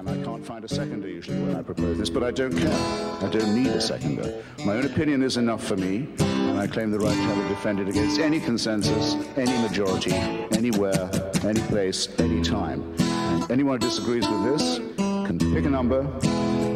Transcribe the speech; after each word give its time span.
And 0.00 0.08
I 0.08 0.24
can't 0.24 0.42
find 0.42 0.64
a 0.64 0.68
seconder 0.68 1.06
usually 1.06 1.38
when 1.42 1.54
I 1.54 1.60
propose 1.60 1.98
this, 1.98 2.08
but 2.08 2.22
I 2.22 2.30
don't 2.30 2.56
care. 2.56 2.72
I 2.72 3.28
don't 3.30 3.54
need 3.54 3.66
a 3.66 3.82
seconder. 3.82 4.42
My 4.64 4.72
own 4.72 4.86
opinion 4.86 5.22
is 5.22 5.36
enough 5.36 5.62
for 5.62 5.76
me, 5.76 6.08
and 6.20 6.58
I 6.58 6.66
claim 6.66 6.90
the 6.90 6.98
right 6.98 7.12
to 7.12 7.20
have 7.20 7.36
it 7.44 7.48
defended 7.50 7.86
against 7.86 8.18
any 8.18 8.40
consensus, 8.40 9.14
any 9.36 9.52
majority, 9.60 10.12
anywhere, 10.12 11.10
any 11.44 11.60
place, 11.64 12.08
any 12.18 12.40
time. 12.40 12.94
And 12.98 13.50
anyone 13.50 13.78
who 13.78 13.86
disagrees 13.88 14.26
with 14.26 14.42
this 14.42 14.78
can 14.96 15.38
pick 15.38 15.66
a 15.66 15.70
number, 15.70 16.04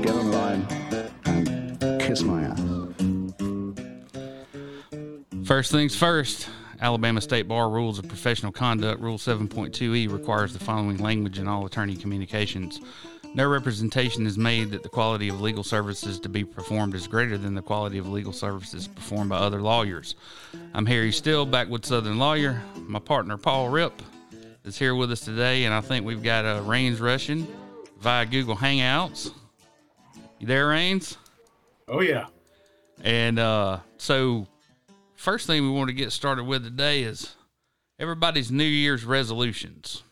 get 0.02 0.14
online, 0.16 0.66
and 1.24 1.80
kiss 2.02 2.20
my 2.20 2.42
ass. 2.42 2.60
First 5.46 5.72
things 5.72 5.96
first. 5.96 6.50
Alabama 6.84 7.18
State 7.18 7.48
Bar 7.48 7.70
Rules 7.70 7.98
of 7.98 8.06
Professional 8.08 8.52
Conduct, 8.52 9.00
Rule 9.00 9.16
7.2e 9.16 10.12
requires 10.12 10.52
the 10.52 10.58
following 10.58 10.98
language 10.98 11.38
in 11.38 11.48
all 11.48 11.64
attorney 11.64 11.96
communications. 11.96 12.78
No 13.32 13.48
representation 13.48 14.26
is 14.26 14.36
made 14.36 14.70
that 14.72 14.82
the 14.82 14.90
quality 14.90 15.30
of 15.30 15.40
legal 15.40 15.62
services 15.64 16.20
to 16.20 16.28
be 16.28 16.44
performed 16.44 16.94
is 16.94 17.08
greater 17.08 17.38
than 17.38 17.54
the 17.54 17.62
quality 17.62 17.96
of 17.96 18.10
legal 18.10 18.34
services 18.34 18.86
performed 18.86 19.30
by 19.30 19.38
other 19.38 19.62
lawyers. 19.62 20.14
I'm 20.74 20.84
Harry 20.84 21.10
Still, 21.10 21.46
Backwood 21.46 21.86
Southern 21.86 22.18
lawyer. 22.18 22.62
My 22.76 22.98
partner, 22.98 23.38
Paul 23.38 23.70
Ripp, 23.70 24.02
is 24.64 24.78
here 24.78 24.94
with 24.94 25.10
us 25.10 25.20
today, 25.20 25.64
and 25.64 25.72
I 25.72 25.80
think 25.80 26.04
we've 26.04 26.22
got 26.22 26.44
uh, 26.44 26.60
Rains 26.64 27.00
Russian 27.00 27.46
via 28.00 28.26
Google 28.26 28.56
Hangouts. 28.56 29.32
You 30.38 30.46
there, 30.46 30.68
Rains? 30.68 31.16
Oh, 31.88 32.02
yeah. 32.02 32.26
And 33.02 33.38
uh, 33.38 33.78
so 33.96 34.46
first 35.24 35.46
thing 35.46 35.62
we 35.62 35.70
want 35.70 35.88
to 35.88 35.94
get 35.94 36.12
started 36.12 36.44
with 36.44 36.62
today 36.62 37.02
is 37.02 37.34
everybody's 37.98 38.52
New 38.52 38.62
Year's 38.62 39.06
resolutions. 39.06 40.02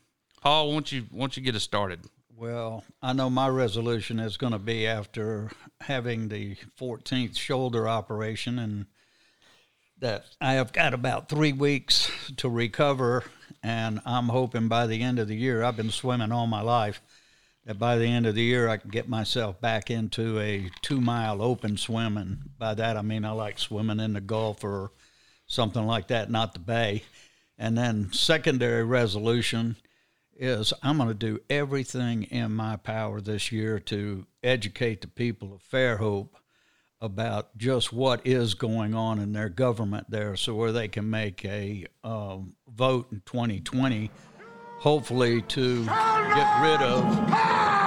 Paul, 0.40 0.70
won't 0.72 0.90
you 0.90 1.04
won't 1.12 1.36
you 1.36 1.42
get 1.42 1.54
us 1.54 1.62
started? 1.62 2.00
Well, 2.34 2.82
I 3.02 3.12
know 3.12 3.28
my 3.28 3.48
resolution 3.48 4.18
is 4.18 4.38
going 4.38 4.54
to 4.54 4.58
be 4.58 4.86
after 4.86 5.50
having 5.82 6.28
the 6.28 6.56
14th 6.80 7.36
shoulder 7.36 7.86
operation, 7.86 8.58
and 8.58 8.86
that 9.98 10.24
I 10.40 10.54
have 10.54 10.72
got 10.72 10.94
about 10.94 11.28
three 11.28 11.52
weeks 11.52 12.10
to 12.38 12.48
recover, 12.48 13.24
and 13.62 14.00
I'm 14.06 14.30
hoping 14.30 14.68
by 14.68 14.86
the 14.86 15.02
end 15.02 15.18
of 15.18 15.28
the 15.28 15.36
year. 15.36 15.62
I've 15.62 15.76
been 15.76 15.90
swimming 15.90 16.32
all 16.32 16.46
my 16.46 16.62
life. 16.62 17.02
That 17.66 17.78
by 17.78 17.98
the 17.98 18.06
end 18.06 18.24
of 18.24 18.34
the 18.34 18.42
year, 18.42 18.66
I 18.66 18.78
can 18.78 18.88
get 18.88 19.10
myself 19.10 19.60
back 19.60 19.90
into 19.90 20.40
a 20.40 20.70
two 20.80 21.02
mile 21.02 21.42
open 21.42 21.76
swim. 21.76 22.16
And 22.16 22.58
by 22.58 22.72
that, 22.72 22.96
I 22.96 23.02
mean 23.02 23.26
I 23.26 23.32
like 23.32 23.58
swimming 23.58 24.00
in 24.00 24.14
the 24.14 24.22
Gulf 24.22 24.64
or 24.64 24.90
something 25.52 25.86
like 25.86 26.08
that, 26.08 26.30
not 26.30 26.54
the 26.54 26.58
bay. 26.58 27.02
And 27.58 27.76
then 27.76 28.10
secondary 28.12 28.84
resolution 28.84 29.76
is 30.34 30.72
I'm 30.82 30.96
going 30.96 31.08
to 31.10 31.14
do 31.14 31.40
everything 31.50 32.24
in 32.24 32.52
my 32.52 32.76
power 32.76 33.20
this 33.20 33.52
year 33.52 33.78
to 33.80 34.26
educate 34.42 35.02
the 35.02 35.08
people 35.08 35.52
of 35.52 35.62
Fairhope 35.62 36.30
about 37.02 37.56
just 37.58 37.92
what 37.92 38.26
is 38.26 38.54
going 38.54 38.94
on 38.94 39.18
in 39.18 39.32
their 39.32 39.50
government 39.50 40.06
there, 40.08 40.36
so 40.36 40.54
where 40.54 40.72
they 40.72 40.88
can 40.88 41.10
make 41.10 41.44
a 41.44 41.84
um, 42.02 42.54
vote 42.68 43.08
in 43.12 43.20
2020, 43.26 44.10
hopefully 44.78 45.42
to 45.42 45.84
get 45.84 46.62
rid 46.62 46.80
of 46.80 47.81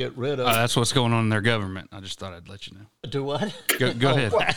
get 0.00 0.16
rid 0.16 0.40
of. 0.40 0.46
Uh, 0.46 0.54
that's 0.54 0.76
what's 0.76 0.92
going 0.92 1.12
on 1.12 1.24
in 1.24 1.28
their 1.28 1.40
government. 1.40 1.90
I 1.92 2.00
just 2.00 2.18
thought 2.18 2.32
I'd 2.32 2.48
let 2.48 2.66
you 2.66 2.78
know. 2.78 2.86
Do 3.08 3.22
what? 3.22 3.54
Go, 3.78 3.92
go 3.92 4.10
ahead. 4.10 4.56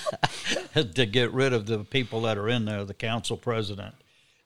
to 0.95 1.05
get 1.05 1.33
rid 1.33 1.53
of 1.53 1.65
the 1.65 1.79
people 1.79 2.21
that 2.21 2.37
are 2.37 2.47
in 2.47 2.65
there, 2.65 2.85
the 2.85 2.93
council 2.93 3.35
president. 3.35 3.93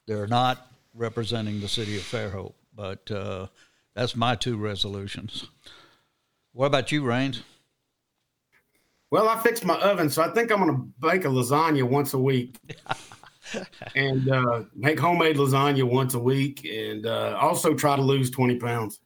They're 0.08 0.28
not 0.28 0.72
representing 0.94 1.59
the 1.59 1.68
city 1.68 1.98
of 1.98 2.03
Fairhope, 2.03 2.53
but 2.75 3.09
uh, 3.12 3.48
that's 3.94 4.16
my 4.16 4.36
two 4.36 4.58
resolutions. 4.58 5.45
What 6.53 6.66
about 6.66 6.92
you, 6.92 7.03
Rains? 7.03 7.44
Well, 9.12 9.30
I 9.30 9.40
fixed 9.42 9.64
my 9.64 9.75
oven, 9.75 10.09
so 10.09 10.24
I 10.24 10.29
think 10.29 10.52
I'm 10.52 10.59
going 10.59 10.75
to 10.75 11.08
bake 11.08 11.24
a 11.25 11.29
lasagna 11.29 11.84
once 11.84 12.14
a 12.14 12.19
week. 12.19 12.58
and 13.96 14.30
uh, 14.30 14.63
make 14.75 15.00
homemade 15.00 15.38
lasagna 15.38 15.84
once 15.84 16.13
a 16.13 16.19
week, 16.19 16.66
and 16.66 17.06
uh, 17.06 17.38
also 17.40 17.74
try 17.74 17.96
to 17.96 18.02
lose 18.02 18.30
20 18.30 18.58
pounds. 18.58 19.00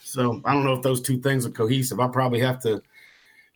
So 0.00 0.40
I 0.44 0.52
don't 0.52 0.64
know 0.64 0.74
if 0.74 0.82
those 0.82 1.00
two 1.00 1.20
things 1.20 1.46
are 1.46 1.50
cohesive. 1.50 2.00
I 2.00 2.08
probably 2.08 2.40
have 2.40 2.60
to 2.62 2.82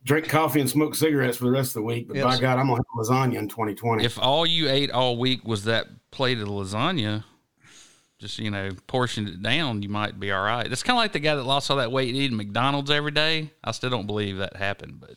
drink 0.04 0.28
coffee 0.28 0.60
and 0.60 0.70
smoke 0.70 0.94
cigarettes 0.94 1.36
for 1.36 1.44
the 1.44 1.50
rest 1.50 1.70
of 1.70 1.74
the 1.74 1.82
week. 1.82 2.08
But 2.08 2.16
yes. 2.16 2.24
by 2.24 2.40
God, 2.40 2.58
I'm 2.58 2.68
gonna 2.68 2.82
have 2.82 3.06
lasagna 3.06 3.38
in 3.38 3.48
2020. 3.48 4.04
If 4.04 4.18
all 4.18 4.46
you 4.46 4.68
ate 4.68 4.90
all 4.90 5.16
week 5.16 5.44
was 5.44 5.64
that 5.64 5.86
plate 6.10 6.38
of 6.38 6.48
lasagna, 6.48 7.24
just 8.18 8.38
you 8.38 8.50
know, 8.50 8.70
portioned 8.86 9.28
it 9.28 9.42
down, 9.42 9.82
you 9.82 9.88
might 9.88 10.18
be 10.20 10.30
all 10.32 10.44
right. 10.44 10.70
It's 10.70 10.82
kind 10.82 10.96
of 10.96 11.02
like 11.02 11.12
the 11.12 11.20
guy 11.20 11.34
that 11.34 11.44
lost 11.44 11.70
all 11.70 11.78
that 11.78 11.92
weight 11.92 12.14
eating 12.14 12.36
McDonald's 12.36 12.90
every 12.90 13.10
day. 13.10 13.50
I 13.62 13.72
still 13.72 13.90
don't 13.90 14.06
believe 14.06 14.38
that 14.38 14.56
happened, 14.56 15.00
but. 15.00 15.16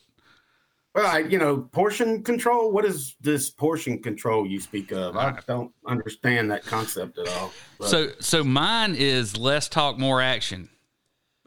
Well, 0.98 1.06
I, 1.06 1.20
you 1.20 1.38
know, 1.38 1.58
portion 1.58 2.24
control. 2.24 2.72
What 2.72 2.84
is 2.84 3.16
this 3.22 3.52
portion 3.52 4.02
control 4.02 4.48
you 4.48 4.60
speak 4.60 4.92
of? 4.92 5.16
I 5.16 5.40
don't 5.46 5.72
understand 5.86 6.50
that 6.50 6.66
concept 6.66 7.20
at 7.20 7.28
all. 7.28 7.54
But. 7.78 7.90
So, 7.90 8.10
so 8.20 8.44
mine 8.44 8.96
is 8.98 9.38
less 9.38 9.70
talk, 9.70 10.00
more 10.00 10.24
action. 10.24 10.70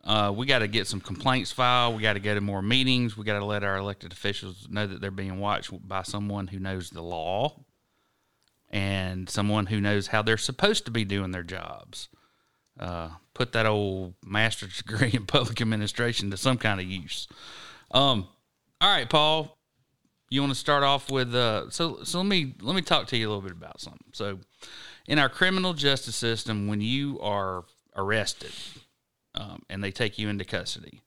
Uh, 0.05 0.33
we 0.33 0.47
got 0.47 0.61
to 0.61 0.69
get 0.69 0.87
some 0.87 1.01
complaints 1.01 1.51
filed. 1.51 1.97
We 1.97 2.03
got 2.03 2.13
to 2.13 2.21
go 2.21 2.33
to 2.33 2.41
more 2.41 2.63
meetings. 2.63 3.17
We 3.17 3.25
got 3.25 3.41
to 3.41 3.45
let 3.45 3.65
our 3.65 3.77
elected 3.77 4.13
officials 4.13 4.69
know 4.71 4.87
that 4.87 5.01
they're 5.01 5.11
being 5.11 5.41
watched 5.41 5.73
by 5.87 6.03
someone 6.03 6.47
who 6.47 6.61
knows 6.61 6.91
the 6.91 7.03
law 7.03 7.57
and 8.71 9.29
someone 9.29 9.67
who 9.67 9.81
knows 9.81 10.07
how 10.07 10.23
they're 10.23 10.39
supposed 10.39 10.85
to 10.85 10.93
be 10.93 11.05
doing 11.05 11.33
their 11.33 11.43
jobs. 11.43 12.09
Uh, 12.79 13.09
put 13.35 13.51
that 13.55 13.67
old 13.67 14.15
master's 14.25 14.77
degree 14.83 15.11
in 15.13 15.27
public 15.27 15.61
administration 15.61 16.31
to 16.31 16.37
some 16.37 16.57
kind 16.57 16.79
of 16.79 16.87
use. 16.87 17.27
Um, 17.91 18.29
all 18.81 18.91
right, 18.91 19.09
Paul, 19.09 19.57
you 20.31 20.41
want 20.41 20.53
to 20.53 20.59
start 20.59 20.83
off 20.83 21.11
with 21.11 21.35
uh, 21.35 21.71
so 21.71 22.03
so 22.05 22.19
let 22.19 22.27
me 22.27 22.55
let 22.61 22.75
me 22.75 22.83
talk 22.83 23.07
to 23.09 23.17
you 23.17 23.27
a 23.27 23.29
little 23.29 23.43
bit 23.43 23.53
about 23.53 23.81
something. 23.81 24.13
So, 24.13 24.39
in 25.07 25.19
our 25.19 25.29
criminal 25.29 25.75
justice 25.75 26.17
system, 26.17 26.69
when 26.69 26.81
you 26.81 27.19
are 27.21 27.65
arrested 27.97 28.53
um, 29.35 29.63
and 29.69 29.83
they 29.83 29.91
take 29.91 30.19
you 30.19 30.29
into 30.29 30.45
custody. 30.45 31.03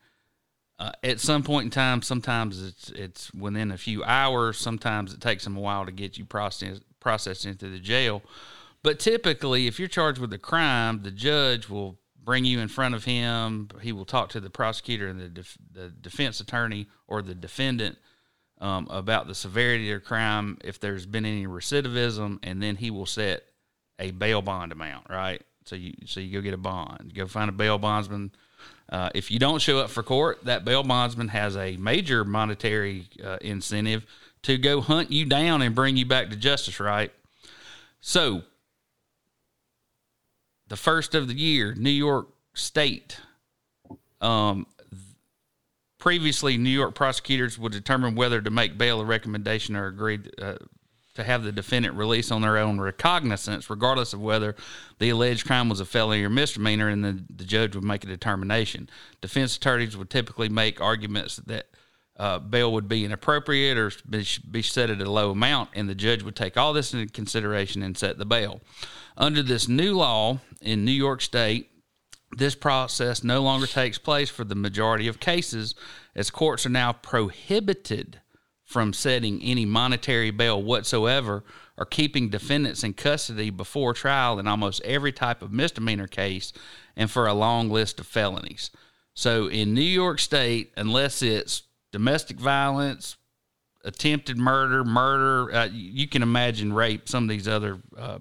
Uh, 0.79 0.91
at 1.03 1.19
some 1.19 1.43
point 1.43 1.65
in 1.65 1.69
time, 1.69 2.01
sometimes 2.01 2.61
it's 2.61 2.89
it's 2.89 3.33
within 3.33 3.71
a 3.71 3.77
few 3.77 4.03
hours. 4.03 4.57
Sometimes 4.57 5.13
it 5.13 5.21
takes 5.21 5.43
them 5.43 5.55
a 5.55 5.59
while 5.59 5.85
to 5.85 5.91
get 5.91 6.17
you 6.17 6.25
processed 6.25 6.81
processed 6.99 7.45
into 7.45 7.69
the 7.69 7.79
jail. 7.79 8.21
But 8.81 8.99
typically, 8.99 9.67
if 9.67 9.79
you're 9.79 9.87
charged 9.87 10.19
with 10.19 10.33
a 10.33 10.37
crime, 10.37 11.03
the 11.03 11.11
judge 11.11 11.69
will 11.69 11.99
bring 12.23 12.45
you 12.45 12.59
in 12.59 12.67
front 12.67 12.95
of 12.95 13.03
him. 13.03 13.69
He 13.81 13.91
will 13.91 14.05
talk 14.05 14.29
to 14.29 14.39
the 14.39 14.49
prosecutor 14.49 15.07
and 15.07 15.19
the, 15.19 15.27
def- 15.27 15.57
the 15.71 15.89
defense 15.89 16.39
attorney 16.39 16.87
or 17.07 17.21
the 17.21 17.35
defendant 17.35 17.97
um, 18.61 18.87
about 18.89 19.27
the 19.27 19.35
severity 19.35 19.91
of 19.91 20.01
the 20.01 20.05
crime, 20.05 20.57
if 20.63 20.79
there's 20.79 21.05
been 21.05 21.25
any 21.25 21.45
recidivism, 21.45 22.39
and 22.43 22.63
then 22.63 22.77
he 22.77 22.91
will 22.91 23.05
set 23.05 23.43
a 23.99 24.11
bail 24.11 24.41
bond 24.41 24.71
amount, 24.71 25.09
right? 25.09 25.41
So 25.65 25.75
you 25.75 25.93
so 26.05 26.19
you 26.19 26.31
go 26.31 26.41
get 26.41 26.53
a 26.53 26.57
bond, 26.57 27.11
you 27.13 27.13
go 27.13 27.27
find 27.27 27.49
a 27.49 27.53
bail 27.53 27.77
bondsman. 27.77 28.31
Uh, 28.89 29.09
if 29.15 29.31
you 29.31 29.39
don't 29.39 29.61
show 29.61 29.79
up 29.79 29.89
for 29.89 30.03
court, 30.03 30.43
that 30.45 30.65
bail 30.65 30.83
bondsman 30.83 31.29
has 31.29 31.55
a 31.57 31.77
major 31.77 32.23
monetary 32.23 33.07
uh, 33.23 33.37
incentive 33.41 34.05
to 34.43 34.57
go 34.57 34.81
hunt 34.81 35.11
you 35.11 35.25
down 35.25 35.61
and 35.61 35.73
bring 35.73 35.97
you 35.97 36.05
back 36.05 36.29
to 36.29 36.35
justice. 36.35 36.79
Right. 36.79 37.11
So 38.01 38.43
the 40.73 40.77
first 40.77 41.13
of 41.13 41.27
the 41.27 41.35
year, 41.35 41.75
New 41.75 41.91
York 41.91 42.29
State. 42.55 43.19
Um, 44.21 44.65
previously, 45.99 46.57
New 46.57 46.71
York 46.71 46.95
prosecutors 46.95 47.59
would 47.59 47.71
determine 47.71 48.15
whether 48.15 48.41
to 48.41 48.49
make 48.49 48.75
bail 48.75 48.99
a 48.99 49.05
recommendation 49.05 49.75
or 49.75 49.85
agree 49.85 50.21
uh, 50.41 50.55
to 51.13 51.23
have 51.23 51.43
the 51.43 51.51
defendant 51.51 51.93
released 51.93 52.31
on 52.31 52.41
their 52.41 52.57
own 52.57 52.81
recognizance, 52.81 53.69
regardless 53.69 54.13
of 54.13 54.21
whether 54.21 54.55
the 54.97 55.11
alleged 55.11 55.45
crime 55.45 55.69
was 55.69 55.79
a 55.79 55.85
felony 55.85 56.23
or 56.23 56.29
misdemeanor, 56.31 56.89
and 56.89 57.05
the, 57.05 57.23
the 57.29 57.43
judge 57.43 57.75
would 57.75 57.83
make 57.83 58.03
a 58.03 58.07
determination. 58.07 58.89
Defense 59.21 59.55
attorneys 59.55 59.95
would 59.95 60.09
typically 60.09 60.49
make 60.49 60.81
arguments 60.81 61.35
that 61.35 61.67
uh, 62.17 62.39
bail 62.39 62.71
would 62.71 62.87
be 62.87 63.05
inappropriate 63.05 63.77
or 63.77 63.91
be, 64.07 64.25
be 64.49 64.61
set 64.61 64.89
at 64.89 65.01
a 65.01 65.11
low 65.11 65.31
amount, 65.31 65.69
and 65.73 65.89
the 65.89 65.95
judge 65.95 66.23
would 66.23 66.35
take 66.35 66.57
all 66.57 66.73
this 66.73 66.93
into 66.93 67.11
consideration 67.11 67.81
and 67.81 67.97
set 67.97 68.17
the 68.17 68.25
bail. 68.25 68.61
Under 69.17 69.41
this 69.41 69.67
new 69.67 69.95
law 69.95 70.39
in 70.61 70.85
New 70.85 70.91
York 70.91 71.21
State, 71.21 71.69
this 72.37 72.55
process 72.55 73.23
no 73.23 73.41
longer 73.41 73.67
takes 73.67 73.97
place 73.97 74.29
for 74.29 74.43
the 74.43 74.55
majority 74.55 75.07
of 75.07 75.19
cases, 75.19 75.75
as 76.15 76.29
courts 76.29 76.65
are 76.65 76.69
now 76.69 76.93
prohibited 76.93 78.21
from 78.63 78.93
setting 78.93 79.41
any 79.43 79.65
monetary 79.65 80.31
bail 80.31 80.61
whatsoever 80.61 81.43
or 81.77 81.85
keeping 81.85 82.29
defendants 82.29 82.83
in 82.83 82.93
custody 82.93 83.49
before 83.49 83.93
trial 83.93 84.39
in 84.39 84.47
almost 84.47 84.81
every 84.83 85.11
type 85.11 85.41
of 85.41 85.51
misdemeanor 85.51 86.07
case 86.07 86.53
and 86.95 87.11
for 87.11 87.27
a 87.27 87.33
long 87.33 87.69
list 87.69 87.99
of 87.99 88.07
felonies. 88.07 88.71
So 89.13 89.47
in 89.47 89.73
New 89.73 89.81
York 89.81 90.19
State, 90.19 90.71
unless 90.75 91.21
it's 91.21 91.63
domestic 91.93 92.37
violence, 92.37 93.15
attempted 93.85 94.37
murder, 94.37 94.83
murder, 94.83 95.53
uh, 95.55 95.69
you 95.71 96.07
can 96.07 96.23
imagine 96.23 96.73
rape, 96.73 97.07
some 97.07 97.23
of 97.23 97.29
these 97.29 97.47
other 97.47 97.79
uh, 97.97 98.17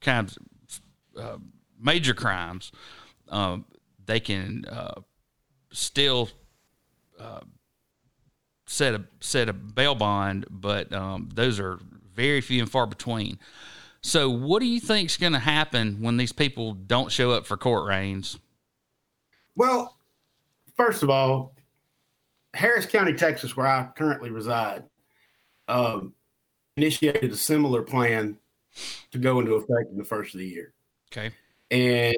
kinds 0.00 0.36
of 1.16 1.22
uh, 1.22 1.38
major 1.78 2.14
crimes, 2.14 2.72
um, 3.28 3.66
they 4.06 4.18
can 4.18 4.64
uh, 4.64 5.00
still 5.70 6.30
uh, 7.20 7.40
set 8.66 8.94
a 8.94 9.04
set 9.20 9.48
a 9.48 9.52
bail 9.52 9.94
bond, 9.94 10.46
but 10.50 10.92
um, 10.92 11.28
those 11.34 11.60
are 11.60 11.78
very 12.14 12.40
few 12.40 12.62
and 12.62 12.70
far 12.70 12.86
between. 12.86 13.38
So, 14.02 14.30
what 14.30 14.60
do 14.60 14.66
you 14.66 14.80
think 14.80 15.10
is 15.10 15.18
going 15.18 15.34
to 15.34 15.38
happen 15.38 15.98
when 16.00 16.16
these 16.16 16.32
people 16.32 16.72
don't 16.72 17.12
show 17.12 17.32
up 17.32 17.46
for 17.46 17.58
court 17.58 17.86
Rains? 17.86 18.38
Well, 19.54 19.96
first 20.74 21.02
of 21.02 21.10
all, 21.10 21.54
Harris 22.54 22.86
County, 22.86 23.14
Texas, 23.14 23.56
where 23.56 23.66
I 23.66 23.88
currently 23.96 24.30
reside, 24.30 24.84
um, 25.68 26.14
initiated 26.76 27.30
a 27.30 27.36
similar 27.36 27.82
plan 27.82 28.36
to 29.10 29.18
go 29.18 29.40
into 29.40 29.54
effect 29.54 29.90
in 29.90 29.98
the 29.98 30.04
first 30.04 30.34
of 30.34 30.40
the 30.40 30.46
year. 30.46 30.72
Okay, 31.12 31.30
and 31.70 32.16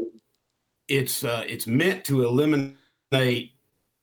it's 0.89 1.25
uh, 1.25 1.45
it's 1.47 1.67
meant 1.67 2.05
to 2.07 2.25
eliminate 2.25 3.53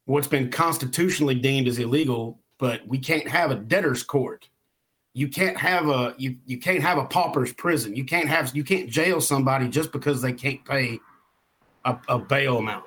what's 0.06 0.28
been 0.28 0.50
constitutionally 0.50 1.36
deemed 1.36 1.68
as 1.68 1.80
illegal, 1.80 2.40
but 2.58 2.86
we 2.88 2.98
can't 2.98 3.28
have 3.28 3.52
a 3.52 3.56
debtor's 3.56 4.04
court. 4.04 4.50
You 5.14 5.28
can't 5.28 5.58
have 5.58 5.90
a 5.90 6.16
you 6.18 6.38
you 6.46 6.58
can't 6.60 6.82
have 6.82 6.98
a 6.98 7.06
pauper's 7.06 7.54
prison. 7.54 7.96
You 7.96 8.06
can't 8.06 8.28
have 8.28 8.56
you 8.56 8.64
can't 8.64 8.90
jail 8.90 9.22
somebody 9.22 9.68
just 9.68 9.92
because 9.92 10.22
they 10.22 10.34
can't 10.34 10.64
pay 10.66 11.00
a, 11.86 11.98
a 12.08 12.20
bail 12.20 12.58
amount. 12.58 12.86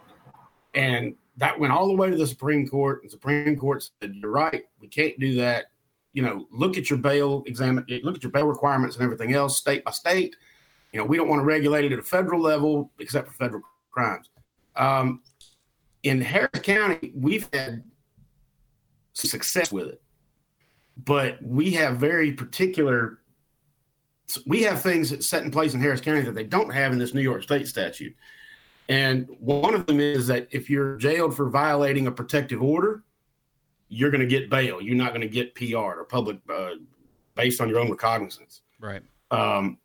And 0.74 1.14
that 1.36 1.58
went 1.58 1.72
all 1.72 1.86
the 1.88 1.94
way 1.94 2.10
to 2.10 2.16
the 2.16 2.26
Supreme 2.26 2.66
Court. 2.66 3.02
And 3.02 3.10
Supreme 3.10 3.56
Court 3.56 3.88
said, 4.00 4.14
"You're 4.14 4.30
right. 4.30 4.64
We 4.80 4.88
can't 4.88 5.18
do 5.18 5.34
that. 5.36 5.66
You 6.12 6.22
know, 6.22 6.46
look 6.50 6.76
at 6.76 6.90
your 6.90 6.98
bail 6.98 7.42
examine, 7.46 7.86
look 8.02 8.16
at 8.16 8.22
your 8.22 8.32
bail 8.32 8.46
requirements 8.46 8.96
and 8.96 9.04
everything 9.04 9.32
else, 9.32 9.56
state 9.56 9.84
by 9.84 9.92
state. 9.92 10.36
You 10.92 10.98
know, 10.98 11.06
we 11.06 11.16
don't 11.16 11.28
want 11.28 11.40
to 11.40 11.46
regulate 11.46 11.86
it 11.86 11.92
at 11.92 11.98
a 11.98 12.02
federal 12.02 12.40
level 12.40 12.90
except 12.98 13.28
for 13.28 13.34
federal 13.34 13.62
crimes. 13.90 14.28
Um, 14.76 15.22
in 16.02 16.20
Harris 16.20 16.60
County, 16.62 17.12
we've 17.14 17.48
had 17.52 17.82
success 19.14 19.72
with 19.72 19.88
it, 19.88 20.02
but 21.04 21.42
we 21.42 21.70
have 21.72 21.96
very 21.96 22.32
particular. 22.32 23.20
We 24.46 24.62
have 24.62 24.82
things 24.82 25.26
set 25.26 25.44
in 25.44 25.50
place 25.50 25.74
in 25.74 25.80
Harris 25.80 26.00
County 26.00 26.22
that 26.22 26.34
they 26.34 26.44
don't 26.44 26.72
have 26.72 26.92
in 26.92 26.98
this 26.98 27.14
New 27.14 27.20
York 27.20 27.42
State 27.42 27.68
statute. 27.68 28.14
And 28.88 29.28
one 29.38 29.74
of 29.74 29.86
them 29.86 30.00
is 30.00 30.26
that 30.26 30.48
if 30.50 30.68
you're 30.68 30.96
jailed 30.96 31.36
for 31.36 31.48
violating 31.48 32.06
a 32.06 32.12
protective 32.12 32.62
order, 32.62 33.04
you're 33.88 34.10
going 34.10 34.20
to 34.20 34.26
get 34.26 34.50
bail. 34.50 34.80
You're 34.80 34.96
not 34.96 35.10
going 35.10 35.20
to 35.20 35.28
get 35.28 35.54
PR 35.54 35.76
or 35.76 36.04
public 36.04 36.38
uh, 36.52 36.70
based 37.34 37.60
on 37.60 37.68
your 37.68 37.78
own 37.78 37.90
recognizance. 37.90 38.62
Right. 38.80 39.02
Um, 39.30 39.78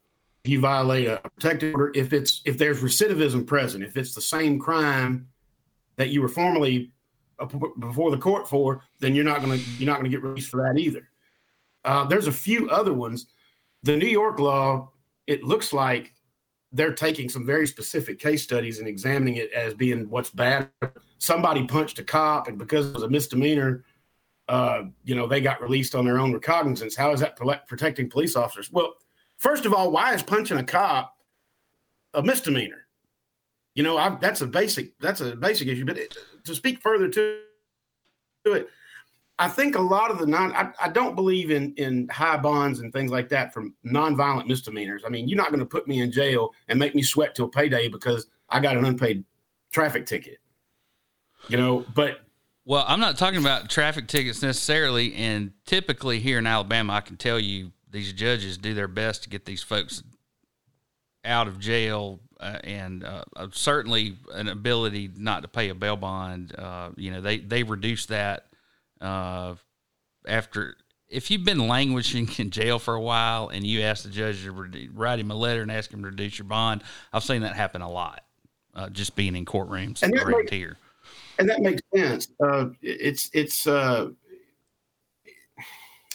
you 0.43 0.59
violate 0.59 1.07
a 1.07 1.19
protective 1.35 1.75
order 1.75 1.91
if 1.93 2.13
it's 2.13 2.41
if 2.45 2.57
there's 2.57 2.81
recidivism 2.81 3.45
present, 3.45 3.83
if 3.83 3.97
it's 3.97 4.15
the 4.15 4.21
same 4.21 4.59
crime 4.59 5.27
that 5.97 6.09
you 6.09 6.21
were 6.21 6.29
formerly 6.29 6.91
before 7.79 8.11
the 8.11 8.17
court 8.17 8.47
for, 8.47 8.81
then 8.99 9.13
you're 9.13 9.25
not 9.25 9.43
going 9.43 9.59
to 9.59 9.65
you're 9.77 9.87
not 9.87 9.99
going 9.99 10.09
to 10.09 10.17
get 10.17 10.23
released 10.23 10.49
for 10.49 10.63
that 10.63 10.79
either. 10.79 11.09
Uh, 11.83 12.05
there's 12.05 12.27
a 12.27 12.31
few 12.31 12.69
other 12.69 12.93
ones. 12.93 13.27
The 13.83 13.95
New 13.95 14.07
York 14.07 14.39
law, 14.39 14.91
it 15.27 15.43
looks 15.43 15.73
like 15.73 16.13
they're 16.71 16.93
taking 16.93 17.29
some 17.29 17.45
very 17.45 17.67
specific 17.67 18.19
case 18.19 18.43
studies 18.43 18.79
and 18.79 18.87
examining 18.87 19.35
it 19.35 19.51
as 19.51 19.73
being 19.73 20.09
what's 20.09 20.29
bad. 20.29 20.69
Somebody 21.17 21.65
punched 21.65 21.99
a 21.99 22.03
cop, 22.03 22.47
and 22.47 22.57
because 22.57 22.87
it 22.87 22.93
was 22.93 23.03
a 23.03 23.09
misdemeanor, 23.09 23.83
uh, 24.49 24.83
you 25.03 25.15
know, 25.15 25.27
they 25.27 25.41
got 25.41 25.61
released 25.61 25.95
on 25.95 26.05
their 26.05 26.19
own 26.19 26.33
recognizance. 26.33 26.95
How 26.95 27.11
is 27.11 27.19
that 27.21 27.35
protecting 27.67 28.09
police 28.09 28.35
officers? 28.35 28.71
Well, 28.71 28.95
first 29.37 29.65
of 29.65 29.73
all, 29.73 29.91
why 29.91 30.13
is 30.13 30.23
punching 30.23 30.57
a 30.57 30.63
cop 30.63 31.15
a 32.13 32.21
misdemeanor? 32.21 32.85
You 33.75 33.83
know, 33.83 33.97
I, 33.97 34.09
that's 34.09 34.41
a 34.41 34.47
basic 34.47 34.97
that's 34.99 35.21
a 35.21 35.35
basic 35.35 35.67
issue. 35.67 35.85
But 35.85 35.97
it, 35.97 36.17
to 36.45 36.55
speak 36.55 36.81
further 36.81 37.07
to, 37.09 37.39
to 38.45 38.53
it, 38.53 38.69
I 39.39 39.47
think 39.47 39.75
a 39.75 39.81
lot 39.81 40.09
of 40.09 40.17
the 40.17 40.25
non 40.25 40.51
I, 40.53 40.71
I, 40.81 40.89
don't 40.89 41.15
believe 41.15 41.51
in 41.51 41.73
in 41.75 42.07
high 42.09 42.37
bonds 42.37 42.79
and 42.79 42.91
things 42.91 43.11
like 43.11 43.29
that 43.29 43.53
from 43.53 43.75
nonviolent 43.85 44.47
misdemeanors. 44.47 45.03
I 45.05 45.09
mean, 45.09 45.27
you're 45.27 45.37
not 45.37 45.49
going 45.49 45.59
to 45.59 45.65
put 45.65 45.87
me 45.87 46.01
in 46.01 46.11
jail 46.11 46.53
and 46.67 46.79
make 46.79 46.95
me 46.95 47.03
sweat 47.03 47.35
till 47.35 47.47
payday 47.47 47.87
because 47.87 48.27
I 48.49 48.59
got 48.59 48.77
an 48.77 48.85
unpaid 48.85 49.23
traffic 49.71 50.05
ticket. 50.07 50.39
You 51.49 51.57
know, 51.57 51.85
but 51.93 52.21
well, 52.65 52.83
I'm 52.87 52.99
not 52.99 53.17
talking 53.17 53.39
about 53.39 53.69
traffic 53.69 54.07
tickets 54.07 54.41
necessarily. 54.41 55.13
And 55.15 55.51
typically 55.65 56.19
here 56.19 56.39
in 56.39 56.47
Alabama, 56.47 56.93
I 56.93 57.01
can 57.01 57.15
tell 57.15 57.39
you 57.39 57.71
these 57.89 58.11
judges 58.13 58.57
do 58.57 58.73
their 58.73 58.87
best 58.89 59.23
to 59.23 59.29
get 59.29 59.45
these 59.45 59.63
folks 59.63 60.03
out 61.23 61.47
of 61.47 61.59
jail 61.59 62.19
uh, 62.39 62.59
and 62.63 63.03
uh, 63.03 63.23
certainly 63.51 64.17
an 64.33 64.47
ability 64.47 65.09
not 65.15 65.43
to 65.43 65.47
pay 65.47 65.69
a 65.69 65.75
bail 65.75 65.95
bond. 65.95 66.55
Uh, 66.57 66.89
you 66.95 67.11
know, 67.11 67.21
they 67.21 67.37
they 67.37 67.63
reduce 67.63 68.07
that 68.07 68.46
uh, 69.01 69.55
after 70.27 70.75
if 71.09 71.31
you've 71.31 71.45
been 71.45 71.67
languishing 71.67 72.29
in 72.37 72.49
jail 72.49 72.79
for 72.79 72.93
a 72.93 73.01
while 73.01 73.49
and 73.49 73.65
you 73.65 73.81
ask 73.81 74.03
the 74.03 74.09
judge 74.09 74.43
to 74.43 74.51
re- 74.51 74.89
write 74.93 75.19
him 75.19 75.31
a 75.31 75.35
letter 75.35 75.61
and 75.61 75.71
ask 75.71 75.91
him 75.91 76.01
to 76.01 76.07
reduce 76.07 76.37
your 76.37 76.47
bond. 76.47 76.83
I've 77.13 77.23
seen 77.23 77.41
that 77.41 77.55
happen 77.55 77.81
a 77.81 77.89
lot. 77.89 78.23
Uh, 78.75 78.89
just 78.89 79.15
being 79.15 79.35
in 79.35 79.43
courtrooms 79.43 80.03
around 80.03 80.31
makes, 80.37 80.51
here, 80.51 80.77
and 81.39 81.49
that 81.49 81.61
makes 81.61 81.81
sense. 81.95 82.27
it's 82.83 83.29
it's 83.33 83.65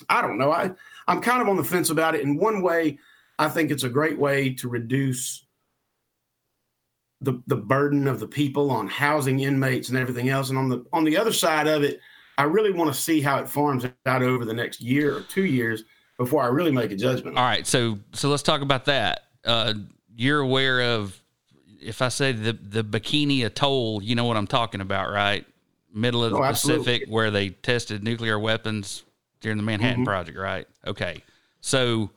I 0.08 0.22
don't 0.22 0.38
know. 0.38 0.52
I 0.52 0.70
I'm 1.08 1.20
kind 1.20 1.42
of 1.42 1.48
on 1.48 1.56
the 1.56 1.64
fence 1.64 1.90
about 1.90 2.14
it. 2.14 2.22
In 2.22 2.36
one 2.36 2.62
way, 2.62 2.98
I 3.38 3.48
think 3.48 3.70
it's 3.70 3.82
a 3.82 3.88
great 3.88 4.18
way 4.18 4.54
to 4.54 4.68
reduce 4.68 5.44
the 7.20 7.42
the 7.46 7.56
burden 7.56 8.06
of 8.06 8.20
the 8.20 8.28
people 8.28 8.70
on 8.70 8.88
housing 8.88 9.40
inmates 9.40 9.88
and 9.88 9.98
everything 9.98 10.28
else. 10.28 10.50
And 10.50 10.58
on 10.58 10.68
the 10.68 10.84
on 10.92 11.04
the 11.04 11.16
other 11.16 11.32
side 11.32 11.66
of 11.66 11.82
it, 11.82 12.00
I 12.42 12.46
really 12.46 12.72
want 12.72 12.92
to 12.92 13.00
see 13.00 13.20
how 13.20 13.38
it 13.38 13.48
farms 13.48 13.86
out 14.04 14.20
over 14.20 14.44
the 14.44 14.52
next 14.52 14.80
year 14.80 15.16
or 15.16 15.20
two 15.20 15.44
years 15.44 15.84
before 16.18 16.42
I 16.42 16.48
really 16.48 16.72
make 16.72 16.90
a 16.90 16.96
judgment. 16.96 17.38
All 17.38 17.44
right, 17.44 17.64
so 17.64 18.00
so 18.14 18.30
let's 18.30 18.42
talk 18.42 18.62
about 18.62 18.86
that. 18.86 19.28
Uh, 19.44 19.74
you're 20.16 20.40
aware 20.40 20.96
of 20.96 21.22
if 21.80 22.02
I 22.02 22.08
say 22.08 22.32
the 22.32 22.52
the 22.54 22.82
Bikini 22.82 23.44
Atoll, 23.44 24.02
you 24.02 24.16
know 24.16 24.24
what 24.24 24.36
I'm 24.36 24.48
talking 24.48 24.80
about, 24.80 25.12
right? 25.12 25.46
Middle 25.94 26.24
of 26.24 26.32
the 26.32 26.38
oh, 26.38 26.48
Pacific, 26.48 27.04
where 27.06 27.30
they 27.30 27.50
tested 27.50 28.02
nuclear 28.02 28.40
weapons 28.40 29.04
during 29.40 29.56
the 29.56 29.62
Manhattan 29.62 29.98
mm-hmm. 29.98 30.04
Project, 30.06 30.36
right? 30.36 30.66
Okay, 30.84 31.22
so 31.60 32.10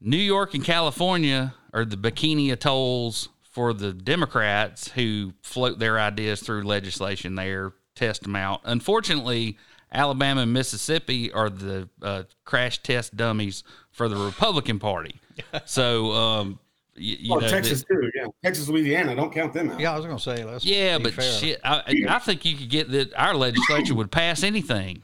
New 0.00 0.16
York 0.16 0.54
and 0.54 0.64
California 0.64 1.54
are 1.74 1.84
the 1.84 1.98
Bikini 1.98 2.50
Atolls 2.50 3.28
for 3.42 3.74
the 3.74 3.92
Democrats 3.92 4.88
who 4.88 5.34
float 5.42 5.78
their 5.78 6.00
ideas 6.00 6.40
through 6.40 6.62
legislation 6.62 7.34
there, 7.34 7.74
test 7.96 8.22
them 8.22 8.36
out. 8.36 8.60
Unfortunately, 8.64 9.58
Alabama 9.92 10.42
and 10.42 10.52
Mississippi 10.52 11.32
are 11.32 11.50
the 11.50 11.88
uh, 12.02 12.24
crash 12.44 12.82
test 12.82 13.16
dummies 13.16 13.64
for 13.90 14.08
the 14.08 14.16
Republican 14.16 14.78
Party. 14.78 15.20
So, 15.66 16.12
um, 16.12 16.58
you, 16.94 17.16
you 17.20 17.30
well, 17.30 17.42
know, 17.42 17.48
Texas 17.48 17.84
the, 17.86 17.94
too, 17.94 18.10
yeah. 18.14 18.26
Texas, 18.42 18.68
Louisiana, 18.70 19.14
don't 19.14 19.30
count 19.30 19.52
them 19.52 19.70
out. 19.70 19.78
Yeah, 19.78 19.92
I 19.92 19.96
was 19.96 20.06
going 20.06 20.16
to 20.16 20.22
say, 20.22 20.44
let's 20.44 20.64
yeah, 20.64 20.96
but 20.96 21.12
shit, 21.22 21.60
I, 21.62 21.82
I, 22.08 22.18
think 22.20 22.46
you 22.46 22.56
could 22.56 22.70
get 22.70 22.90
that 22.92 23.12
our 23.14 23.34
legislature 23.34 23.94
would 23.94 24.10
pass 24.10 24.42
anything. 24.42 25.02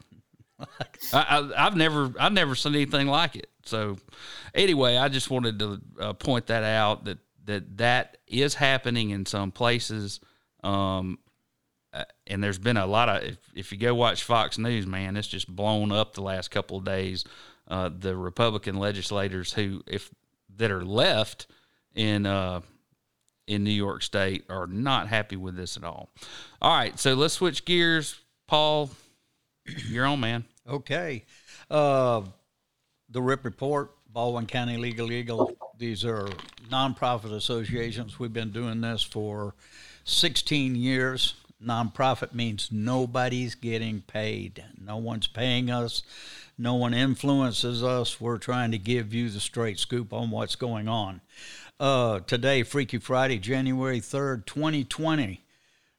I, 1.13 1.51
have 1.55 1.77
never, 1.77 2.15
I've 2.19 2.33
never 2.33 2.55
seen 2.55 2.75
anything 2.75 3.09
like 3.09 3.37
it. 3.37 3.51
So, 3.67 3.99
anyway, 4.55 4.97
I 4.97 5.09
just 5.09 5.31
wanted 5.31 5.59
to 5.59 5.81
uh, 6.01 6.13
point 6.15 6.47
that 6.47 6.65
out 6.65 7.05
that 7.05 7.19
that 7.45 7.77
that 7.79 8.17
is 8.27 8.55
happening 8.55 9.11
in 9.11 9.27
some 9.27 9.51
places. 9.51 10.21
Um, 10.63 11.19
and 12.33 12.43
there's 12.43 12.59
been 12.59 12.79
a 12.79 12.87
lot 12.87 13.09
of 13.11 13.23
if, 13.23 13.39
if 13.55 13.73
you 13.73 13.79
go 13.79 13.95
watch 13.95 14.25
Fox 14.25 14.57
News, 14.57 14.87
man, 14.87 15.17
it's 15.17 15.29
just 15.29 15.55
blown 15.55 15.93
up 15.93 16.15
the 16.15 16.23
last 16.23 16.51
couple 16.51 16.79
of 16.79 16.85
days. 16.85 17.25
Uh, 17.69 17.91
the 17.97 18.17
Republican 18.17 18.77
legislators 18.77 19.53
who, 19.53 19.83
if 19.87 20.11
that 20.57 20.71
are 20.71 20.85
left 20.85 21.47
in 21.95 22.25
uh, 22.25 22.63
in 23.47 23.65
New 23.65 23.71
York 23.71 24.03
State, 24.03 24.45
are 24.49 24.67
not 24.67 25.09
happy 25.09 25.37
with 25.37 25.57
this 25.57 25.77
at 25.77 25.85
all. 25.85 26.09
All 26.63 26.75
right, 26.75 26.99
so 26.99 27.15
let's 27.15 27.35
switch 27.35 27.67
gears. 27.67 28.19
Paul, 28.47 28.91
you're 29.89 30.07
on, 30.07 30.21
man. 30.21 30.45
Okay, 30.67 31.25
uh, 31.71 32.23
the 33.11 33.21
Ripp 33.21 33.45
Report 33.45 33.91
Baldwin 34.09 34.47
County 34.47 34.79
Legal 34.79 35.13
Eagle. 35.13 35.55
These 35.77 36.05
are 36.05 36.29
nonprofit 36.71 37.33
associations. 37.33 38.19
We've 38.19 38.33
been 38.33 38.53
doing 38.53 38.81
this 38.81 39.03
for 39.03 39.55
16 40.05 40.75
years. 40.75 41.35
Nonprofit 41.65 42.35
means 42.35 42.71
nobody's 42.73 43.55
getting 43.55 44.01
paid. 44.03 44.65
No 44.81 44.97
one's 44.97 45.27
paying 45.27 45.71
us. 45.71 46.03
No 46.59 46.75
one 46.75 46.95
influences 46.95 47.83
us. 47.83 48.21
We're 48.21 48.39
trying 48.39 48.73
to 48.73 48.79
give 48.79 49.15
you 49.15 49.29
the 49.29 49.41
straight 49.41 49.79
scoop 49.79 50.13
on 50.13 50.31
what's 50.31 50.57
going 50.57 50.89
on. 50.89 51.21
Uh, 51.79 52.21
today, 52.21 52.63
Freaky 52.63 52.99
Friday, 52.99 53.39
January 53.39 54.01
3rd, 54.01 54.47
2020. 54.47 55.41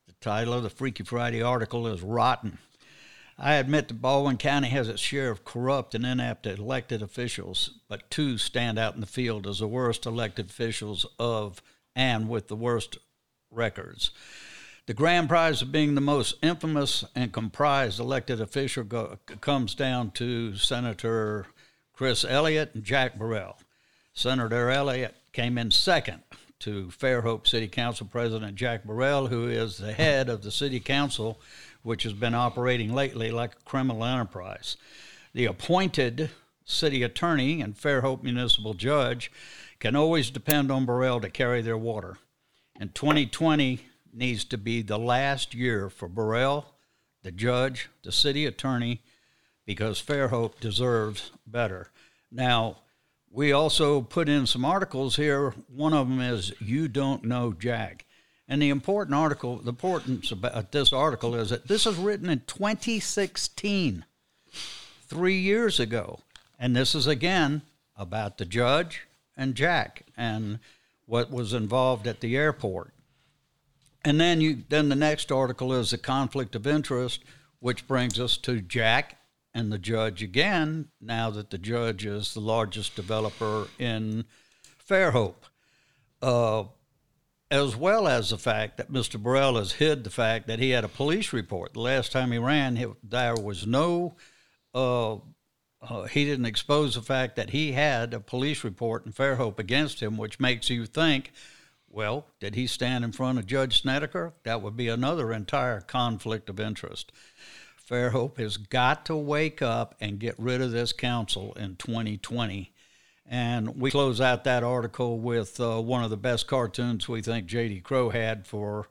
The 0.07 0.13
title 0.21 0.53
of 0.53 0.63
the 0.63 0.69
Freaky 0.69 1.03
Friday 1.03 1.41
article 1.41 1.87
is 1.87 2.01
Rotten. 2.01 2.59
I 3.37 3.55
admit 3.55 3.87
that 3.87 4.01
Baldwin 4.01 4.37
County 4.37 4.69
has 4.69 4.87
its 4.87 5.01
share 5.01 5.31
of 5.31 5.43
corrupt 5.43 5.95
and 5.95 6.05
inept 6.05 6.45
elected 6.45 7.01
officials, 7.01 7.71
but 7.89 8.09
two 8.11 8.37
stand 8.37 8.77
out 8.77 8.93
in 8.93 9.01
the 9.01 9.07
field 9.07 9.47
as 9.47 9.59
the 9.59 9.67
worst 9.67 10.05
elected 10.05 10.49
officials 10.49 11.05
of 11.17 11.61
and 11.95 12.29
with 12.29 12.47
the 12.47 12.55
worst 12.55 12.97
records. 13.49 14.11
The 14.85 14.93
grand 14.93 15.29
prize 15.29 15.61
of 15.61 15.71
being 15.71 15.95
the 15.95 16.01
most 16.01 16.35
infamous 16.43 17.05
and 17.15 17.31
comprised 17.31 18.01
elected 18.01 18.41
official 18.41 18.83
go, 18.83 19.17
comes 19.39 19.75
down 19.75 20.11
to 20.11 20.57
Senator 20.57 21.47
Chris 21.93 22.25
Elliott 22.25 22.71
and 22.75 22.83
Jack 22.83 23.17
Burrell. 23.17 23.57
Senator 24.13 24.69
Elliott 24.69 25.15
came 25.31 25.57
in 25.57 25.71
second 25.71 26.23
to 26.59 26.87
Fairhope 26.87 27.47
City 27.47 27.69
Council 27.69 28.05
President 28.11 28.55
Jack 28.57 28.83
Burrell, 28.83 29.27
who 29.27 29.47
is 29.47 29.77
the 29.77 29.93
head 29.93 30.27
of 30.27 30.43
the 30.43 30.51
City 30.51 30.81
Council, 30.81 31.39
which 31.81 32.03
has 32.03 32.13
been 32.13 32.35
operating 32.35 32.93
lately 32.93 33.31
like 33.31 33.53
a 33.53 33.63
criminal 33.63 34.03
enterprise. 34.03 34.75
The 35.33 35.45
appointed 35.45 36.29
city 36.65 37.03
attorney 37.03 37.61
and 37.61 37.77
Fairhope 37.77 38.21
municipal 38.21 38.73
judge 38.73 39.31
can 39.79 39.95
always 39.95 40.29
depend 40.29 40.73
on 40.73 40.85
Burrell 40.85 41.21
to 41.21 41.29
carry 41.29 41.61
their 41.61 41.77
water. 41.77 42.17
In 42.77 42.89
2020 42.89 43.79
needs 44.13 44.43
to 44.45 44.57
be 44.57 44.81
the 44.81 44.99
last 44.99 45.53
year 45.53 45.89
for 45.89 46.07
Burrell, 46.07 46.65
the 47.23 47.31
judge, 47.31 47.89
the 48.03 48.11
city 48.11 48.45
attorney, 48.45 49.01
because 49.65 50.01
Fairhope 50.01 50.59
deserves 50.59 51.31
better. 51.47 51.89
Now, 52.31 52.77
we 53.31 53.51
also 53.51 54.01
put 54.01 54.29
in 54.29 54.45
some 54.45 54.65
articles 54.65 55.15
here. 55.15 55.53
One 55.67 55.93
of 55.93 56.07
them 56.07 56.21
is 56.21 56.53
You 56.59 56.87
Don't 56.87 57.23
Know 57.23 57.53
Jack. 57.53 58.05
And 58.47 58.61
the 58.61 58.69
important 58.69 59.15
article, 59.15 59.57
the 59.57 59.69
importance 59.69 60.31
about 60.31 60.71
this 60.71 60.91
article 60.91 61.33
is 61.33 61.49
that 61.49 61.67
this 61.67 61.85
is 61.85 61.95
written 61.95 62.29
in 62.29 62.41
2016, 62.45 64.05
three 65.07 65.39
years 65.39 65.79
ago. 65.79 66.19
And 66.59 66.75
this 66.75 66.95
is 66.95 67.07
again 67.07 67.61
about 67.97 68.37
the 68.37 68.45
judge 68.45 69.07
and 69.37 69.55
Jack 69.55 70.03
and 70.17 70.59
what 71.05 71.31
was 71.31 71.53
involved 71.53 72.07
at 72.07 72.19
the 72.19 72.35
airport. 72.35 72.93
And 74.05 74.19
then 74.19 74.41
you 74.41 74.63
then 74.69 74.89
the 74.89 74.95
next 74.95 75.31
article 75.31 75.73
is 75.73 75.91
the 75.91 75.97
conflict 75.97 76.55
of 76.55 76.67
interest, 76.67 77.23
which 77.59 77.87
brings 77.87 78.19
us 78.19 78.37
to 78.37 78.61
Jack 78.61 79.17
and 79.53 79.71
the 79.71 79.77
judge 79.77 80.23
again, 80.23 80.89
now 80.99 81.29
that 81.29 81.51
the 81.51 81.57
judge 81.57 82.05
is 82.05 82.33
the 82.33 82.39
largest 82.39 82.95
developer 82.95 83.67
in 83.77 84.25
Fairhope. 84.89 85.45
Uh, 86.21 86.63
as 87.51 87.75
well 87.75 88.07
as 88.07 88.31
the 88.31 88.37
fact 88.37 88.77
that 88.77 88.91
Mr. 88.91 89.21
Burrell 89.21 89.57
has 89.57 89.73
hid 89.73 90.03
the 90.03 90.09
fact 90.09 90.47
that 90.47 90.57
he 90.57 90.71
had 90.71 90.83
a 90.83 90.87
police 90.87 91.31
report. 91.31 91.73
The 91.73 91.81
last 91.81 92.11
time 92.11 92.31
he 92.31 92.39
ran, 92.39 92.77
he, 92.77 92.87
there 93.03 93.35
was 93.35 93.67
no, 93.67 94.15
uh, 94.73 95.17
uh, 95.81 96.03
he 96.09 96.25
didn't 96.25 96.47
expose 96.47 96.95
the 96.95 97.03
fact 97.03 97.35
that 97.35 97.51
he 97.51 97.73
had 97.73 98.13
a 98.15 98.19
police 98.19 98.63
report 98.63 99.05
in 99.05 99.11
Fairhope 99.11 99.59
against 99.59 99.99
him, 99.99 100.17
which 100.17 100.39
makes 100.39 100.71
you 100.71 100.87
think, 100.87 101.31
well, 101.93 102.25
did 102.39 102.55
he 102.55 102.65
stand 102.65 103.03
in 103.03 103.11
front 103.11 103.37
of 103.37 103.45
Judge 103.45 103.81
Snedeker? 103.81 104.33
That 104.43 104.61
would 104.63 104.75
be 104.75 104.87
another 104.87 105.31
entire 105.31 105.79
conflict 105.79 106.49
of 106.49 106.59
interest. 106.59 107.11
Fairhope 107.89 108.39
has 108.39 108.57
got 108.57 109.05
to 109.05 109.15
wake 109.15 109.61
up 109.61 109.93
and 110.01 110.19
get 110.19 110.33
rid 110.39 110.59
of 110.59 110.71
this 110.71 110.91
council 110.91 111.53
in 111.53 111.75
2020. 111.75 112.73
And 113.29 113.79
we 113.79 113.91
close 113.91 114.19
out 114.19 114.43
that 114.45 114.63
article 114.63 115.19
with 115.19 115.59
uh, 115.59 115.79
one 115.81 116.03
of 116.03 116.09
the 116.09 116.17
best 116.17 116.47
cartoons 116.47 117.07
we 117.07 117.21
think 117.21 117.45
J.D. 117.45 117.81
Crowe 117.81 118.09
had 118.09 118.47
for 118.47 118.87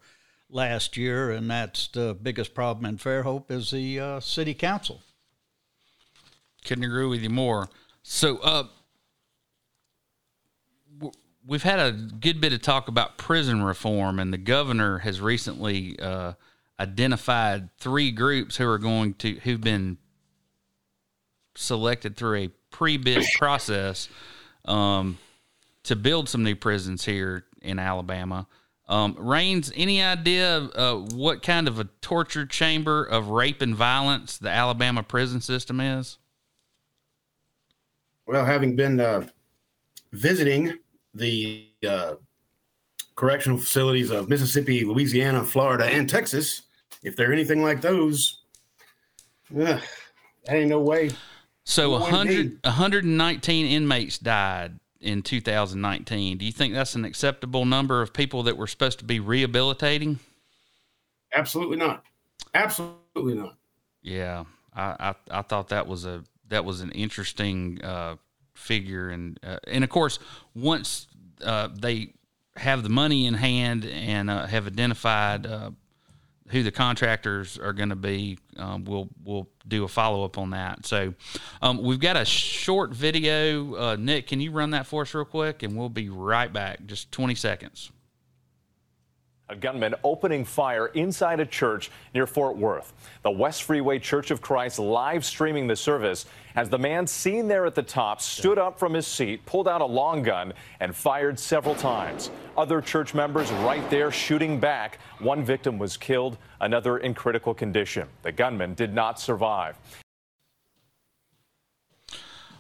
last 0.49 0.97
year, 0.97 1.31
and 1.31 1.51
that's 1.51 1.89
the 1.89 2.17
biggest 2.21 2.55
problem 2.55 2.87
in 2.87 2.99
Fairhope 2.99 3.51
is 3.51 3.73
the 3.73 3.99
uh, 3.99 4.21
city 4.21 4.55
council. 4.55 5.01
Couldn't 6.65 6.85
agree 6.85 7.07
with 7.07 7.21
you 7.21 7.31
more. 7.31 7.69
So, 8.03 8.39
uh, 8.39 8.65
we've 11.47 11.63
had 11.63 11.79
a 11.79 11.93
good 11.93 12.41
bit 12.41 12.53
of 12.53 12.63
talk 12.63 12.89
about 12.89 13.19
prison 13.19 13.63
reform, 13.63 14.19
and 14.19 14.33
the 14.33 14.39
governor 14.39 14.99
has 14.99 15.21
recently 15.21 15.99
uh, 15.99 16.35
identified 16.79 17.69
three 17.79 18.11
groups 18.11 18.57
who 18.57 18.69
are 18.69 18.79
going 18.79 19.15
to 19.15 19.35
who've 19.41 19.61
been 19.61 19.99
selected 21.55 22.17
through 22.17 22.39
a 22.39 22.49
pre-bid 22.71 23.25
process 23.39 24.09
um, 24.65 25.19
to 25.85 25.95
build 25.97 26.29
some 26.29 26.43
new 26.43 26.57
prisons 26.57 27.05
here 27.05 27.45
in 27.61 27.79
Alabama. 27.79 28.47
Um, 28.89 29.15
Rains, 29.19 29.73
any 29.77 30.03
idea 30.03 30.57
uh, 30.57 30.97
what 31.15 31.43
kind 31.43 31.69
of 31.69 31.79
a 31.79 31.85
torture 32.01 32.47
chamber 32.47 33.05
of 33.05 33.29
rape 33.29 33.63
and 33.63 33.75
violence 33.75 34.39
the 34.39 34.49
Alabama 34.51 35.03
prison 35.03 35.41
system 35.41 35.81
is? 35.81 36.19
Well, 38.27 38.45
having 38.45 38.77
been 38.77 39.01
uh, 39.01 39.27
visiting 40.13 40.79
the 41.15 41.69
uh, 41.87 42.15
correctional 43.15 43.59
facilities 43.59 44.11
of 44.11 44.29
Mississippi, 44.29 44.85
Louisiana, 44.85 45.45
Florida, 45.45 45.85
and 45.85 46.09
Texas, 46.09 46.63
if 47.03 47.17
they're 47.17 47.33
anything 47.33 47.63
like 47.63 47.81
those, 47.81 48.41
ugh, 49.51 49.81
that 50.45 50.55
ain't 50.55 50.71
no 50.71 50.81
way. 50.81 51.11
So 51.65 51.93
no 51.93 52.01
100, 52.01 52.59
119 52.65 53.67
inmates 53.67 54.19
died 54.19 54.79
in 55.01 55.23
2019. 55.23 56.39
Do 56.39 56.45
you 56.45 56.53
think 56.53 56.75
that's 56.75 56.95
an 56.95 57.05
acceptable 57.05 57.65
number 57.65 58.03
of 58.03 58.13
people 58.13 58.45
that 58.45 58.57
we're 58.57 58.67
supposed 58.67 58.99
to 59.01 59.05
be 59.05 59.21
rehabilitating? 59.21 60.19
Absolutely 61.35 61.77
not. 61.77 62.05
Absolutely 62.55 63.35
not. 63.35 63.57
Yeah, 64.03 64.45
I, 64.75 65.15
I, 65.31 65.39
I 65.39 65.43
thought 65.43 65.69
that 65.69 65.87
was 65.87 66.05
a 66.05 66.25
that 66.49 66.65
was 66.65 66.81
an 66.81 66.91
interesting 66.91 67.81
uh, 67.83 68.17
figure, 68.63 69.11
and 69.11 69.39
uh, 69.43 69.59
and 69.67 69.85
of 69.85 69.91
course 69.91 70.19
once 70.55 71.07
uh, 71.45 71.69
they 71.75 72.15
have 72.57 72.83
the 72.83 72.89
money 72.89 73.27
in 73.27 73.35
hand 73.35 73.85
and 73.85 74.31
uh, 74.31 74.47
have 74.47 74.67
identified 74.67 75.47
uh, 75.47 75.71
who 76.49 76.63
the 76.63 76.71
contractors 76.71 77.59
are 77.59 77.73
going 77.73 77.89
to 77.89 77.97
be, 77.97 78.39
um, 78.57 78.85
we'll 78.85 79.09
we'll 79.25 79.49
do 79.67 79.85
a 79.85 79.89
follow 79.89 80.25
up 80.25 80.37
on 80.37 80.51
that. 80.51 80.85
So 80.85 81.15
um, 81.63 81.83
we've 81.83 82.01
got 82.01 82.17
a 82.17 82.25
short 82.25 82.93
video. 82.93 83.75
Uh, 83.75 83.97
Nick, 83.99 84.27
can 84.27 84.41
you 84.41 84.53
run 84.53 84.71
that 84.71 84.87
for 84.87 85.03
us 85.03 85.15
real 85.15 85.25
quick, 85.25 85.63
and 85.63 85.77
we'll 85.77 85.89
be 85.89 86.09
right 86.09 86.53
back. 86.53 86.85
Just 86.87 87.11
twenty 87.11 87.35
seconds. 87.35 87.91
A 89.49 89.57
gunman 89.57 89.95
opening 90.03 90.45
fire 90.45 90.87
inside 90.87 91.41
a 91.41 91.45
church 91.45 91.91
near 92.15 92.27
Fort 92.27 92.57
Worth. 92.57 92.93
The 93.23 93.31
West 93.31 93.65
Freeway 93.65 93.99
Church 93.99 94.31
of 94.31 94.41
Christ 94.41 94.79
live 94.79 95.25
streaming 95.25 95.67
the 95.67 95.77
service 95.77 96.27
as 96.55 96.71
the 96.71 96.79
man 96.79 97.07
seen 97.07 97.49
there 97.49 97.67
at 97.67 97.75
the 97.75 97.83
top 97.83 98.21
stood 98.21 98.59
up 98.59 98.79
from 98.79 98.95
his 98.95 99.07
seat, 99.07 99.45
pulled 99.45 99.69
out 99.69 99.81
a 99.81 99.87
long 99.87 100.23
gun, 100.23 100.55
and 100.81 100.95
fired 100.95 101.39
several 101.39 101.75
times. 101.75 102.31
Other 102.57 102.81
church 102.81 103.15
members 103.15 103.51
right 103.53 103.89
there 103.91 104.11
shooting 104.11 104.59
back. 104.59 104.99
One 105.19 105.45
victim 105.45 105.79
was 105.79 105.97
killed, 105.97 106.39
another 106.61 106.99
in 106.99 107.13
critical 107.13 107.53
condition. 107.53 108.09
The 108.23 108.33
gunman 108.33 108.75
did 108.75 108.95
not 108.95 109.21
survive. 109.21 109.77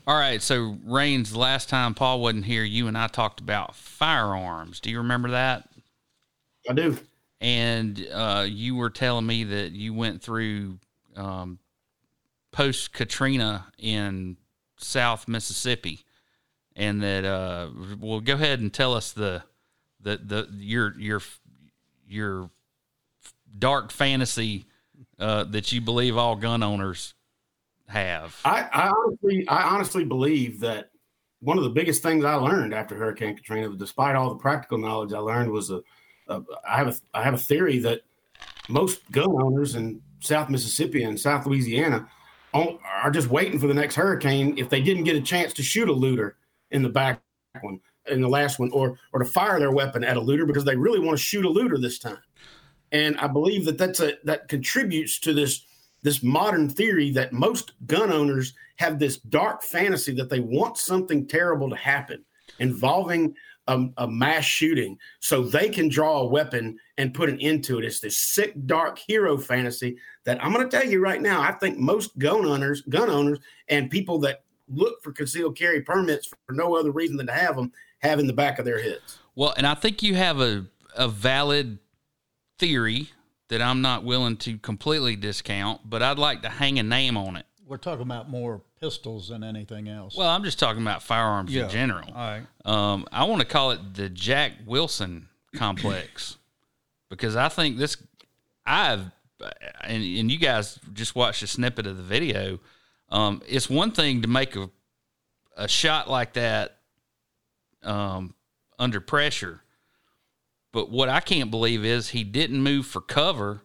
All 0.04 0.18
right, 0.18 0.42
so 0.42 0.78
Rains, 0.84 1.36
last 1.36 1.68
time 1.68 1.94
Paul 1.94 2.20
wasn't 2.20 2.46
here, 2.46 2.64
you 2.64 2.88
and 2.88 2.98
I 2.98 3.06
talked 3.06 3.40
about 3.40 3.76
firearms. 3.76 4.80
Do 4.80 4.90
you 4.90 4.98
remember 4.98 5.30
that? 5.30 5.68
I 6.68 6.72
do. 6.72 6.98
And 7.40 8.06
uh, 8.12 8.46
you 8.48 8.76
were 8.76 8.90
telling 8.90 9.26
me 9.26 9.44
that 9.44 9.72
you 9.72 9.94
went 9.94 10.22
through 10.22 10.78
um, 11.16 11.58
post 12.52 12.92
Katrina 12.92 13.66
in 13.78 14.36
South 14.76 15.26
Mississippi, 15.26 16.00
and 16.76 17.02
that 17.02 17.24
uh, 17.24 17.70
well, 17.98 18.20
go 18.20 18.34
ahead 18.34 18.60
and 18.60 18.72
tell 18.72 18.94
us 18.94 19.12
the 19.12 19.42
the 20.00 20.18
the 20.18 20.48
your 20.52 20.98
your 20.98 21.20
your 22.06 22.50
dark 23.58 23.90
fantasy 23.90 24.66
uh, 25.18 25.44
that 25.44 25.72
you 25.72 25.80
believe 25.80 26.16
all 26.16 26.36
gun 26.36 26.62
owners 26.62 27.14
have. 27.88 28.38
I, 28.44 28.68
I 28.72 28.88
honestly, 28.88 29.48
I 29.48 29.62
honestly 29.62 30.04
believe 30.04 30.60
that 30.60 30.90
one 31.40 31.58
of 31.58 31.64
the 31.64 31.70
biggest 31.70 32.02
things 32.02 32.24
I 32.24 32.34
learned 32.34 32.72
after 32.72 32.94
Hurricane 32.94 33.36
Katrina, 33.36 33.74
despite 33.76 34.14
all 34.14 34.28
the 34.28 34.36
practical 34.36 34.78
knowledge 34.78 35.12
I 35.12 35.18
learned, 35.18 35.50
was 35.50 35.70
a 35.70 35.82
uh, 36.28 36.40
I 36.68 36.76
have 36.76 36.88
a 36.88 36.94
I 37.14 37.22
have 37.22 37.34
a 37.34 37.38
theory 37.38 37.78
that 37.80 38.02
most 38.68 39.10
gun 39.10 39.30
owners 39.42 39.74
in 39.74 40.00
South 40.20 40.48
Mississippi 40.48 41.02
and 41.02 41.18
South 41.18 41.46
Louisiana 41.46 42.08
are 42.54 43.10
just 43.10 43.28
waiting 43.28 43.58
for 43.58 43.66
the 43.66 43.74
next 43.74 43.94
hurricane 43.94 44.56
if 44.58 44.68
they 44.68 44.82
didn't 44.82 45.04
get 45.04 45.16
a 45.16 45.20
chance 45.20 45.52
to 45.54 45.62
shoot 45.62 45.88
a 45.88 45.92
looter 45.92 46.36
in 46.70 46.82
the 46.82 46.88
back 46.88 47.20
one 47.62 47.80
in 48.10 48.20
the 48.20 48.28
last 48.28 48.58
one 48.58 48.70
or 48.72 48.98
or 49.12 49.20
to 49.20 49.24
fire 49.24 49.58
their 49.58 49.70
weapon 49.70 50.04
at 50.04 50.16
a 50.16 50.20
looter 50.20 50.46
because 50.46 50.64
they 50.64 50.76
really 50.76 51.00
want 51.00 51.16
to 51.16 51.22
shoot 51.22 51.44
a 51.44 51.48
looter 51.48 51.78
this 51.78 51.98
time. 51.98 52.18
And 52.92 53.16
i 53.18 53.26
believe 53.26 53.64
that 53.64 53.78
that's 53.78 54.00
a 54.00 54.14
that 54.24 54.48
contributes 54.48 55.18
to 55.20 55.32
this 55.32 55.66
this 56.02 56.22
modern 56.22 56.68
theory 56.68 57.10
that 57.12 57.32
most 57.32 57.72
gun 57.86 58.12
owners 58.12 58.54
have 58.76 58.98
this 58.98 59.18
dark 59.18 59.62
fantasy 59.62 60.12
that 60.12 60.28
they 60.28 60.40
want 60.40 60.76
something 60.76 61.26
terrible 61.26 61.70
to 61.70 61.76
happen 61.76 62.24
involving 62.58 63.34
a, 63.66 63.86
a, 63.96 64.08
mass 64.08 64.44
shooting 64.44 64.98
so 65.20 65.42
they 65.42 65.68
can 65.68 65.88
draw 65.88 66.20
a 66.20 66.26
weapon 66.26 66.76
and 66.98 67.14
put 67.14 67.28
an 67.28 67.40
end 67.40 67.62
to 67.64 67.78
it. 67.78 67.84
It's 67.84 68.00
this 68.00 68.18
sick, 68.18 68.54
dark 68.66 68.98
hero 68.98 69.38
fantasy 69.38 69.96
that 70.24 70.44
I'm 70.44 70.52
going 70.52 70.68
to 70.68 70.76
tell 70.76 70.88
you 70.88 71.00
right 71.00 71.22
now. 71.22 71.40
I 71.40 71.52
think 71.52 71.78
most 71.78 72.18
gun 72.18 72.44
owners, 72.44 72.82
gun 72.82 73.08
owners, 73.08 73.38
and 73.68 73.90
people 73.90 74.18
that 74.20 74.44
look 74.68 75.02
for 75.02 75.12
concealed 75.12 75.56
carry 75.56 75.80
permits 75.82 76.26
for 76.46 76.52
no 76.52 76.76
other 76.76 76.90
reason 76.90 77.16
than 77.16 77.26
to 77.26 77.32
have 77.32 77.56
them 77.56 77.72
have 78.00 78.18
in 78.18 78.26
the 78.26 78.32
back 78.32 78.58
of 78.58 78.64
their 78.64 78.82
heads. 78.82 79.20
Well, 79.34 79.54
and 79.56 79.66
I 79.66 79.74
think 79.74 80.02
you 80.02 80.14
have 80.16 80.40
a 80.40 80.66
a 80.94 81.08
valid 81.08 81.78
theory 82.58 83.10
that 83.48 83.60
I'm 83.60 83.82
not 83.82 84.04
willing 84.04 84.36
to 84.38 84.58
completely 84.58 85.16
discount, 85.16 85.88
but 85.88 86.02
I'd 86.02 86.18
like 86.18 86.42
to 86.42 86.48
hang 86.48 86.78
a 86.78 86.82
name 86.82 87.16
on 87.16 87.36
it. 87.36 87.46
We're 87.66 87.76
talking 87.76 88.02
about 88.02 88.30
more 88.30 88.62
pistols 88.86 89.28
than 89.28 89.44
anything 89.44 89.88
else. 89.88 90.16
Well, 90.16 90.28
I'm 90.28 90.42
just 90.42 90.58
talking 90.58 90.82
about 90.82 91.02
firearms 91.02 91.54
Yeah. 91.54 91.64
in 91.64 91.70
general. 91.70 92.08
All 92.08 92.14
right. 92.14 92.42
Um, 92.64 93.06
I 93.12 93.24
want 93.24 93.40
to 93.40 93.46
call 93.46 93.70
it 93.70 93.94
the 93.94 94.08
Jack 94.08 94.52
Wilson 94.66 95.28
complex 95.54 96.36
because 97.08 97.36
I 97.36 97.48
think 97.48 97.78
this. 97.78 97.96
I've 98.66 99.00
and 99.82 100.02
and 100.02 100.30
you 100.30 100.38
guys 100.38 100.78
just 100.92 101.14
watched 101.16 101.42
a 101.42 101.46
snippet 101.46 101.86
of 101.86 101.96
the 101.96 102.02
video. 102.02 102.58
Um, 103.08 103.40
it's 103.46 103.70
one 103.70 103.92
thing 103.92 104.22
to 104.22 104.28
make 104.28 104.56
a 104.56 104.68
a 105.56 105.68
shot 105.68 106.08
like 106.10 106.32
that 106.34 106.78
um, 107.82 108.34
under 108.78 109.00
pressure, 109.00 109.62
but 110.72 110.90
what 110.90 111.08
I 111.08 111.20
can't 111.20 111.50
believe 111.50 111.84
is 111.84 112.10
he 112.10 112.24
didn't 112.24 112.62
move 112.62 112.86
for 112.86 113.00
cover. 113.00 113.62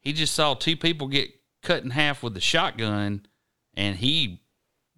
He 0.00 0.12
just 0.12 0.34
saw 0.34 0.54
two 0.54 0.76
people 0.76 1.06
get 1.08 1.30
cut 1.62 1.82
in 1.84 1.90
half 1.90 2.22
with 2.22 2.32
the 2.34 2.40
shotgun, 2.40 3.26
and 3.74 3.96
he 3.96 4.40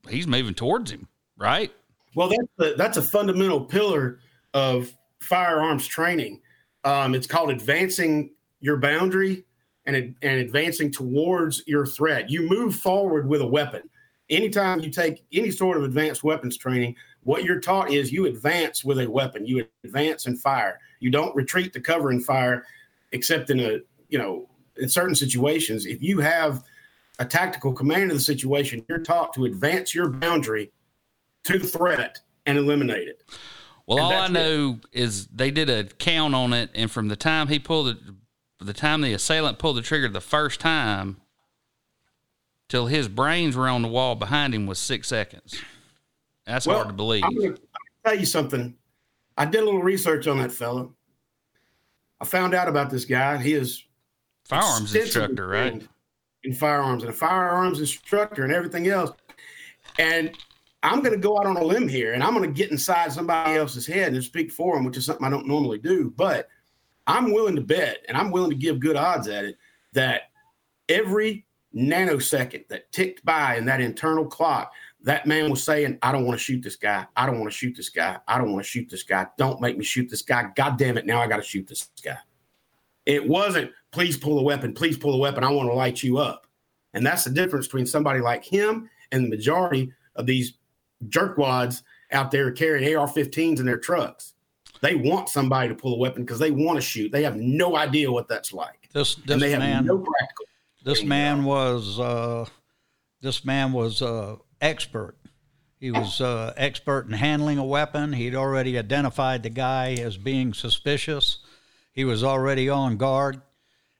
he's 0.08 0.26
moving 0.26 0.54
towards 0.54 0.90
him. 0.90 1.08
Right? 1.36 1.72
Well, 2.14 2.28
that's 2.28 2.72
a, 2.72 2.76
that's 2.76 2.96
a 2.98 3.02
fundamental 3.02 3.64
pillar 3.64 4.20
of 4.54 4.92
firearms 5.20 5.86
training. 5.86 6.40
Um, 6.84 7.14
it's 7.14 7.26
called 7.26 7.50
advancing 7.50 8.30
your 8.60 8.76
boundary 8.76 9.44
and 9.86 9.96
and 9.96 10.40
advancing 10.40 10.90
towards 10.90 11.62
your 11.66 11.86
threat. 11.86 12.30
You 12.30 12.48
move 12.48 12.76
forward 12.76 13.28
with 13.28 13.40
a 13.40 13.46
weapon. 13.46 13.82
Anytime 14.30 14.80
you 14.80 14.90
take 14.90 15.24
any 15.32 15.50
sort 15.50 15.76
of 15.76 15.84
advanced 15.84 16.24
weapons 16.24 16.56
training, 16.56 16.96
what 17.24 17.44
you're 17.44 17.60
taught 17.60 17.90
is 17.90 18.12
you 18.12 18.26
advance 18.26 18.84
with 18.84 18.98
a 19.00 19.10
weapon. 19.10 19.46
You 19.46 19.66
advance 19.84 20.26
and 20.26 20.40
fire. 20.40 20.80
You 21.00 21.10
don't 21.10 21.34
retreat 21.34 21.72
to 21.74 21.80
cover 21.80 22.10
and 22.10 22.24
fire, 22.24 22.64
except 23.12 23.50
in 23.50 23.60
a 23.60 23.80
you 24.08 24.18
know 24.18 24.48
in 24.76 24.88
certain 24.88 25.14
situations. 25.14 25.86
If 25.86 26.02
you 26.02 26.20
have 26.20 26.62
a 27.22 27.24
tactical 27.24 27.72
command 27.72 28.10
of 28.10 28.16
the 28.16 28.22
situation, 28.22 28.84
you're 28.88 28.98
taught 28.98 29.32
to 29.34 29.44
advance 29.44 29.94
your 29.94 30.08
boundary 30.08 30.72
to 31.44 31.56
the 31.56 31.66
threat 31.66 32.18
and 32.46 32.58
eliminate 32.58 33.06
it. 33.06 33.22
Well, 33.86 33.98
And 33.98 34.06
all 34.06 34.22
I 34.22 34.28
know 34.28 34.80
is 34.90 35.28
they 35.28 35.52
did 35.52 35.70
a 35.70 35.84
count 35.84 36.34
on 36.34 36.52
it, 36.52 36.70
and 36.74 36.90
from 36.90 37.06
the 37.06 37.16
time 37.16 37.46
he 37.46 37.60
pulled 37.60 37.88
it, 37.88 37.96
the 38.58 38.72
time 38.72 39.00
the 39.02 39.12
assailant 39.12 39.60
pulled 39.60 39.76
the 39.76 39.82
trigger 39.82 40.08
the 40.08 40.20
first 40.20 40.58
time, 40.58 41.18
till 42.68 42.86
his 42.86 43.06
brains 43.06 43.56
were 43.56 43.68
on 43.68 43.82
the 43.82 43.88
wall 43.88 44.16
behind 44.16 44.52
him 44.52 44.66
was 44.66 44.80
six 44.80 45.06
seconds. 45.06 45.60
That's 46.44 46.64
hard 46.64 46.88
to 46.88 46.92
believe. 46.92 47.22
I'm 47.22 47.36
to 47.36 47.56
tell 48.04 48.18
you 48.18 48.26
something. 48.26 48.74
I 49.38 49.44
did 49.44 49.62
a 49.62 49.64
little 49.64 49.82
research 49.82 50.26
on 50.26 50.38
that 50.38 50.50
fellow. 50.50 50.92
I 52.20 52.24
found 52.24 52.52
out 52.52 52.68
about 52.68 52.90
this 52.90 53.04
guy. 53.04 53.36
He 53.38 53.52
is 53.52 53.84
Firearms 54.44 54.94
instructor, 54.94 55.46
right? 55.46 55.82
In 56.44 56.52
firearms 56.52 57.02
and 57.02 57.10
a 57.10 57.14
firearms 57.14 57.78
instructor 57.78 58.42
and 58.42 58.52
everything 58.52 58.88
else. 58.88 59.12
And 59.98 60.36
I'm 60.82 61.00
going 61.00 61.12
to 61.12 61.18
go 61.18 61.38
out 61.38 61.46
on 61.46 61.56
a 61.56 61.62
limb 61.62 61.86
here 61.86 62.14
and 62.14 62.22
I'm 62.22 62.34
going 62.34 62.48
to 62.48 62.56
get 62.56 62.72
inside 62.72 63.12
somebody 63.12 63.56
else's 63.56 63.86
head 63.86 64.12
and 64.12 64.24
speak 64.24 64.50
for 64.50 64.74
them, 64.74 64.84
which 64.84 64.96
is 64.96 65.04
something 65.04 65.24
I 65.24 65.30
don't 65.30 65.46
normally 65.46 65.78
do. 65.78 66.12
But 66.16 66.48
I'm 67.06 67.32
willing 67.32 67.56
to 67.56 67.62
bet 67.62 67.98
and 68.08 68.16
I'm 68.16 68.30
willing 68.30 68.50
to 68.50 68.56
give 68.56 68.80
good 68.80 68.96
odds 68.96 69.28
at 69.28 69.44
it 69.44 69.56
that 69.92 70.30
every 70.88 71.46
nanosecond 71.74 72.66
that 72.68 72.90
ticked 72.92 73.24
by 73.24 73.56
in 73.56 73.64
that 73.66 73.80
internal 73.80 74.26
clock, 74.26 74.72
that 75.02 75.26
man 75.26 75.50
was 75.50 75.62
saying, 75.62 75.98
I 76.02 76.12
don't 76.12 76.24
want 76.24 76.38
to 76.38 76.44
shoot 76.44 76.62
this 76.62 76.76
guy. 76.76 77.06
I 77.16 77.26
don't 77.26 77.38
want 77.38 77.50
to 77.50 77.56
shoot 77.56 77.76
this 77.76 77.88
guy. 77.88 78.18
I 78.26 78.38
don't 78.38 78.52
want 78.52 78.64
to 78.64 78.70
shoot 78.70 78.88
this 78.88 79.02
guy. 79.02 79.26
Don't 79.38 79.60
make 79.60 79.78
me 79.78 79.84
shoot 79.84 80.08
this 80.10 80.22
guy. 80.22 80.50
God 80.56 80.76
damn 80.78 80.98
it. 80.98 81.06
Now 81.06 81.20
I 81.20 81.26
got 81.26 81.36
to 81.36 81.42
shoot 81.42 81.66
this 81.66 81.88
guy. 82.04 82.18
It 83.06 83.26
wasn't, 83.26 83.70
please 83.90 84.16
pull 84.16 84.38
a 84.38 84.42
weapon. 84.42 84.74
Please 84.74 84.96
pull 84.96 85.14
a 85.14 85.18
weapon. 85.18 85.44
I 85.44 85.50
want 85.50 85.68
to 85.68 85.74
light 85.74 86.02
you 86.02 86.18
up. 86.18 86.46
And 86.94 87.04
that's 87.04 87.24
the 87.24 87.30
difference 87.30 87.66
between 87.66 87.86
somebody 87.86 88.20
like 88.20 88.44
him 88.44 88.88
and 89.10 89.24
the 89.24 89.28
majority 89.28 89.92
of 90.16 90.26
these 90.26 90.54
jerkwads 91.08 91.82
out 92.12 92.30
there 92.30 92.50
carrying 92.50 92.96
AR 92.96 93.08
15s 93.08 93.58
in 93.58 93.66
their 93.66 93.78
trucks. 93.78 94.34
They 94.80 94.94
want 94.96 95.28
somebody 95.28 95.68
to 95.68 95.74
pull 95.74 95.94
a 95.94 95.98
weapon 95.98 96.24
because 96.24 96.38
they 96.38 96.50
want 96.50 96.76
to 96.76 96.82
shoot. 96.82 97.12
They 97.12 97.22
have 97.22 97.36
no 97.36 97.76
idea 97.76 98.10
what 98.10 98.28
that's 98.28 98.52
like. 98.52 98.88
This 98.92 99.14
this 99.14 99.40
man 99.40 99.86
no 99.86 99.98
practical. 99.98 100.46
this 100.84 101.04
man 101.04 101.44
was 101.44 102.00
uh, 102.00 102.46
this 103.20 103.44
man 103.44 103.72
was 103.72 104.02
uh, 104.02 104.36
expert. 104.60 105.16
He 105.78 105.90
was 105.90 106.20
uh, 106.20 106.52
expert 106.56 107.06
in 107.06 107.12
handling 107.12 107.58
a 107.58 107.64
weapon. 107.64 108.12
He'd 108.12 108.34
already 108.34 108.76
identified 108.76 109.42
the 109.42 109.50
guy 109.50 109.94
as 109.94 110.16
being 110.16 110.52
suspicious. 110.52 111.38
He 111.92 112.04
was 112.04 112.24
already 112.24 112.68
on 112.68 112.96
guard, 112.96 113.40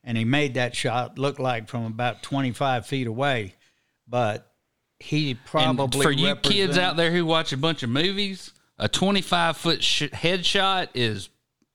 and 0.03 0.17
he 0.19 0.25
made 0.25 0.55
that 0.55 0.75
shot 0.75 1.19
look 1.19 1.39
like 1.39 1.69
from 1.69 1.85
about 1.85 2.23
25 2.23 2.87
feet 2.87 3.07
away. 3.07 3.55
But 4.09 4.51
he 4.99 5.31
And 5.33 5.39
probably 5.47 6.03
for 6.03 6.11
you 6.11 6.35
kids 6.37 6.79
out 6.79 6.97
there 6.97 7.11
who 7.13 7.25
watch 7.27 7.53
a 7.53 7.57
bunch 7.57 7.83
of 7.83 7.91
movies, 7.91 8.53
a 8.79 8.89
25 8.89 9.57
foot 9.57 9.83
sh- 9.83 10.03
headshot 10.13 10.89
is 10.95 11.29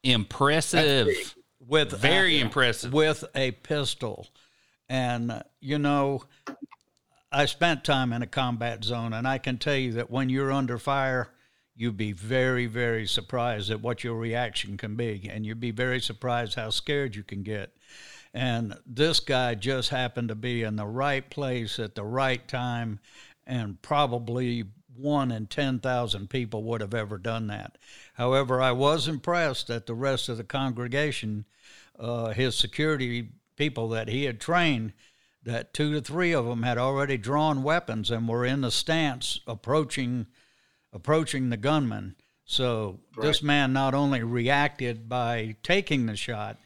impressive. 0.04 1.36
with 1.60 1.92
Very 1.92 2.38
a- 2.38 2.42
impressive. 2.42 2.94
with 2.94 3.24
a 3.36 3.52
pistol. 3.52 4.28
And 4.90 5.32
uh, 5.32 5.44
you 5.60 5.78
know, 5.78 6.24
I 7.32 7.46
spent 7.46 7.84
time 7.84 8.14
in 8.14 8.22
a 8.22 8.28
combat 8.28 8.84
zone, 8.84 9.14
and 9.14 9.28
I 9.28 9.38
can 9.38 9.58
tell 9.58 9.76
you 9.76 9.94
that 9.94 10.10
when 10.10 10.30
you're 10.30 10.52
under 10.52 10.78
fire, 10.78 11.30
you'd 11.78 11.96
be 11.96 12.12
very, 12.12 12.66
very 12.66 13.06
surprised 13.06 13.70
at 13.70 13.82
what 13.82 14.04
your 14.04 14.16
reaction 14.16 14.78
can 14.78 14.96
be, 14.96 15.30
and 15.32 15.46
you'd 15.46 15.60
be 15.60 15.72
very 15.72 16.02
surprised 16.02 16.56
how 16.56 16.72
scared 16.72 17.16
you 17.16 17.22
can 17.22 17.44
get. 17.44 17.72
And 18.34 18.76
this 18.86 19.20
guy 19.20 19.54
just 19.54 19.90
happened 19.90 20.30
to 20.30 20.36
be 20.36 20.64
in 20.64 20.76
the 20.76 20.88
right 20.88 21.30
place 21.30 21.80
at 21.80 21.94
the 21.94 22.04
right 22.04 22.46
time, 22.48 23.00
and 23.46 23.80
probably 23.82 24.66
one 24.96 25.32
in 25.32 25.46
10,000 25.46 26.30
people 26.30 26.64
would 26.64 26.82
have 26.82 26.96
ever 26.96 27.20
done 27.20 27.46
that. 27.48 27.78
However, 28.16 28.60
I 28.60 28.72
was 28.72 29.08
impressed 29.08 29.68
that 29.68 29.86
the 29.86 29.94
rest 29.94 30.30
of 30.30 30.38
the 30.38 30.44
congregation, 30.44 31.46
uh, 32.00 32.32
his 32.32 32.56
security 32.56 33.30
people 33.56 33.88
that 33.90 34.08
he 34.08 34.24
had 34.24 34.40
trained, 34.40 34.94
that 35.44 35.76
two 35.76 35.94
to 35.94 36.02
three 36.02 36.34
of 36.34 36.46
them 36.46 36.64
had 36.64 36.80
already 36.80 37.18
drawn 37.18 37.62
weapons 37.62 38.10
and 38.10 38.28
were 38.28 38.46
in 38.46 38.62
the 38.62 38.72
stance 38.72 39.40
approaching 39.46 40.26
approaching 40.94 41.50
the 41.50 41.58
gunman. 41.58 42.16
So 42.46 43.00
this 43.22 43.44
man 43.44 43.74
not 43.74 43.94
only 43.94 44.24
reacted 44.24 45.10
by 45.10 45.56
taking 45.64 46.06
the 46.06 46.16
shot, 46.16 46.58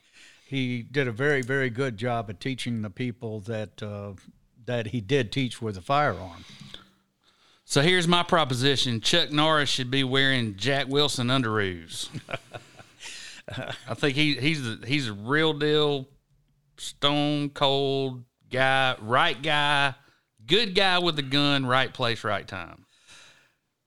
he 0.46 0.84
did 0.84 1.08
a 1.08 1.12
very 1.12 1.42
very 1.42 1.70
good 1.70 1.98
job 1.98 2.30
of 2.30 2.40
teaching 2.40 2.82
the 2.82 2.90
people 2.90 3.40
that 3.42 3.82
uh, 3.82 4.14
that 4.66 4.88
he 4.88 5.02
did 5.02 5.32
teach 5.32 5.62
with 5.62 5.78
a 5.78 5.82
firearm. 5.82 6.46
So 7.66 7.82
here's 7.82 8.08
my 8.08 8.22
proposition: 8.22 9.02
Chuck 9.02 9.32
Norris 9.32 9.70
should 9.70 9.90
be 9.90 10.04
wearing 10.04 10.56
Jack 10.56 10.88
Wilson 10.88 11.28
underoos. 11.28 12.10
I 13.88 13.94
think 13.96 14.16
he 14.16 14.36
he's 14.36 14.68
a, 14.68 14.78
he's 14.86 15.08
a 15.08 15.14
real 15.14 15.54
deal, 15.54 16.08
stone 16.78 17.50
cold 17.50 18.24
guy, 18.52 18.96
right 19.02 19.42
guy, 19.42 19.96
good 20.46 20.76
guy 20.76 21.00
with 21.00 21.18
a 21.18 21.24
gun, 21.24 21.66
right 21.66 21.94
place, 21.94 22.24
right 22.24 22.48
time. 22.48 22.86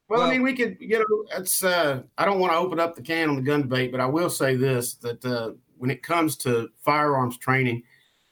Well, 0.09 0.21
Well- 0.21 0.29
I 0.29 0.33
mean, 0.33 0.43
we 0.43 0.55
could, 0.55 0.77
you 0.81 0.99
know, 0.99 1.25
it's. 1.39 1.65
Uh, 1.65 2.03
I 2.19 2.25
don't 2.25 2.39
want 2.39 2.53
to 2.53 2.59
open 2.59 2.79
up 2.79 2.95
the 2.95 3.03
can 3.03 3.31
on 3.31 3.37
the 3.37 3.43
gun 3.43 3.63
debate, 3.63 3.91
but 3.91 4.01
I 4.01 4.07
will 4.07 4.31
say 4.31 4.55
this: 4.55 4.95
that 4.97 5.25
uh, 5.25 5.53
when 5.79 5.91
it 5.91 6.03
comes 6.03 6.37
to 6.39 6.69
firearms 6.81 7.39
training, 7.39 7.83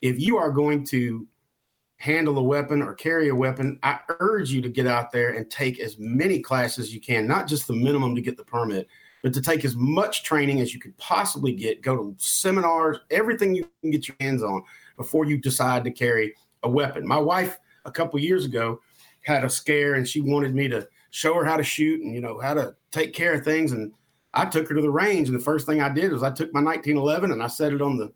if 0.00 0.20
you 0.20 0.36
are 0.36 0.50
going 0.50 0.84
to 0.86 1.26
handle 1.96 2.36
a 2.38 2.42
weapon 2.42 2.82
or 2.82 2.94
carry 2.94 3.28
a 3.28 3.34
weapon, 3.34 3.78
I 3.82 4.00
urge 4.18 4.50
you 4.50 4.60
to 4.62 4.68
get 4.68 4.86
out 4.88 5.12
there 5.12 5.30
and 5.30 5.48
take 5.48 5.78
as 5.78 5.98
many 5.98 6.40
classes 6.40 6.86
as 6.86 6.94
you 6.94 7.00
can, 7.00 7.28
not 7.28 7.46
just 7.46 7.68
the 7.68 7.74
minimum 7.74 8.16
to 8.16 8.20
get 8.20 8.36
the 8.36 8.44
permit, 8.44 8.88
but 9.22 9.32
to 9.34 9.40
take 9.40 9.64
as 9.64 9.76
much 9.76 10.24
training 10.24 10.60
as 10.60 10.74
you 10.74 10.80
could 10.80 10.96
possibly 10.98 11.52
get. 11.52 11.80
Go 11.80 11.96
to 11.96 12.14
seminars, 12.18 12.98
everything 13.12 13.54
you 13.54 13.68
can 13.80 13.92
get 13.92 14.08
your 14.08 14.16
hands 14.18 14.42
on 14.42 14.64
before 14.96 15.26
you 15.26 15.36
decide 15.38 15.84
to 15.84 15.92
carry 15.92 16.34
a 16.64 16.68
weapon. 16.68 17.06
My 17.06 17.18
wife, 17.18 17.56
a 17.84 17.90
couple 17.92 18.18
years 18.18 18.44
ago, 18.44 18.80
had 19.20 19.44
a 19.44 19.50
scare 19.50 19.94
and 19.94 20.06
she 20.06 20.20
wanted 20.20 20.56
me 20.56 20.66
to 20.68 20.88
show 21.12 21.34
her 21.34 21.44
how 21.44 21.56
to 21.56 21.62
shoot 21.62 22.00
and 22.00 22.14
you 22.14 22.20
know 22.20 22.40
how 22.40 22.54
to 22.54 22.74
take 22.90 23.12
care 23.12 23.34
of 23.34 23.44
things 23.44 23.72
and 23.72 23.92
I 24.34 24.46
took 24.46 24.66
her 24.68 24.74
to 24.74 24.80
the 24.80 24.90
range 24.90 25.28
and 25.28 25.38
the 25.38 25.44
first 25.44 25.66
thing 25.66 25.80
I 25.80 25.90
did 25.90 26.10
was 26.10 26.22
I 26.22 26.30
took 26.30 26.52
my 26.52 26.62
1911 26.62 27.30
and 27.30 27.42
I 27.42 27.46
set 27.46 27.72
it 27.72 27.82
on 27.82 27.98
the 27.98 28.12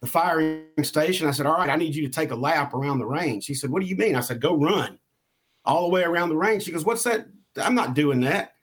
the 0.00 0.06
firing 0.06 0.64
station. 0.82 1.26
I 1.26 1.30
said, 1.30 1.46
"All 1.46 1.56
right, 1.56 1.70
I 1.70 1.76
need 1.76 1.94
you 1.94 2.06
to 2.06 2.12
take 2.12 2.30
a 2.30 2.36
lap 2.36 2.74
around 2.74 2.98
the 2.98 3.06
range." 3.06 3.44
She 3.44 3.54
said, 3.54 3.70
"What 3.70 3.82
do 3.82 3.88
you 3.88 3.96
mean?" 3.96 4.14
I 4.14 4.20
said, 4.20 4.40
"Go 4.40 4.56
run 4.56 4.98
all 5.64 5.82
the 5.82 5.88
way 5.88 6.02
around 6.02 6.28
the 6.28 6.36
range." 6.36 6.64
She 6.64 6.72
goes, 6.72 6.84
"What's 6.84 7.02
that?" 7.04 7.26
I'm 7.56 7.74
not 7.74 7.94
doing 7.94 8.20
that. 8.20 8.54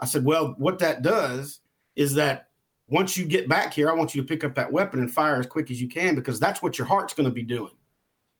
I 0.00 0.06
said, 0.06 0.24
"Well, 0.24 0.54
what 0.58 0.78
that 0.80 1.02
does 1.02 1.60
is 1.96 2.14
that 2.14 2.48
once 2.88 3.16
you 3.16 3.24
get 3.24 3.48
back 3.48 3.72
here, 3.72 3.88
I 3.88 3.94
want 3.94 4.14
you 4.14 4.22
to 4.22 4.26
pick 4.26 4.42
up 4.42 4.54
that 4.56 4.72
weapon 4.72 4.98
and 5.00 5.10
fire 5.10 5.36
as 5.36 5.46
quick 5.46 5.70
as 5.70 5.80
you 5.80 5.88
can 5.88 6.14
because 6.16 6.40
that's 6.40 6.60
what 6.60 6.76
your 6.76 6.88
heart's 6.88 7.14
going 7.14 7.28
to 7.28 7.34
be 7.34 7.42
doing 7.42 7.72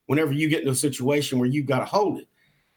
whenever 0.07 0.33
you 0.33 0.49
get 0.49 0.61
into 0.61 0.73
a 0.73 0.77
situation 0.77 1.39
where 1.39 1.49
you've 1.49 1.67
got 1.67 1.79
to 1.79 1.85
hold 1.85 2.19
it." 2.19 2.29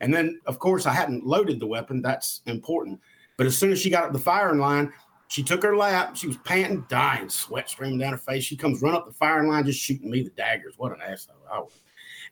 And 0.04 0.14
then, 0.14 0.42
of 0.46 0.60
course, 0.60 0.86
I 0.86 0.92
hadn't 0.94 1.26
loaded 1.26 1.60
the 1.60 1.66
weapon. 1.66 2.02
That's 2.02 2.42
important. 2.46 3.00
But 3.38 3.48
as 3.48 3.58
soon 3.58 3.72
as 3.72 3.80
she 3.80 3.90
got 3.90 4.04
up 4.04 4.12
the 4.14 4.20
firing 4.20 4.60
line, 4.60 4.92
She 5.30 5.42
took 5.42 5.64
her 5.64 5.76
lap. 5.76 6.16
She 6.16 6.28
was 6.28 6.38
panting, 6.38 6.86
dying, 6.90 7.28
sweat 7.28 7.68
streaming 7.68 7.98
down 7.98 8.12
her 8.12 8.20
face. 8.20 8.44
She 8.44 8.56
comes 8.56 8.84
run 8.84 8.94
up 8.94 9.08
the 9.08 9.14
firing 9.14 9.50
line, 9.50 9.66
just 9.66 9.80
shooting 9.80 10.12
me 10.12 10.22
the 10.22 10.30
daggers. 10.32 10.76
What 10.78 10.92
an 10.92 11.02
asshole 11.02 11.38
I 11.52 11.58
was. 11.58 11.82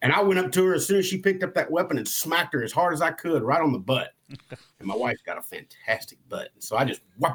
And 0.03 0.13
I 0.13 0.21
went 0.21 0.39
up 0.39 0.51
to 0.51 0.65
her 0.65 0.75
as 0.75 0.85
soon 0.85 0.99
as 0.99 1.07
she 1.07 1.17
picked 1.17 1.43
up 1.43 1.55
that 1.55 1.71
weapon 1.71 1.97
and 1.97 2.07
smacked 2.07 2.53
her 2.53 2.61
as 2.61 2.71
hard 2.71 2.93
as 2.93 3.01
I 3.01 3.09
could, 3.09 3.41
right 3.41 3.59
on 3.59 3.71
the 3.71 3.79
butt. 3.79 4.09
and 4.29 4.87
my 4.87 4.95
wife's 4.95 5.23
got 5.23 5.39
a 5.39 5.41
fantastic 5.41 6.19
butt. 6.29 6.49
So 6.59 6.77
I 6.77 6.85
just, 6.85 7.01
wow, 7.17 7.33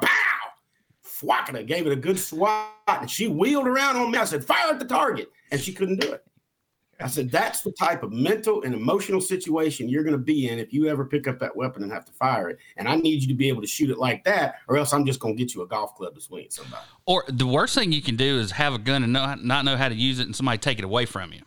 whacked 1.21 1.53
it, 1.53 1.65
gave 1.65 1.85
it 1.85 1.91
a 1.91 1.97
good 1.97 2.17
swat, 2.17 2.71
and 2.87 3.11
she 3.11 3.27
wheeled 3.27 3.67
around 3.67 3.97
on 3.97 4.11
me. 4.11 4.19
I 4.19 4.23
said, 4.23 4.45
fire 4.45 4.69
at 4.69 4.79
the 4.79 4.85
target. 4.85 5.31
And 5.51 5.59
she 5.59 5.73
couldn't 5.73 5.99
do 5.99 6.13
it. 6.13 6.23
I 6.99 7.07
said, 7.07 7.29
that's 7.29 7.61
the 7.61 7.71
type 7.71 8.01
of 8.01 8.11
mental 8.11 8.63
and 8.63 8.73
emotional 8.73 9.21
situation 9.21 9.87
you're 9.87 10.03
going 10.03 10.13
to 10.13 10.17
be 10.17 10.49
in 10.49 10.57
if 10.57 10.73
you 10.73 10.87
ever 10.87 11.05
pick 11.05 11.27
up 11.27 11.37
that 11.39 11.55
weapon 11.55 11.83
and 11.83 11.91
have 11.91 12.05
to 12.05 12.11
fire 12.11 12.49
it. 12.49 12.57
And 12.77 12.87
I 12.87 12.95
need 12.95 13.21
you 13.21 13.27
to 13.27 13.35
be 13.35 13.49
able 13.49 13.61
to 13.61 13.67
shoot 13.67 13.89
it 13.89 13.99
like 13.99 14.23
that, 14.23 14.55
or 14.67 14.77
else 14.77 14.93
I'm 14.93 15.05
just 15.05 15.19
going 15.19 15.37
to 15.37 15.43
get 15.43 15.53
you 15.53 15.61
a 15.61 15.67
golf 15.67 15.95
club 15.95 16.15
to 16.15 16.21
swing 16.21 16.45
at 16.45 16.53
somebody. 16.53 16.83
Or 17.05 17.23
the 17.27 17.45
worst 17.45 17.75
thing 17.75 17.91
you 17.91 18.01
can 18.01 18.15
do 18.15 18.39
is 18.39 18.51
have 18.51 18.73
a 18.73 18.79
gun 18.79 19.03
and 19.03 19.13
not, 19.13 19.43
not 19.43 19.63
know 19.63 19.77
how 19.77 19.89
to 19.89 19.95
use 19.95 20.19
it, 20.19 20.23
and 20.23 20.35
somebody 20.35 20.57
take 20.57 20.79
it 20.79 20.85
away 20.85 21.05
from 21.05 21.33
you. 21.33 21.41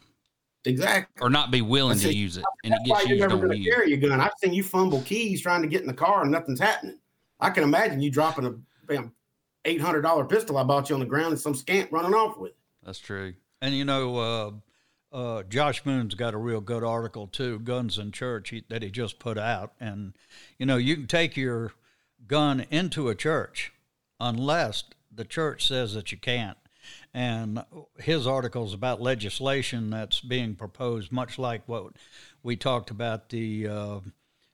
Exactly. 0.65 1.23
Or 1.23 1.31
not 1.31 1.51
be 1.51 1.63
willing 1.63 1.99
to 1.99 2.15
use 2.15 2.37
it, 2.37 2.45
and 2.65 2.75
it 2.75 2.81
gets 2.85 3.01
used 3.01 3.13
on 3.13 3.19
you're 3.19 3.29
never 3.29 3.47
going 3.47 3.63
to 3.63 3.71
carry 3.71 3.95
a 3.95 3.97
gun. 3.97 4.21
I've 4.21 4.33
seen 4.43 4.53
you 4.53 4.63
fumble 4.63 5.01
keys 5.03 5.41
trying 5.41 5.63
to 5.63 5.69
get 5.69 5.81
in 5.81 5.87
the 5.87 5.95
car 5.95 6.23
and 6.23 6.31
nothing's 6.31 6.61
happening. 6.61 6.99
I 7.41 7.51
can 7.51 7.65
imagine 7.65 8.01
you 8.01 8.11
dropping 8.11 8.45
a 8.45 8.55
bam, 8.87 9.13
eight 9.65 9.81
hundred 9.81 10.03
dollar 10.03 10.25
pistol 10.27 10.59
I 10.59 10.65
bought 10.65 10.91
you 10.91 10.95
on 10.95 11.01
the 11.01 11.07
ground 11.07 11.33
and 11.33 11.41
some 11.41 11.55
scant 11.55 11.91
running 11.91 12.13
off 12.13 12.37
with. 12.37 12.51
It. 12.51 12.57
That's 12.85 12.99
true. 12.99 13.33
And 13.63 13.75
you 13.75 13.87
know, 13.87 14.17
uh, 14.19 14.51
uh, 15.13 15.43
Josh 15.45 15.85
Moon's 15.85 16.15
got 16.15 16.35
a 16.35 16.39
real 16.39 16.61
good 16.61 16.85
article 16.85 17.27
too, 17.27 17.59
"Guns 17.59 17.99
in 17.99 18.13
Church," 18.13 18.51
he, 18.51 18.65
that 18.69 18.83
he 18.83 18.91
just 18.91 19.19
put 19.19 19.39
out. 19.39 19.73
And 19.81 20.15
you 20.59 20.67
know, 20.67 20.77
you 20.77 20.95
can 20.97 21.07
take 21.07 21.37
your 21.37 21.73
gun 22.27 22.67
into 22.71 23.09
a 23.09 23.15
church 23.15 23.73
unless 24.19 24.85
the 25.13 25.25
church 25.25 25.67
says 25.67 25.95
that 25.95 26.13
you 26.13 26.19
can't. 26.19 26.59
And 27.13 27.65
his 27.99 28.27
article 28.27 28.65
is 28.65 28.73
about 28.73 29.03
legislation 29.03 29.91
that's 29.91 30.21
being 30.21 30.55
proposed, 30.55 31.13
much 31.13 31.39
like 31.39 31.63
what 31.67 31.93
we 32.43 32.57
talked 32.57 32.91
about 32.91 33.29
the 33.29 33.69
uh, 33.69 34.01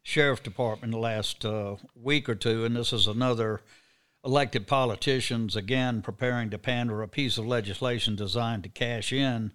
sheriff 0.03 0.43
department 0.43 0.93
the 0.93 0.99
last 0.99 1.45
uh, 1.45 1.77
week 1.95 2.29
or 2.29 2.35
two. 2.35 2.65
And 2.65 2.75
this 2.75 2.93
is 2.93 3.07
another 3.07 3.61
elected 4.25 4.67
politicians 4.67 5.55
again 5.55 6.03
preparing 6.03 6.51
to 6.51 6.59
pander 6.59 7.03
a 7.03 7.09
piece 7.09 7.39
of 7.39 7.47
legislation 7.47 8.17
designed 8.17 8.65
to 8.65 8.69
cash 8.69 9.13
in 9.13 9.53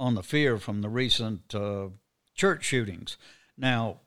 on 0.00 0.14
the 0.14 0.22
fear 0.22 0.56
from 0.56 0.80
the 0.80 0.88
recent 0.88 1.54
uh, 1.54 1.88
church 2.34 2.64
shootings. 2.64 3.18
Now, 3.58 4.00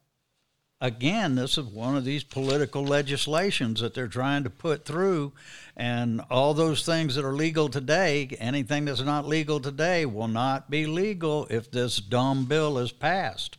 again, 0.81 1.35
this 1.35 1.55
is 1.57 1.65
one 1.65 1.95
of 1.95 2.03
these 2.03 2.23
political 2.23 2.83
legislations 2.83 3.79
that 3.79 3.93
they're 3.93 4.07
trying 4.07 4.43
to 4.43 4.49
put 4.49 4.85
through, 4.85 5.33
and 5.77 6.19
all 6.31 6.55
those 6.55 6.83
things 6.83 7.13
that 7.13 7.23
are 7.23 7.35
legal 7.35 7.69
today, 7.69 8.35
anything 8.39 8.85
that's 8.85 9.03
not 9.03 9.27
legal 9.27 9.59
today, 9.59 10.03
will 10.05 10.27
not 10.27 10.69
be 10.69 10.87
legal 10.87 11.45
if 11.51 11.69
this 11.69 11.97
dumb 11.97 12.45
bill 12.45 12.79
is 12.79 12.91
passed. 12.91 13.55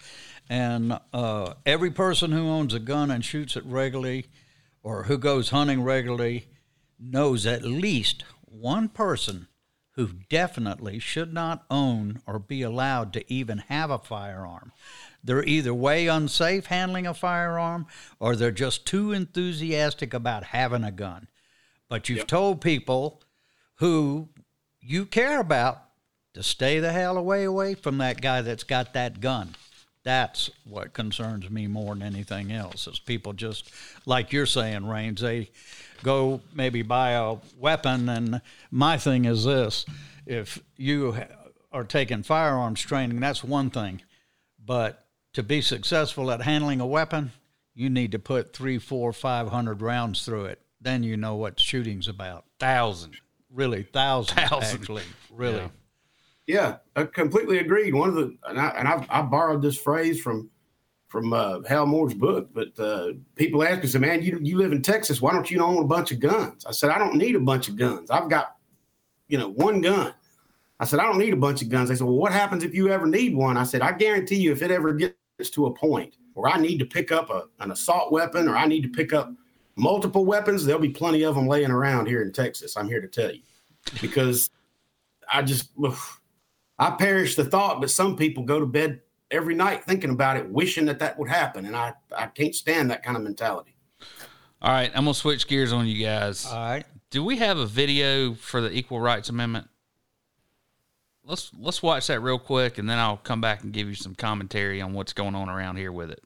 And 0.51 0.99
uh, 1.13 1.55
every 1.65 1.93
person 1.93 2.33
who 2.33 2.49
owns 2.49 2.75
a 2.75 2.81
gun 2.81 3.13
and 3.13 3.25
shoots 3.25 3.57
it 3.57 3.65
regularly 3.65 4.27
or 4.83 5.05
who 5.05 5.17
goes 5.17 5.51
hunting 5.51 5.83
regularly 5.83 6.49
knows 6.99 7.47
at 7.47 7.63
least 7.63 8.25
one 8.45 8.89
person 8.89 9.47
who 9.95 10.09
definitely 10.29 10.99
should 10.99 11.33
not 11.33 11.65
own 11.71 12.21
or 12.27 12.39
be 12.39 12.63
allowed 12.63 13.13
to 13.13 13.33
even 13.33 13.59
have 13.69 13.91
a 13.91 13.99
firearm. 13.99 14.73
They're 15.23 15.45
either 15.45 15.73
way 15.73 16.09
unsafe 16.09 16.67
handling 16.67 17.07
a 17.07 17.15
firearm 17.15 17.87
or 18.19 18.35
they're 18.35 18.51
just 18.51 18.87
too 18.87 19.13
enthusiastic 19.13 20.13
about 20.13 20.45
having 20.45 20.85
a 20.85 20.91
gun. 20.91 21.29
But 21.89 22.09
you've 22.09 22.19
yep. 22.19 22.29
told 22.29 22.61
people 22.61 23.23
who 23.77 24.29
you 24.81 25.07
care 25.07 25.41
about 25.41 25.83
to 26.35 26.43
stay 26.43 26.81
the 26.81 26.93
hell 26.93 27.17
away 27.17 27.45
away 27.45 27.75
from 27.75 27.99
that 27.99 28.21
guy 28.21 28.43
that's 28.43 28.65
got 28.65 28.93
that 28.95 29.21
gun. 29.21 29.55
That's 30.05 30.51
what 30.65 30.93
concerns 30.93 31.49
me 31.49 31.67
more 31.67 31.95
than 31.95 32.03
anything 32.03 32.53
else. 32.53 32.87
Is 32.87 32.99
people 32.99 33.33
just 33.33 33.71
like 34.05 34.33
you're 34.33 34.47
saying, 34.47 34.87
Rains, 34.87 35.23
they 35.23 35.51
go 36.03 36.41
maybe 36.55 36.83
buy 36.83 37.13
a 37.13 37.37
weapon. 37.59 38.09
And 38.09 38.43
my 38.71 38.99
thing 38.99 39.25
is 39.25 39.45
this: 39.45 39.87
if 40.27 40.61
you 40.77 41.17
are 41.73 41.85
taking 41.85 42.23
firearms 42.23 42.81
training, 42.83 43.19
that's 43.21 43.43
one 43.43 43.71
thing, 43.71 44.03
but 44.65 45.07
to 45.33 45.43
be 45.43 45.61
successful 45.61 46.31
at 46.31 46.43
handling 46.43 46.81
a 46.81 46.87
weapon, 46.87 47.33
you 47.75 47.89
need 47.91 48.13
to 48.13 48.19
put 48.19 48.53
three, 48.53 48.79
four, 48.79 49.13
five 49.13 49.49
hundred 49.49 49.81
rounds 49.83 50.25
through 50.25 50.45
it. 50.47 50.61
Then 50.81 51.03
you 51.03 51.17
know 51.17 51.35
what 51.35 51.59
shooting's 51.59 52.09
about. 52.09 52.45
Thousand, 52.61 53.17
really, 53.51 53.85
thousands, 53.85 54.39
Thousand. 54.39 54.81
actually, 54.81 55.03
really. 55.31 55.57
Yeah. 55.63 55.69
Yeah, 56.47 56.77
I 56.95 57.05
completely 57.05 57.59
agreed. 57.59 57.95
One 57.95 58.11
of 58.11 58.15
the 58.17 58.37
and 58.45 58.61
I 58.61 58.69
and 58.71 58.87
I, 58.87 59.07
I 59.09 59.23
borrowed 59.23 59.63
this 59.63 59.79
phrase 59.79 60.21
from 60.21 60.51
from 61.09 61.33
uh, 61.33 61.61
Hal 61.69 61.87
Moore's 61.87 62.13
book, 62.13 62.51
but 62.53 62.79
uh, 62.79 63.13
people 63.35 63.63
ask 63.63 63.83
me, 63.83 63.89
"Say, 63.89 63.99
man, 63.99 64.23
you 64.23 64.39
you 64.43 64.59
live 64.59 64.73
in 64.73 64.83
Texas. 64.83 65.23
Why 65.23 65.33
don't 65.33 65.51
you 65.51 65.63
own 65.63 65.83
a 65.83 65.87
bunch 65.87 66.13
of 66.13 66.21
guns?" 66.21 66.67
I 66.67 66.73
said, 66.73 66.91
"I 66.91 66.99
don't 66.99 67.15
need 67.15 67.35
a 67.35 67.41
bunch 67.41 67.69
of 67.69 67.77
guns. 67.77 68.11
I've 68.11 68.29
got, 68.29 68.57
you 69.29 69.39
know, 69.39 69.51
one 69.51 69.81
gun." 69.81 70.13
I 70.81 70.85
said, 70.85 70.99
"I 70.99 71.05
don't 71.05 71.19
need 71.19 71.33
a 71.33 71.37
bunch 71.37 71.63
of 71.63 71.71
guns." 71.71 71.89
They 71.89 71.95
said, 71.95 72.05
"Well, 72.07 72.17
what 72.17 72.33
happens 72.33 72.63
if 72.63 72.75
you 72.75 72.91
ever 72.91 73.07
need 73.07 73.35
one?" 73.35 73.57
I 73.57 73.65
said, 73.65 73.81
"I 73.81 73.93
guarantee 73.93 74.37
you, 74.37 74.53
if 74.53 74.61
it 74.61 74.71
ever 74.71 74.93
gets 74.93 75.51
to 75.53 75.67
a 75.67 75.75
point 75.75 76.17
where 76.35 76.53
I 76.53 76.59
need 76.59 76.79
to 76.79 76.85
pick 76.85 77.11
up 77.11 77.31
a, 77.31 77.45
an 77.61 77.71
assault 77.71 78.13
weapon 78.13 78.49
or 78.49 78.57
I 78.57 78.67
need 78.67 78.83
to 78.83 78.89
pick 78.89 79.15
up 79.15 79.33
multiple 79.77 80.27
weapons, 80.27 80.65
there'll 80.65 80.81
be 80.83 80.91
plenty 80.91 81.23
of 81.23 81.37
them 81.37 81.47
laying 81.47 81.71
around 81.71 82.07
here 82.07 82.23
in 82.23 82.33
Texas. 82.33 82.77
I'm 82.77 82.89
here 82.89 83.01
to 83.01 83.09
tell 83.09 83.33
you, 83.33 83.41
because 84.03 84.51
I 85.33 85.41
just." 85.41 85.71
I 86.79 86.91
perish 86.91 87.37
the 87.37 87.45
thought, 87.45 87.81
but 87.81 87.91
some 87.91 88.17
people 88.17 88.43
go 88.43 88.61
to 88.61 88.67
bed 88.67 89.01
every 89.31 89.55
night 89.55 89.85
thinking 89.85 90.11
about 90.11 90.37
it, 90.37 90.49
wishing 90.49 90.87
that 90.87 90.99
that 91.01 91.19
would 91.19 91.29
happen, 91.29 91.67
and 91.67 91.77
I 91.77 91.95
I 92.17 92.27
can't 92.27 92.55
stand 92.55 92.91
that 92.91 93.03
kind 93.03 93.17
of 93.17 93.23
mentality. 93.23 93.75
All 94.63 94.73
right, 94.73 94.91
I'm 94.95 95.05
gonna 95.05 95.15
switch 95.15 95.47
gears 95.47 95.73
on 95.73 95.87
you 95.87 96.05
guys. 96.05 96.47
All 96.47 96.55
right. 96.57 96.85
Do 97.11 97.23
we 97.23 97.37
have 97.37 97.59
a 97.59 97.67
video 97.67 98.35
for 98.35 98.61
the 98.61 98.73
Equal 98.73 99.01
Rights 99.01 99.29
Amendment? 99.29 99.69
Let's 101.25 101.51
let's 101.59 101.83
watch 101.83 102.07
that 102.09 102.21
real 102.21 102.39
quick, 102.39 102.79
and 102.79 102.89
then 102.89 102.99
I'll 102.99 103.17
come 103.19 103.41
back 103.41 103.63
and 103.63 103.73
give 103.73 103.89
you 103.89 103.95
some 103.95 104.15
commentary 104.15 104.81
on 104.81 104.95
what's 104.95 105.13
going 105.13 105.35
on 105.35 105.49
around 105.49 105.77
here 105.77 105.93
with 105.93 106.11
it. 106.11 106.23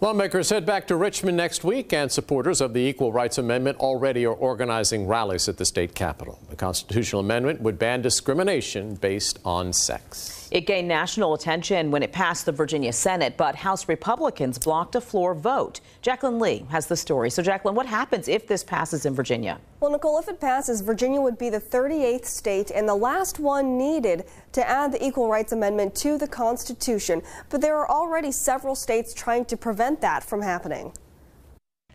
Lawmakers 0.00 0.50
head 0.50 0.66
back 0.66 0.88
to 0.88 0.96
Richmond 0.96 1.36
next 1.36 1.62
week, 1.62 1.92
and 1.92 2.10
supporters 2.10 2.60
of 2.60 2.74
the 2.74 2.80
Equal 2.80 3.12
Rights 3.12 3.38
Amendment 3.38 3.78
already 3.78 4.26
are 4.26 4.34
organizing 4.34 5.06
rallies 5.06 5.48
at 5.48 5.56
the 5.56 5.64
state 5.64 5.94
capitol. 5.94 6.40
The 6.50 6.56
constitutional 6.56 7.20
amendment 7.20 7.60
would 7.60 7.78
ban 7.78 8.02
discrimination 8.02 8.96
based 8.96 9.38
on 9.44 9.72
sex. 9.72 10.43
It 10.54 10.66
gained 10.66 10.86
national 10.86 11.34
attention 11.34 11.90
when 11.90 12.04
it 12.04 12.12
passed 12.12 12.46
the 12.46 12.52
Virginia 12.52 12.92
Senate, 12.92 13.36
but 13.36 13.56
House 13.56 13.88
Republicans 13.88 14.56
blocked 14.56 14.94
a 14.94 15.00
floor 15.00 15.34
vote. 15.34 15.80
Jacqueline 16.00 16.38
Lee 16.38 16.64
has 16.70 16.86
the 16.86 16.96
story. 16.96 17.28
So, 17.28 17.42
Jacqueline, 17.42 17.74
what 17.74 17.86
happens 17.86 18.28
if 18.28 18.46
this 18.46 18.62
passes 18.62 19.04
in 19.04 19.16
Virginia? 19.16 19.58
Well, 19.80 19.90
Nicole, 19.90 20.20
if 20.20 20.28
it 20.28 20.40
passes, 20.40 20.80
Virginia 20.80 21.20
would 21.20 21.38
be 21.38 21.50
the 21.50 21.60
38th 21.60 22.26
state 22.26 22.70
and 22.70 22.88
the 22.88 22.94
last 22.94 23.40
one 23.40 23.76
needed 23.76 24.26
to 24.52 24.64
add 24.64 24.92
the 24.92 25.04
Equal 25.04 25.28
Rights 25.28 25.50
Amendment 25.50 25.92
to 25.96 26.18
the 26.18 26.28
Constitution. 26.28 27.20
But 27.50 27.60
there 27.60 27.76
are 27.76 27.90
already 27.90 28.30
several 28.30 28.76
states 28.76 29.12
trying 29.12 29.46
to 29.46 29.56
prevent 29.56 30.00
that 30.02 30.22
from 30.22 30.40
happening. 30.40 30.92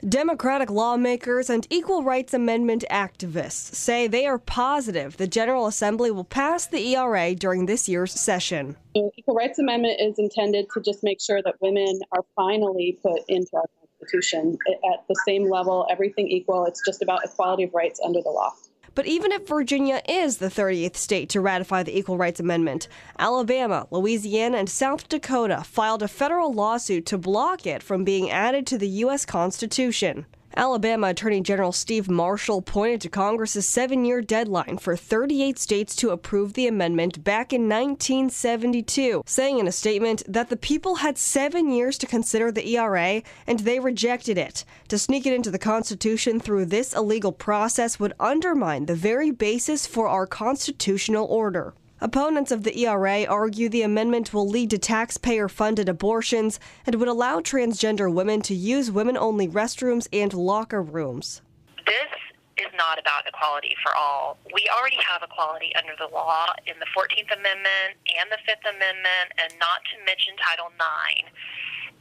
Democratic 0.07 0.69
lawmakers 0.69 1.49
and 1.49 1.67
equal 1.69 2.03
rights 2.03 2.33
amendment 2.33 2.85
activists 2.89 3.75
say 3.75 4.07
they 4.07 4.25
are 4.25 4.37
positive 4.37 5.17
the 5.17 5.27
General 5.27 5.67
Assembly 5.67 6.09
will 6.09 6.23
pass 6.23 6.67
the 6.67 6.95
ERA 6.95 7.35
during 7.35 7.65
this 7.65 7.89
year's 7.89 8.13
session. 8.13 8.77
The 8.95 9.11
Equal 9.17 9.35
Rights 9.35 9.59
Amendment 9.59 9.99
is 9.99 10.17
intended 10.17 10.67
to 10.73 10.81
just 10.81 11.03
make 11.03 11.19
sure 11.19 11.41
that 11.41 11.55
women 11.59 11.99
are 12.13 12.23
finally 12.33 12.97
put 13.03 13.23
into 13.27 13.49
our 13.53 13.65
Constitution 13.99 14.57
at 14.93 15.05
the 15.09 15.15
same 15.25 15.49
level, 15.49 15.85
everything 15.91 16.29
equal. 16.29 16.65
It's 16.65 16.81
just 16.85 17.01
about 17.01 17.25
equality 17.25 17.63
of 17.63 17.73
rights 17.73 17.99
under 18.03 18.21
the 18.21 18.29
law. 18.29 18.53
But 18.95 19.05
even 19.05 19.31
if 19.31 19.47
Virginia 19.47 20.01
is 20.07 20.37
the 20.37 20.47
30th 20.47 20.95
state 20.95 21.29
to 21.29 21.41
ratify 21.41 21.83
the 21.83 21.97
Equal 21.97 22.17
Rights 22.17 22.39
Amendment, 22.39 22.87
Alabama, 23.17 23.87
Louisiana, 23.91 24.57
and 24.57 24.69
South 24.69 25.07
Dakota 25.09 25.63
filed 25.63 26.03
a 26.03 26.07
federal 26.07 26.53
lawsuit 26.53 27.05
to 27.07 27.17
block 27.17 27.65
it 27.65 27.83
from 27.83 28.03
being 28.03 28.29
added 28.29 28.65
to 28.67 28.77
the 28.77 28.87
U.S. 28.87 29.25
Constitution. 29.25 30.25
Alabama 30.55 31.09
Attorney 31.09 31.41
General 31.41 31.71
Steve 31.71 32.09
Marshall 32.09 32.61
pointed 32.61 33.01
to 33.01 33.09
Congress's 33.09 33.69
seven 33.69 34.03
year 34.03 34.21
deadline 34.21 34.77
for 34.77 34.95
38 34.95 35.59
states 35.59 35.95
to 35.97 36.09
approve 36.09 36.53
the 36.53 36.67
amendment 36.67 37.23
back 37.23 37.53
in 37.53 37.69
1972, 37.69 39.23
saying 39.25 39.59
in 39.59 39.67
a 39.67 39.71
statement 39.71 40.23
that 40.27 40.49
the 40.49 40.57
people 40.57 40.95
had 40.95 41.17
seven 41.17 41.69
years 41.71 41.97
to 41.99 42.07
consider 42.07 42.51
the 42.51 42.67
ERA 42.75 43.21
and 43.45 43.59
they 43.59 43.79
rejected 43.79 44.37
it. 44.37 44.65
To 44.87 44.97
sneak 44.97 45.25
it 45.25 45.33
into 45.33 45.51
the 45.51 45.59
Constitution 45.59 46.39
through 46.39 46.65
this 46.65 46.93
illegal 46.93 47.31
process 47.31 47.99
would 47.99 48.13
undermine 48.19 48.87
the 48.87 48.95
very 48.95 49.31
basis 49.31 49.85
for 49.85 50.07
our 50.07 50.25
constitutional 50.25 51.27
order. 51.27 51.73
Opponents 52.01 52.51
of 52.51 52.63
the 52.63 52.85
ERA 52.85 53.25
argue 53.25 53.67
the 53.67 53.81
amendment 53.81 54.33
will 54.33 54.47
lead 54.47 54.69
to 54.69 54.77
taxpayer 54.77 55.49
funded 55.49 55.89
abortions 55.89 56.57
and 56.85 56.95
would 56.95 57.09
allow 57.09 57.41
transgender 57.41 58.11
women 58.11 58.41
to 58.43 58.55
use 58.55 58.89
women 58.89 59.17
only 59.17 59.49
restrooms 59.49 60.07
and 60.13 60.33
locker 60.33 60.81
rooms. 60.81 61.41
This 61.85 62.11
is 62.55 62.71
not 62.77 62.99
about 62.99 63.27
equality 63.27 63.75
for 63.83 63.93
all. 63.95 64.37
We 64.53 64.63
already 64.71 64.99
have 65.03 65.23
equality 65.23 65.75
under 65.75 65.91
the 65.99 66.07
law 66.07 66.47
in 66.65 66.79
the 66.79 66.87
14th 66.95 67.35
Amendment 67.35 67.99
and 68.15 68.31
the 68.31 68.39
Fifth 68.47 68.63
Amendment, 68.63 69.35
and 69.35 69.51
not 69.59 69.83
to 69.91 69.99
mention 70.07 70.39
Title 70.39 70.71
IX. 70.71 71.27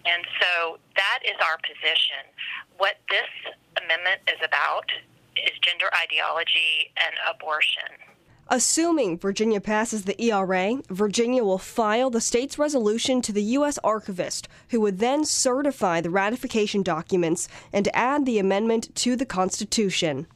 And 0.07 0.23
so 0.39 0.79
that 0.95 1.27
is 1.27 1.35
our 1.43 1.59
position. 1.67 2.23
What 2.79 3.03
this 3.11 3.31
amendment 3.83 4.23
is 4.31 4.39
about 4.47 4.87
is 5.35 5.59
gender 5.59 5.91
ideology 5.91 6.95
and 7.03 7.15
abortion. 7.35 8.08
Assuming 8.51 9.19
Virginia 9.19 9.61
passes 9.61 10.05
the 10.05 10.19
ERA, 10.23 10.81
Virginia 10.89 11.45
will 11.45 11.59
file 11.59 12.09
the 12.09 12.21
state's 12.21 12.59
resolution 12.59 13.21
to 13.21 13.31
the 13.31 13.43
U.S. 13.43 13.79
Archivist, 13.85 14.49
who 14.71 14.81
would 14.81 15.01
then 15.01 15.27
certify 15.27 16.01
the 16.01 16.09
ratification 16.09 16.83
documents 16.83 17.47
and 17.75 17.91
add 17.93 18.25
the 18.25 18.39
amendment 18.39 18.95
to 18.97 19.17
the 19.17 19.27
Constitution. 19.27 20.27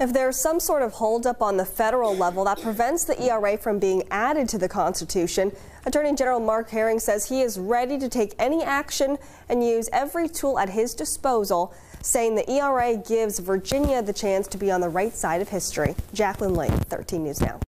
If 0.00 0.14
there's 0.14 0.36
some 0.36 0.58
sort 0.58 0.80
of 0.80 0.94
holdup 0.94 1.42
on 1.42 1.58
the 1.58 1.66
federal 1.66 2.16
level 2.16 2.44
that 2.46 2.62
prevents 2.62 3.04
the 3.04 3.22
ERA 3.22 3.58
from 3.58 3.78
being 3.78 4.04
added 4.10 4.48
to 4.48 4.58
the 4.58 4.68
Constitution, 4.68 5.52
Attorney 5.84 6.14
General 6.14 6.40
Mark 6.40 6.70
Herring 6.70 6.98
says 6.98 7.28
he 7.28 7.42
is 7.42 7.58
ready 7.58 7.98
to 7.98 8.08
take 8.08 8.34
any 8.38 8.64
action 8.64 9.18
and 9.50 9.62
use 9.62 9.90
every 9.92 10.30
tool 10.30 10.58
at 10.58 10.70
his 10.70 10.94
disposal 10.94 11.74
saying 12.02 12.34
the 12.34 12.50
ERA 12.50 12.96
gives 12.96 13.38
Virginia 13.38 14.02
the 14.02 14.12
chance 14.12 14.46
to 14.48 14.58
be 14.58 14.70
on 14.70 14.80
the 14.80 14.88
right 14.88 15.14
side 15.14 15.40
of 15.40 15.48
history. 15.48 15.94
Jacqueline 16.12 16.54
Lee, 16.54 16.68
13 16.68 17.24
News 17.24 17.40
Now. 17.40 17.60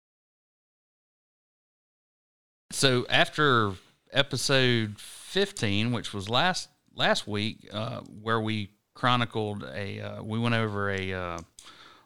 So 2.71 3.07
after 3.09 3.73
episode 4.13 4.99
15, 4.99 5.93
which 5.93 6.13
was 6.13 6.29
last 6.29 6.69
last 6.95 7.27
week, 7.27 7.69
uh, 7.73 8.01
where 8.01 8.41
we 8.41 8.71
chronicled 8.95 9.65
a, 9.75 10.01
uh, 10.01 10.23
we 10.23 10.39
went 10.39 10.55
over 10.55 10.91
a 10.91 11.13
uh, 11.13 11.39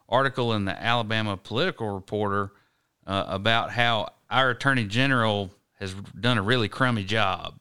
article 0.07 0.53
in 0.53 0.65
the 0.65 0.83
Alabama 0.83 1.37
Political 1.37 1.89
Reporter 1.89 2.51
uh, 3.05 3.25
about 3.27 3.71
how 3.71 4.09
our 4.29 4.51
Attorney 4.51 4.85
General 4.85 5.51
has 5.79 5.93
done 5.93 6.37
a 6.37 6.41
really 6.41 6.67
crummy 6.67 7.03
job, 7.03 7.59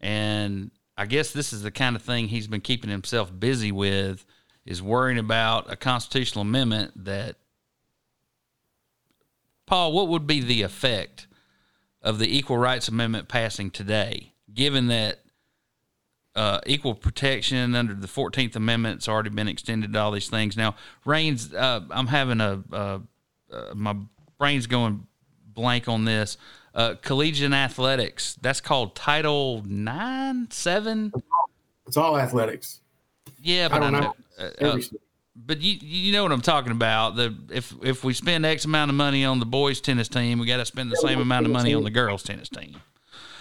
and 0.00 0.70
I 1.02 1.06
guess 1.06 1.32
this 1.32 1.52
is 1.52 1.62
the 1.64 1.72
kind 1.72 1.96
of 1.96 2.02
thing 2.02 2.28
he's 2.28 2.46
been 2.46 2.60
keeping 2.60 2.88
himself 2.88 3.32
busy 3.36 3.72
with 3.72 4.24
is 4.64 4.80
worrying 4.80 5.18
about 5.18 5.68
a 5.68 5.74
constitutional 5.74 6.42
amendment 6.42 6.92
that 7.04 7.34
Paul, 9.66 9.92
what 9.92 10.06
would 10.06 10.28
be 10.28 10.38
the 10.40 10.62
effect 10.62 11.26
of 12.02 12.20
the 12.20 12.38
Equal 12.38 12.56
Rights 12.56 12.86
Amendment 12.86 13.26
passing 13.26 13.68
today, 13.72 14.32
given 14.54 14.86
that 14.86 15.18
uh, 16.36 16.60
equal 16.66 16.94
protection 16.94 17.74
under 17.74 17.94
the 17.94 18.06
14th 18.06 18.54
Amendment 18.54 19.00
has 19.00 19.08
already 19.08 19.30
been 19.30 19.48
extended 19.48 19.92
to 19.92 19.98
all 19.98 20.12
these 20.12 20.30
things? 20.30 20.56
Now, 20.56 20.76
Rains, 21.04 21.52
uh, 21.52 21.80
I'm 21.90 22.06
having 22.06 22.40
a, 22.40 22.62
uh, 22.72 22.98
my 23.74 23.96
brain's 24.38 24.68
going 24.68 25.08
blank 25.52 25.88
on 25.88 26.04
this 26.04 26.36
uh, 26.74 26.94
collegiate 27.02 27.52
athletics. 27.52 28.36
That's 28.40 28.60
called 28.60 28.94
Title 28.94 29.62
Nine, 29.66 30.50
Seven. 30.50 31.12
It's 31.86 31.96
all 31.96 32.18
athletics. 32.18 32.80
Yeah, 33.40 33.68
but 33.68 33.82
I, 33.82 33.90
don't 33.90 33.94
I 33.94 34.00
know. 34.00 34.14
know 34.38 34.44
uh, 34.60 34.74
uh, 34.74 34.78
but 35.34 35.60
you 35.60 35.78
you 35.80 36.12
know 36.12 36.22
what 36.22 36.32
I'm 36.32 36.42
talking 36.42 36.72
about. 36.72 37.16
The 37.16 37.34
if 37.50 37.74
if 37.82 38.04
we 38.04 38.12
spend 38.12 38.44
X 38.44 38.64
amount 38.64 38.90
of 38.90 38.96
money 38.96 39.24
on 39.24 39.38
the 39.38 39.46
boys 39.46 39.80
tennis 39.80 40.08
team, 40.08 40.38
we 40.38 40.46
got 40.46 40.58
to 40.58 40.66
spend 40.66 40.90
the 40.90 40.96
same 40.96 41.20
amount 41.20 41.46
of 41.46 41.52
money 41.52 41.74
on 41.74 41.84
the 41.84 41.90
girls 41.90 42.22
tennis 42.22 42.48
team. 42.48 42.76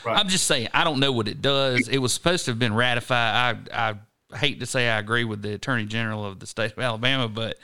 Right. 0.06 0.18
I'm 0.18 0.30
just 0.30 0.48
saying 0.48 0.70
I 0.74 0.84
don't 0.84 1.00
know 1.00 1.12
what 1.12 1.28
it 1.28 1.42
does. 1.42 1.88
It 1.88 2.00
was 2.00 2.14
supposed 2.14 2.46
to 2.46 2.52
have 2.52 2.60
been 2.60 2.74
ratified. 2.74 3.70
I 3.74 3.92
I 4.32 4.38
hate 4.38 4.62
to 4.62 4.66
say 4.66 4.90
I 4.90 5.00
agree 5.00 5.26
with 5.26 5.42
the 5.42 5.54
Attorney 5.54 5.86
General 5.86 6.26
of 6.26 6.40
the 6.40 6.48
state 6.48 6.72
of 6.72 6.80
Alabama, 6.80 7.28
but 7.28 7.58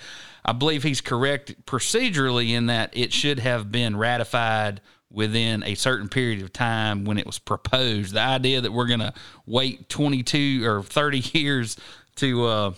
I 0.44 0.54
believe 0.54 0.84
he's 0.84 1.02
correct 1.02 1.66
procedurally 1.66 2.52
in 2.52 2.68
that 2.68 2.92
it 2.94 3.14
should 3.14 3.40
have 3.40 3.72
been 3.72 3.98
ratified 3.98 4.82
within 5.12 5.64
a 5.64 5.76
certain 5.76 6.10
period 6.10 6.42
of 6.42 6.52
time 6.52 7.06
when 7.06 7.18
it 7.18 7.26
was 7.26 7.40
proposed. 7.40 8.14
The 8.14 8.22
idea 8.22 8.62
that 8.62 8.72
we're 8.72 8.88
going 8.88 9.00
to 9.00 9.14
wait 9.46 9.90
22 9.90 10.66
or 10.66 10.84
30 10.84 11.20
years 11.38 11.78
to 12.18 12.46
uh, 12.46 12.74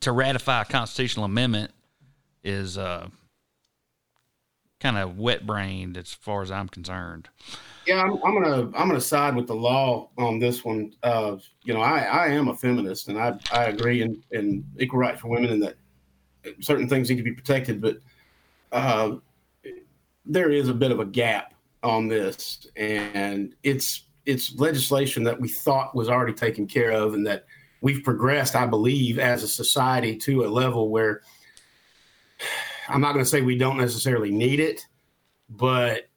to 0.00 0.12
ratify 0.12 0.62
a 0.62 0.64
constitutional 0.64 1.24
amendment 1.24 1.72
is 2.44 2.78
uh, 2.78 3.08
kind 4.78 4.96
of 4.96 5.18
wet 5.18 5.46
brained 5.46 5.96
as 5.96 6.12
far 6.12 6.42
as 6.42 6.50
I'm 6.50 6.68
concerned. 6.68 7.28
Yeah, 7.86 8.02
I'm, 8.02 8.12
I'm, 8.24 8.40
gonna 8.40 8.62
I'm 8.76 8.88
gonna 8.88 9.00
side 9.00 9.34
with 9.34 9.46
the 9.46 9.54
law 9.54 10.10
on 10.16 10.38
this 10.38 10.64
one. 10.64 10.94
Uh, 11.02 11.36
you 11.64 11.74
know, 11.74 11.80
I, 11.80 12.00
I 12.00 12.26
am 12.28 12.48
a 12.48 12.56
feminist 12.56 13.08
and 13.08 13.18
I 13.18 13.38
I 13.52 13.64
agree 13.64 14.02
in, 14.02 14.22
in 14.30 14.64
equal 14.78 15.00
rights 15.00 15.20
for 15.20 15.28
women 15.28 15.50
and 15.50 15.62
that 15.62 15.76
certain 16.60 16.88
things 16.88 17.10
need 17.10 17.16
to 17.16 17.22
be 17.22 17.32
protected, 17.32 17.80
but 17.80 17.98
uh, 18.72 19.16
there 20.30 20.50
is 20.50 20.68
a 20.68 20.74
bit 20.74 20.92
of 20.92 21.00
a 21.00 21.04
gap 21.04 21.54
on 21.82 22.08
this, 22.08 22.66
and 22.76 23.54
it's 23.62 24.04
it's 24.26 24.54
legislation 24.58 25.24
that 25.24 25.40
we 25.40 25.48
thought 25.48 25.94
was 25.94 26.08
already 26.08 26.32
taken 26.32 26.66
care 26.66 26.92
of, 26.92 27.14
and 27.14 27.26
that 27.26 27.46
we've 27.80 28.04
progressed, 28.04 28.54
I 28.54 28.66
believe, 28.66 29.18
as 29.18 29.42
a 29.42 29.48
society 29.48 30.16
to 30.18 30.44
a 30.44 30.48
level 30.48 30.90
where 30.90 31.22
I'm 32.88 33.00
not 33.00 33.12
going 33.12 33.24
to 33.24 33.30
say 33.30 33.40
we 33.40 33.58
don't 33.58 33.78
necessarily 33.78 34.30
need 34.30 34.60
it, 34.60 34.86
but 35.48 36.08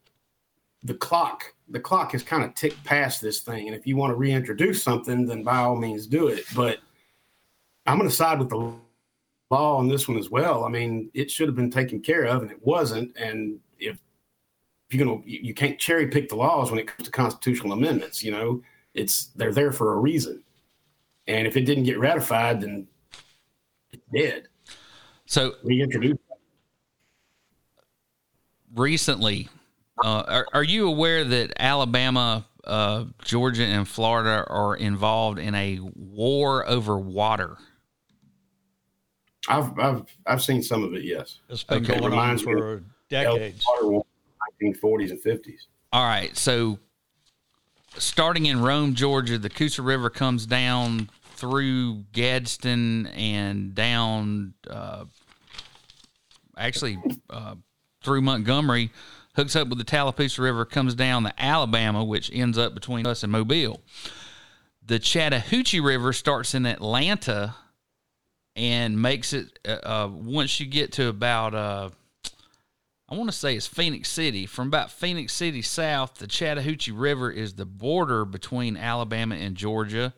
the 0.84 0.94
clock 0.94 1.46
the 1.70 1.80
clock 1.80 2.12
has 2.12 2.24
kind 2.24 2.44
of 2.44 2.54
ticked 2.54 2.84
past 2.84 3.22
this 3.22 3.40
thing, 3.40 3.68
and 3.68 3.76
if 3.76 3.88
you 3.88 3.98
want 3.98 4.12
to 4.12 4.16
reintroduce 4.16 4.84
something, 4.84 5.26
then 5.26 5.44
by 5.44 5.58
all 5.58 5.76
means 5.76 6.06
do 6.06 6.28
it. 6.28 6.44
But 6.56 6.80
I'm 7.88 7.98
going 7.98 8.10
to 8.10 8.16
side 8.16 8.38
with 8.38 8.50
the 8.50 8.74
law 9.50 9.78
on 9.78 9.88
this 9.88 10.08
one 10.08 10.18
as 10.18 10.30
well. 10.30 10.66
I 10.66 10.70
mean, 10.70 11.10
it 11.14 11.32
should 11.32 11.48
have 11.48 11.56
been 11.56 11.72
taken 11.72 12.02
care 12.02 12.26
of, 12.26 12.42
and 12.42 12.52
it 12.52 12.60
wasn't. 12.62 13.16
And 13.18 13.60
if 13.90 13.98
you're 14.90 15.06
gonna, 15.06 15.22
you 15.26 15.54
can't 15.54 15.80
cherry 15.80 16.08
pick 16.08 16.30
the 16.30 16.36
laws 16.36 16.70
when 16.70 16.80
it 16.80 16.88
comes 16.88 17.06
to 17.06 17.12
constitutional 17.12 17.74
amendments. 17.74 18.24
You 18.24 18.32
know, 18.32 18.62
it's 18.94 19.28
they're 19.36 19.54
there 19.54 19.72
for 19.72 19.94
a 19.94 19.98
reason, 19.98 20.44
and 21.28 21.48
if 21.48 21.58
it 21.58 21.62
didn't 21.62 21.84
get 21.86 22.00
ratified, 22.00 22.62
then 22.62 22.88
it 23.92 24.02
did. 24.12 24.48
So 25.26 25.54
reintroduce. 25.64 26.18
Recently, 28.76 29.50
uh, 30.04 30.24
are, 30.28 30.48
are 30.54 30.64
you 30.64 30.88
aware 30.88 31.24
that 31.24 31.54
Alabama, 31.60 32.46
uh, 32.64 33.06
Georgia, 33.24 33.66
and 33.66 33.88
Florida 33.88 34.46
are 34.48 34.76
involved 34.76 35.40
in 35.40 35.54
a 35.54 35.80
war 35.96 36.68
over 36.68 36.98
water? 36.98 37.58
I've 39.48 39.78
I've 39.78 40.04
I've 40.26 40.42
seen 40.42 40.64
some 40.64 40.84
of 40.84 40.94
it. 40.94 41.04
Yes, 41.04 41.40
it's 41.50 41.64
been 41.64 41.84
okay. 41.84 42.00
going 42.00 42.14
on 42.14 42.38
for 42.38 42.84
decades. 43.14 43.66
1940s 44.62 45.12
and 45.12 45.22
50s. 45.22 45.68
All 45.92 46.04
right, 46.04 46.36
so 46.36 46.80
starting 47.98 48.46
in 48.48 48.62
Rome, 48.62 48.96
Georgia, 48.96 49.38
the 49.38 49.50
Coosa 49.50 49.82
River 49.82 50.10
comes 50.10 50.46
down 50.46 51.10
through 51.36 52.04
Gadsden 52.14 53.08
and 53.08 53.76
down, 53.76 54.54
uh, 54.70 55.06
actually 56.58 56.98
uh, 57.30 57.56
through 58.02 58.22
Montgomery, 58.22 58.92
hooks 59.36 59.56
up 59.56 59.68
with 59.68 59.78
the 59.78 59.84
Tallapoosa 59.84 60.42
River, 60.42 60.66
comes 60.66 60.96
down 60.96 61.24
the 61.24 61.34
Alabama, 61.42 62.04
which 62.04 62.32
ends 62.34 62.58
up 62.58 62.74
between 62.74 63.06
us 63.06 63.24
and 63.24 63.32
Mobile. 63.32 63.82
The 64.86 65.00
Chattahoochee 65.00 65.80
River 65.80 66.14
starts 66.14 66.54
in 66.54 66.66
Atlanta 66.66 67.56
and 68.56 69.02
makes 69.02 69.34
it 69.34 69.60
uh, 69.68 69.80
uh, 69.84 70.10
once 70.12 70.60
you 70.60 70.66
get 70.66 70.92
to 70.94 71.08
about 71.08 71.56
uh, 71.56 71.90
I 73.14 73.16
want 73.16 73.30
to 73.30 73.38
say 73.38 73.56
it's 73.56 73.68
Phenix 73.68 74.10
City. 74.10 74.48
From 74.48 74.70
about 74.70 74.92
Phenix 74.92 75.34
City 75.34 75.62
south, 75.62 76.16
the 76.16 76.26
Chattahoochee 76.26 76.92
River 76.92 77.30
is 77.30 77.54
the 77.54 77.66
border 77.66 78.26
between 78.26 78.76
Alabama 78.76 79.36
and 79.36 79.56
Georgia, 79.56 80.16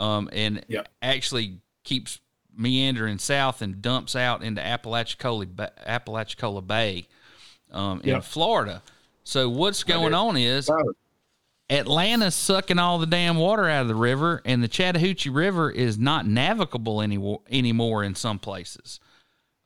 um, 0.00 0.28
and 0.32 0.64
yep. 0.66 0.88
actually 1.00 1.60
keeps 1.84 2.18
meandering 2.56 3.18
south 3.18 3.62
and 3.62 3.80
dumps 3.80 4.16
out 4.16 4.42
into 4.42 4.60
Apalachicola, 4.60 5.46
Apalachicola 5.86 6.60
Bay 6.60 7.06
um, 7.70 8.00
in 8.00 8.08
yep. 8.08 8.24
Florida. 8.24 8.82
So 9.22 9.48
what's 9.48 9.84
going 9.84 10.12
on 10.12 10.36
is 10.36 10.68
Atlanta's 11.70 12.34
sucking 12.34 12.80
all 12.80 12.98
the 12.98 13.06
damn 13.06 13.36
water 13.36 13.68
out 13.68 13.82
of 13.82 13.88
the 13.88 13.94
river, 13.94 14.42
and 14.44 14.60
the 14.60 14.66
Chattahoochee 14.68 15.30
River 15.30 15.70
is 15.70 15.98
not 15.98 16.26
navigable 16.26 17.00
anymore 17.00 17.42
anymore 17.48 18.02
in 18.02 18.16
some 18.16 18.40
places. 18.40 18.98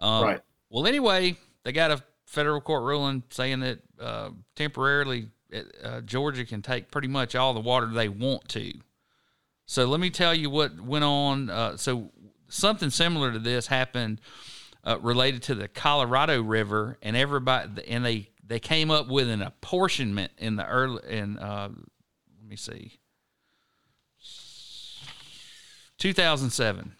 Um, 0.00 0.22
right. 0.22 0.40
Well, 0.68 0.86
anyway, 0.86 1.34
they 1.64 1.72
got 1.72 1.92
a 1.92 2.02
federal 2.28 2.60
court 2.60 2.82
ruling 2.84 3.22
saying 3.30 3.60
that 3.60 3.78
uh, 3.98 4.30
temporarily 4.54 5.28
uh, 5.82 6.02
Georgia 6.02 6.44
can 6.44 6.60
take 6.60 6.90
pretty 6.90 7.08
much 7.08 7.34
all 7.34 7.54
the 7.54 7.60
water 7.60 7.86
they 7.86 8.08
want 8.08 8.46
to. 8.48 8.72
So 9.64 9.86
let 9.86 9.98
me 9.98 10.10
tell 10.10 10.34
you 10.34 10.50
what 10.50 10.78
went 10.78 11.04
on. 11.04 11.48
Uh, 11.48 11.76
so 11.78 12.10
something 12.48 12.90
similar 12.90 13.32
to 13.32 13.38
this 13.38 13.66
happened 13.66 14.20
uh, 14.84 14.98
related 15.00 15.42
to 15.44 15.54
the 15.54 15.68
Colorado 15.68 16.42
River, 16.42 16.98
and 17.02 17.16
everybody 17.16 17.88
and 17.88 18.04
they 18.04 18.28
they 18.46 18.60
came 18.60 18.90
up 18.90 19.08
with 19.08 19.28
an 19.28 19.40
apportionment 19.42 20.32
in 20.36 20.56
the 20.56 20.66
early 20.66 21.02
in 21.08 21.38
uh, 21.38 21.70
let 21.70 22.48
me 22.48 22.56
see 22.56 22.98
2007 25.98 26.94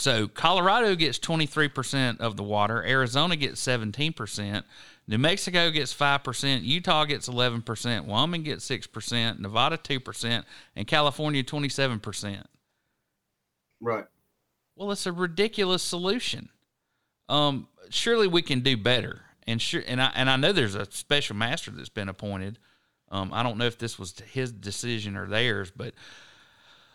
So 0.00 0.28
Colorado 0.28 0.94
gets 0.94 1.18
23% 1.18 2.20
of 2.20 2.38
the 2.38 2.42
water, 2.42 2.82
Arizona 2.82 3.36
gets 3.36 3.60
17%, 3.62 4.64
New 5.06 5.18
Mexico 5.18 5.70
gets 5.70 5.94
5%, 5.94 6.62
Utah 6.62 7.04
gets 7.04 7.28
11%, 7.28 8.06
Wyoming 8.06 8.42
gets 8.42 8.66
6%, 8.66 9.40
Nevada 9.40 9.76
2%, 9.76 10.44
and 10.74 10.86
California 10.86 11.44
27%. 11.44 12.44
Right. 13.82 14.06
Well, 14.74 14.90
it's 14.90 15.04
a 15.04 15.12
ridiculous 15.12 15.82
solution. 15.82 16.48
Um, 17.28 17.68
surely 17.90 18.26
we 18.26 18.40
can 18.40 18.60
do 18.60 18.78
better. 18.78 19.20
And 19.46 19.60
sure, 19.60 19.82
and 19.86 20.00
I 20.00 20.12
and 20.14 20.30
I 20.30 20.36
know 20.36 20.52
there's 20.52 20.74
a 20.74 20.90
special 20.90 21.36
master 21.36 21.70
that's 21.70 21.88
been 21.88 22.08
appointed. 22.08 22.58
Um, 23.10 23.32
I 23.34 23.42
don't 23.42 23.58
know 23.58 23.66
if 23.66 23.78
this 23.78 23.98
was 23.98 24.18
his 24.32 24.52
decision 24.52 25.16
or 25.16 25.26
theirs, 25.26 25.72
but 25.74 25.92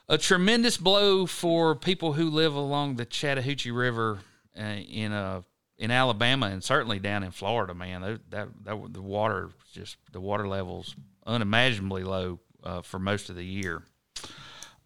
a 0.08 0.18
tremendous 0.18 0.78
blow 0.78 1.26
for 1.26 1.76
people 1.76 2.14
who 2.14 2.30
live 2.30 2.54
along 2.54 2.96
the 2.96 3.06
Chattahoochee 3.06 3.72
River 3.72 4.20
uh, 4.58 4.64
in 4.64 5.12
uh, 5.12 5.42
in 5.78 5.92
Alabama 5.92 6.48
and 6.48 6.64
certainly 6.64 7.00
down 7.00 7.24
in 7.24 7.32
Florida. 7.32 7.74
Man, 7.74 8.02
that 8.02 8.32
that, 8.32 8.48
that 8.64 8.94
the 8.94 9.02
water 9.02 9.50
just 9.74 9.98
the 10.12 10.20
water 10.22 10.48
levels 10.48 10.96
unimaginably 11.26 12.04
low 12.04 12.40
uh, 12.64 12.82
for 12.82 13.00
most 13.00 13.30
of 13.30 13.36
the 13.36 13.46
year. 13.46 13.84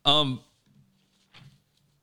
Um, 0.05 0.39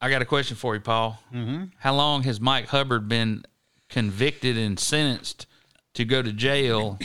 I 0.01 0.11
got 0.11 0.23
a 0.23 0.27
question 0.27 0.57
for 0.57 0.75
you, 0.75 0.81
Paul. 0.81 1.21
Mm-hmm. 1.35 1.65
How 1.79 1.95
long 1.95 2.23
has 2.25 2.41
Mike 2.41 2.67
Hubbard 2.69 3.09
been 3.09 3.45
convicted 3.89 4.59
and 4.59 4.79
sentenced 4.79 5.47
to 5.95 6.05
go 6.05 6.23
to 6.23 6.33
jail? 6.33 6.99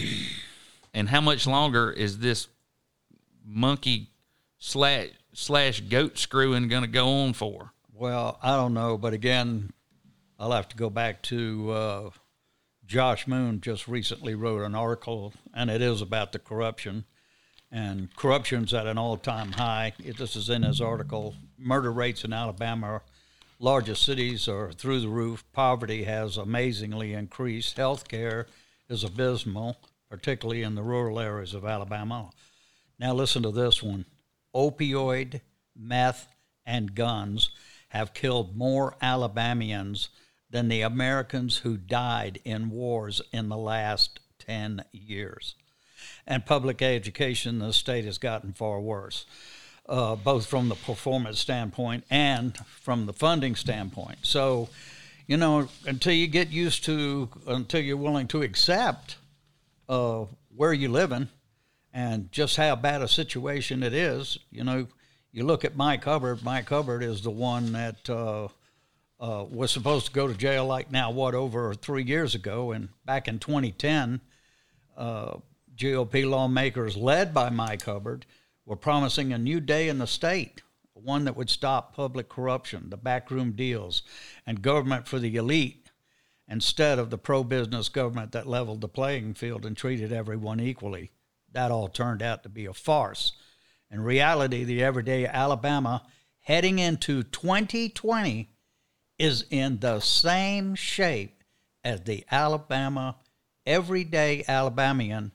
and 0.93 1.09
how 1.09 1.21
much 1.21 1.47
longer 1.47 1.91
is 1.91 2.19
this 2.19 2.47
monkey 3.45 4.09
slash 4.57 5.09
slash 5.33 5.81
goat 5.81 6.17
screwing 6.17 6.67
going 6.67 6.83
to 6.83 6.87
go 6.87 7.07
on 7.23 7.33
for? 7.33 7.71
Well, 7.93 8.39
I 8.41 8.55
don't 8.55 8.73
know, 8.73 8.97
but 8.97 9.13
again, 9.13 9.71
I'll 10.39 10.51
have 10.51 10.69
to 10.69 10.75
go 10.75 10.89
back 10.89 11.21
to 11.23 11.71
uh, 11.71 12.09
Josh 12.85 13.27
Moon. 13.27 13.61
Just 13.61 13.87
recently 13.87 14.33
wrote 14.33 14.63
an 14.63 14.73
article, 14.75 15.33
and 15.53 15.69
it 15.69 15.81
is 15.81 16.01
about 16.01 16.31
the 16.31 16.39
corruption, 16.39 17.05
and 17.71 18.15
corruption's 18.15 18.73
at 18.73 18.87
an 18.87 18.97
all-time 18.97 19.51
high. 19.51 19.93
This 19.99 20.35
is 20.35 20.49
in 20.49 20.63
his 20.63 20.81
article. 20.81 21.35
Murder 21.57 21.91
rates 21.91 22.23
in 22.23 22.33
Alabama, 22.33 23.01
largest 23.59 24.03
cities, 24.03 24.47
are 24.47 24.71
through 24.71 25.01
the 25.01 25.09
roof. 25.09 25.43
Poverty 25.53 26.05
has 26.05 26.37
amazingly 26.37 27.13
increased. 27.13 27.77
Health 27.77 28.07
care 28.07 28.47
is 28.89 29.03
abysmal, 29.03 29.77
particularly 30.09 30.63
in 30.63 30.73
the 30.73 30.81
rural 30.83 31.19
areas 31.19 31.53
of 31.53 31.65
Alabama. 31.65 32.31
Now, 32.99 33.13
listen 33.13 33.43
to 33.43 33.51
this 33.51 33.83
one 33.83 34.05
opioid, 34.55 35.41
meth, 35.75 36.27
and 36.65 36.95
guns 36.95 37.51
have 37.89 38.13
killed 38.13 38.55
more 38.55 38.95
Alabamians 39.01 40.09
than 40.49 40.67
the 40.67 40.81
Americans 40.81 41.57
who 41.57 41.77
died 41.77 42.39
in 42.43 42.69
wars 42.69 43.21
in 43.31 43.49
the 43.49 43.57
last 43.57 44.19
10 44.39 44.83
years. 44.91 45.55
And 46.27 46.45
public 46.45 46.81
education 46.81 47.61
in 47.61 47.67
the 47.67 47.73
state 47.73 48.05
has 48.05 48.17
gotten 48.17 48.53
far 48.53 48.79
worse, 48.79 49.25
uh, 49.87 50.15
both 50.15 50.45
from 50.45 50.69
the 50.69 50.75
performance 50.75 51.39
standpoint 51.39 52.05
and 52.09 52.57
from 52.65 53.05
the 53.05 53.13
funding 53.13 53.55
standpoint. 53.55 54.19
So, 54.23 54.69
you 55.27 55.37
know, 55.37 55.67
until 55.85 56.13
you 56.13 56.27
get 56.27 56.49
used 56.49 56.83
to, 56.85 57.29
until 57.47 57.81
you're 57.81 57.97
willing 57.97 58.27
to 58.29 58.41
accept 58.41 59.17
uh, 59.87 60.25
where 60.55 60.73
you're 60.73 60.89
living 60.89 61.29
and 61.93 62.31
just 62.31 62.55
how 62.55 62.75
bad 62.75 63.01
a 63.01 63.07
situation 63.07 63.83
it 63.83 63.93
is, 63.93 64.37
you 64.49 64.63
know, 64.63 64.87
you 65.31 65.45
look 65.45 65.63
at 65.63 65.77
Mike 65.77 66.03
Hubbard. 66.03 66.43
Mike 66.43 66.67
Hubbard 66.67 67.03
is 67.03 67.21
the 67.21 67.31
one 67.31 67.71
that 67.71 68.09
uh, 68.09 68.47
uh, 69.19 69.45
was 69.49 69.71
supposed 69.71 70.07
to 70.07 70.11
go 70.11 70.27
to 70.27 70.33
jail 70.33 70.65
like 70.65 70.91
now, 70.91 71.11
what, 71.11 71.33
over 71.35 71.73
three 71.73 72.03
years 72.03 72.35
ago. 72.35 72.71
And 72.71 72.89
back 73.05 73.27
in 73.27 73.39
2010, 73.39 74.19
uh, 74.97 75.37
GOP 75.75 76.29
lawmakers 76.29 76.97
led 76.97 77.33
by 77.33 77.49
Mike 77.49 77.83
Hubbard 77.83 78.25
were 78.65 78.75
promising 78.75 79.31
a 79.31 79.37
new 79.37 79.59
day 79.59 79.87
in 79.87 79.99
the 79.99 80.07
state, 80.07 80.61
one 80.93 81.25
that 81.25 81.35
would 81.35 81.49
stop 81.49 81.95
public 81.95 82.27
corruption, 82.27 82.89
the 82.89 82.97
backroom 82.97 83.53
deals, 83.53 84.03
and 84.45 84.61
government 84.61 85.07
for 85.07 85.17
the 85.17 85.35
elite 85.37 85.91
instead 86.47 86.99
of 86.99 87.09
the 87.09 87.17
pro 87.17 87.43
business 87.43 87.87
government 87.87 88.33
that 88.33 88.47
leveled 88.47 88.81
the 88.81 88.87
playing 88.87 89.33
field 89.33 89.65
and 89.65 89.77
treated 89.77 90.11
everyone 90.11 90.59
equally. 90.59 91.11
That 91.53 91.71
all 91.71 91.87
turned 91.87 92.21
out 92.21 92.43
to 92.43 92.49
be 92.49 92.65
a 92.65 92.73
farce. 92.73 93.33
In 93.89 94.01
reality, 94.01 94.63
the 94.63 94.83
everyday 94.83 95.25
Alabama 95.25 96.03
heading 96.39 96.79
into 96.79 97.23
2020 97.23 98.49
is 99.19 99.45
in 99.49 99.79
the 99.79 99.99
same 99.99 100.75
shape 100.75 101.43
as 101.83 102.01
the 102.01 102.23
Alabama, 102.31 103.17
everyday 103.65 104.43
Alabamian 104.47 105.31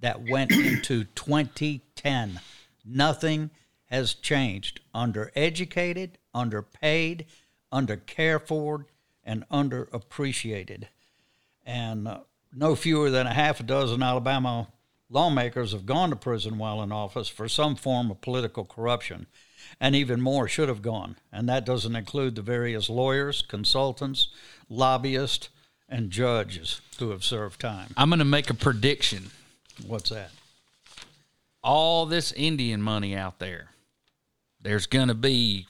that 0.00 0.28
went 0.28 0.52
into 0.52 1.04
2010. 1.04 2.40
Nothing 2.84 3.50
has 3.86 4.14
changed. 4.14 4.80
Undereducated, 4.94 6.12
underpaid, 6.34 7.26
undercared 7.72 8.46
for, 8.46 8.86
and 9.22 9.48
underappreciated. 9.50 10.84
And 11.66 12.08
uh, 12.08 12.20
no 12.52 12.74
fewer 12.74 13.10
than 13.10 13.26
a 13.26 13.34
half 13.34 13.60
a 13.60 13.62
dozen 13.62 14.02
Alabama 14.02 14.68
lawmakers 15.10 15.72
have 15.72 15.86
gone 15.86 16.10
to 16.10 16.16
prison 16.16 16.58
while 16.58 16.82
in 16.82 16.92
office 16.92 17.28
for 17.28 17.48
some 17.48 17.76
form 17.76 18.10
of 18.10 18.20
political 18.20 18.64
corruption, 18.64 19.26
and 19.80 19.94
even 19.94 20.20
more 20.20 20.48
should 20.48 20.68
have 20.68 20.82
gone. 20.82 21.16
And 21.32 21.48
that 21.48 21.66
doesn't 21.66 21.96
include 21.96 22.34
the 22.34 22.42
various 22.42 22.88
lawyers, 22.88 23.42
consultants, 23.42 24.28
lobbyists, 24.68 25.48
and 25.88 26.10
judges 26.10 26.80
who 26.98 27.10
have 27.10 27.24
served 27.24 27.60
time. 27.60 27.92
I'm 27.96 28.10
going 28.10 28.18
to 28.18 28.24
make 28.24 28.50
a 28.50 28.54
prediction. 28.54 29.30
What's 29.86 30.10
that? 30.10 30.30
All 31.62 32.06
this 32.06 32.32
Indian 32.32 32.82
money 32.82 33.16
out 33.16 33.38
there, 33.38 33.70
there's 34.60 34.86
going 34.86 35.08
to 35.08 35.14
be 35.14 35.66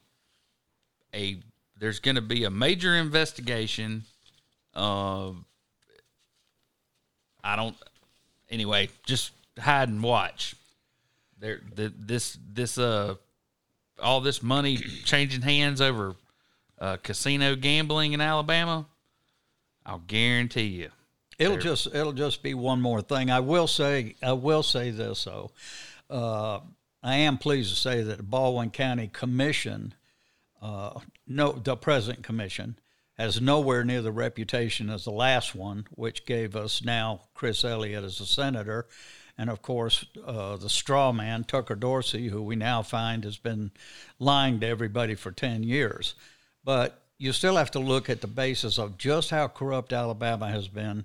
a 1.15 1.39
there's 1.79 2.01
going 2.01 2.17
to 2.17 2.23
be 2.23 2.45
a 2.45 2.51
major 2.51 2.95
investigation. 2.97 4.03
Uh, 4.75 5.31
I 7.43 7.55
don't 7.55 7.77
anyway, 8.51 8.89
just 9.05 9.33
hide 9.59 9.89
and 9.89 10.03
watch. 10.03 10.55
There, 11.41 11.61
the, 11.75 11.93
this, 11.97 12.39
this, 12.53 12.79
uh, 12.79 13.15
all 14.03 14.21
this 14.21 14.43
money 14.43 14.77
changing 14.77 15.43
hands 15.43 15.81
over 15.81 16.15
uh, 16.81 16.97
casino 17.03 17.55
gambling 17.55 18.13
in 18.13 18.21
Alabama. 18.21 18.87
I'll 19.85 20.03
guarantee 20.07 20.67
you, 20.67 20.91
it'll 21.39 21.57
just 21.57 21.87
it'll 21.87 22.13
just 22.13 22.43
be 22.43 22.53
one 22.53 22.81
more 22.81 23.01
thing. 23.01 23.31
I 23.31 23.41
will 23.41 23.67
say 23.67 24.15
I 24.23 24.33
will 24.33 24.63
say 24.63 24.91
this 24.91 25.25
though. 25.25 25.51
Uh, 26.11 26.61
I 27.03 27.17
am 27.17 27.39
pleased 27.39 27.71
to 27.71 27.77
say 27.77 28.03
that 28.03 28.19
the 28.19 28.23
Baldwin 28.23 28.71
County 28.71 29.09
Commission, 29.09 29.95
uh, 30.61 31.01
no, 31.27 31.53
the 31.53 31.77
present 31.77 32.23
commission, 32.23 32.79
has 33.19 33.41
nowhere 33.41 33.85
near 33.85 34.01
the 34.01 34.13
reputation 34.13 34.89
as 34.89 35.05
the 35.05 35.11
last 35.11 35.55
one, 35.55 35.87
which 35.91 36.25
gave 36.25 36.55
us 36.55 36.85
now 36.85 37.23
Chris 37.35 37.65
Elliott 37.65 38.05
as 38.05 38.21
a 38.21 38.27
senator. 38.27 38.87
And 39.37 39.51
of 39.51 39.61
course, 39.61 40.05
uh, 40.25 40.57
the 40.57 40.69
straw 40.69 41.13
man, 41.13 41.45
Tucker 41.45 41.75
Dorsey, 41.75 42.29
who 42.29 42.43
we 42.43 42.57
now 42.57 42.83
find 42.83 43.25
has 43.25 43.37
been 43.37 43.73
lying 44.19 44.61
to 44.61 44.67
everybody 44.67 45.15
for 45.15 45.33
10 45.33 45.63
years. 45.63 46.15
But 46.65 47.03
you 47.19 47.33
still 47.33 47.57
have 47.57 47.73
to 47.73 47.81
look 47.81 48.09
at 48.09 48.21
the 48.21 48.29
basis 48.29 48.79
of 48.79 48.99
just 48.99 49.31
how 49.31 49.49
corrupt 49.49 49.93
Alabama 49.93 50.49
has 50.49 50.69
been. 50.69 51.05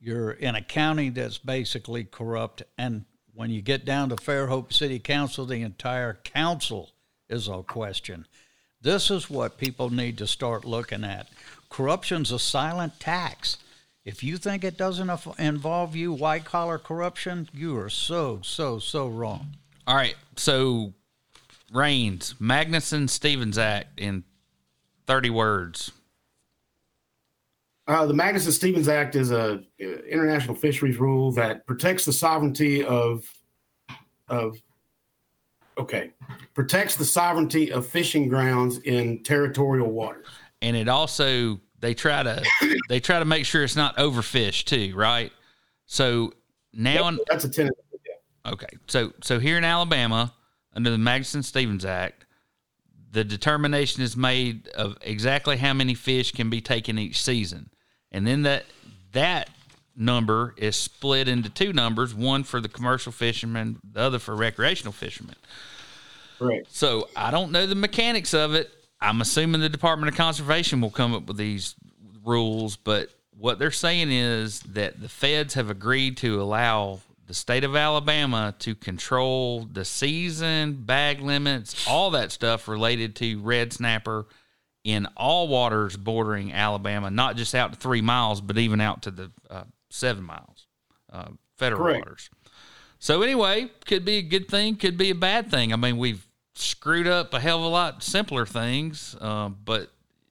You're 0.00 0.32
in 0.32 0.56
a 0.56 0.62
county 0.62 1.10
that's 1.10 1.38
basically 1.38 2.04
corrupt. 2.04 2.62
And 2.76 3.04
when 3.34 3.50
you 3.50 3.62
get 3.62 3.84
down 3.84 4.08
to 4.08 4.16
Fairhope 4.16 4.72
City 4.72 4.98
Council, 4.98 5.46
the 5.46 5.62
entire 5.62 6.14
council 6.24 6.90
is 7.28 7.46
a 7.46 7.62
question. 7.62 8.26
This 8.82 9.10
is 9.10 9.30
what 9.30 9.58
people 9.58 9.90
need 9.90 10.18
to 10.18 10.26
start 10.26 10.64
looking 10.64 11.04
at. 11.04 11.28
Corruption's 11.70 12.32
a 12.32 12.38
silent 12.38 12.98
tax. 12.98 13.58
If 14.04 14.24
you 14.24 14.36
think 14.36 14.64
it 14.64 14.76
doesn't 14.76 15.08
involve 15.38 15.94
you, 15.94 16.12
white 16.12 16.44
collar 16.44 16.78
corruption, 16.78 17.48
you 17.54 17.78
are 17.78 17.88
so, 17.88 18.40
so, 18.42 18.80
so 18.80 19.06
wrong. 19.06 19.54
All 19.86 19.94
right. 19.94 20.16
So, 20.36 20.94
Rains, 21.72 22.34
Magnuson 22.40 23.08
Stevens 23.08 23.56
Act 23.56 24.00
in 24.00 24.24
30 25.06 25.30
words. 25.30 25.92
Uh, 27.86 28.06
the 28.06 28.14
Magnuson 28.14 28.50
Stevens 28.50 28.88
Act 28.88 29.14
is 29.14 29.30
a 29.30 29.54
uh, 29.54 29.84
international 30.08 30.56
fisheries 30.56 30.98
rule 30.98 31.30
that 31.32 31.66
protects 31.66 32.04
the 32.04 32.12
sovereignty 32.12 32.84
of 32.84 33.24
of 34.28 34.56
okay, 35.78 36.12
protects 36.54 36.96
the 36.96 37.04
sovereignty 37.04 37.72
of 37.72 37.86
fishing 37.86 38.28
grounds 38.28 38.78
in 38.78 39.22
territorial 39.22 39.90
waters. 39.90 40.26
And 40.60 40.76
it 40.76 40.88
also 40.88 41.60
they 41.80 41.94
try 41.94 42.22
to 42.22 42.42
they 42.88 43.00
try 43.00 43.18
to 43.18 43.24
make 43.24 43.44
sure 43.44 43.62
it's 43.62 43.76
not 43.76 43.96
overfished 43.96 44.64
too, 44.64 44.94
right? 44.96 45.32
So 45.86 46.32
now 46.72 47.10
that's, 47.10 47.24
that's 47.28 47.44
a 47.44 47.50
tenant. 47.50 47.76
Yeah. 47.92 48.52
Okay, 48.52 48.68
so 48.86 49.12
so 49.22 49.38
here 49.38 49.58
in 49.58 49.64
Alabama, 49.64 50.32
under 50.74 50.90
the 50.90 50.96
Magnuson 50.96 51.44
Stevens 51.44 51.84
Act, 51.84 52.24
the 53.10 53.24
determination 53.24 54.02
is 54.02 54.16
made 54.16 54.68
of 54.68 54.96
exactly 55.02 55.58
how 55.58 55.74
many 55.74 55.94
fish 55.94 56.32
can 56.32 56.48
be 56.48 56.60
taken 56.60 56.98
each 56.98 57.22
season, 57.22 57.70
and 58.10 58.26
then 58.26 58.42
that 58.42 58.64
that 59.12 59.50
number 59.96 60.54
is 60.56 60.76
split 60.76 61.28
into 61.28 61.50
two 61.50 61.72
numbers: 61.72 62.14
one 62.14 62.44
for 62.44 62.60
the 62.60 62.68
commercial 62.68 63.12
fishermen, 63.12 63.78
the 63.92 64.00
other 64.00 64.18
for 64.18 64.34
recreational 64.34 64.92
fishermen. 64.92 65.36
Right. 66.40 66.66
So 66.68 67.08
I 67.14 67.30
don't 67.30 67.52
know 67.52 67.66
the 67.66 67.74
mechanics 67.74 68.34
of 68.34 68.54
it. 68.54 68.70
I'm 69.00 69.20
assuming 69.20 69.60
the 69.60 69.68
Department 69.68 70.10
of 70.10 70.16
Conservation 70.16 70.80
will 70.80 70.90
come 70.90 71.14
up 71.14 71.26
with 71.26 71.36
these 71.36 71.74
rules, 72.24 72.76
but 72.76 73.10
what 73.36 73.58
they're 73.58 73.70
saying 73.70 74.12
is 74.12 74.60
that 74.60 75.00
the 75.00 75.08
feds 75.08 75.54
have 75.54 75.70
agreed 75.70 76.16
to 76.18 76.40
allow 76.40 77.00
the 77.26 77.34
state 77.34 77.64
of 77.64 77.74
Alabama 77.74 78.54
to 78.60 78.74
control 78.74 79.66
the 79.72 79.84
season, 79.84 80.74
bag 80.74 81.20
limits, 81.20 81.86
all 81.88 82.10
that 82.10 82.30
stuff 82.30 82.68
related 82.68 83.16
to 83.16 83.40
red 83.40 83.72
snapper 83.72 84.26
in 84.84 85.06
all 85.16 85.48
waters 85.48 85.96
bordering 85.96 86.52
Alabama, 86.52 87.10
not 87.10 87.36
just 87.36 87.54
out 87.54 87.72
to 87.72 87.78
three 87.78 88.00
miles, 88.00 88.40
but 88.40 88.58
even 88.58 88.80
out 88.80 89.02
to 89.02 89.10
the 89.10 89.30
uh, 89.48 89.64
seven 89.92 90.24
miles, 90.24 90.66
uh, 91.12 91.28
federal 91.56 91.82
Correct. 91.82 92.06
waters. 92.06 92.30
So 92.98 93.22
anyway, 93.22 93.70
could 93.86 94.04
be 94.04 94.18
a 94.18 94.22
good 94.22 94.48
thing, 94.48 94.76
could 94.76 94.96
be 94.96 95.10
a 95.10 95.14
bad 95.14 95.50
thing. 95.50 95.72
I 95.72 95.76
mean, 95.76 95.98
we've 95.98 96.26
screwed 96.54 97.06
up 97.06 97.34
a 97.34 97.40
hell 97.40 97.58
of 97.58 97.64
a 97.64 97.68
lot 97.68 98.02
simpler 98.02 98.46
things, 98.46 99.16
um, 99.20 99.58
but 99.64 99.90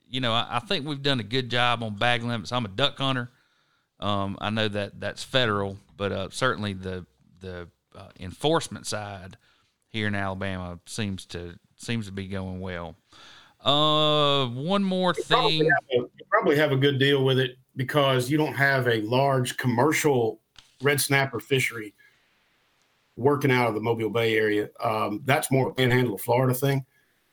you 0.09 0.19
know, 0.19 0.33
I, 0.33 0.47
I 0.51 0.59
think 0.59 0.85
we've 0.85 1.01
done 1.01 1.19
a 1.19 1.23
good 1.23 1.49
job 1.49 1.83
on 1.83 1.95
bag 1.95 2.23
limits. 2.23 2.51
I'm 2.51 2.65
a 2.65 2.69
duck 2.69 2.97
hunter. 2.97 3.29
Um, 3.99 4.37
I 4.41 4.49
know 4.49 4.67
that 4.67 4.99
that's 4.99 5.23
federal, 5.23 5.77
but 5.95 6.11
uh, 6.11 6.29
certainly 6.31 6.73
the 6.73 7.05
the 7.39 7.67
uh, 7.95 8.09
enforcement 8.19 8.87
side 8.87 9.37
here 9.89 10.07
in 10.07 10.15
Alabama 10.15 10.79
seems 10.85 11.25
to 11.27 11.59
seems 11.77 12.07
to 12.07 12.11
be 12.11 12.27
going 12.27 12.59
well. 12.59 12.95
Uh, 13.63 14.47
one 14.47 14.83
more 14.83 15.13
thing. 15.13 15.61
a, 15.61 15.95
you 15.95 16.09
probably 16.29 16.57
have 16.57 16.71
a 16.71 16.77
good 16.77 16.97
deal 16.97 17.23
with 17.23 17.37
it 17.37 17.57
because 17.75 18.29
you 18.29 18.37
don't 18.37 18.53
have 18.53 18.87
a 18.87 19.01
large 19.01 19.57
commercial 19.57 20.39
red 20.81 20.99
snapper 20.99 21.39
fishery 21.39 21.93
working 23.15 23.51
out 23.51 23.67
of 23.67 23.75
the 23.75 23.81
Mobile 23.81 24.09
Bay 24.09 24.35
area. 24.35 24.69
Um, 24.83 25.21
that's 25.25 25.51
more 25.51 25.69
a 25.69 25.73
Panhandle 25.73 26.15
of 26.15 26.21
Florida 26.21 26.53
thing, 26.53 26.85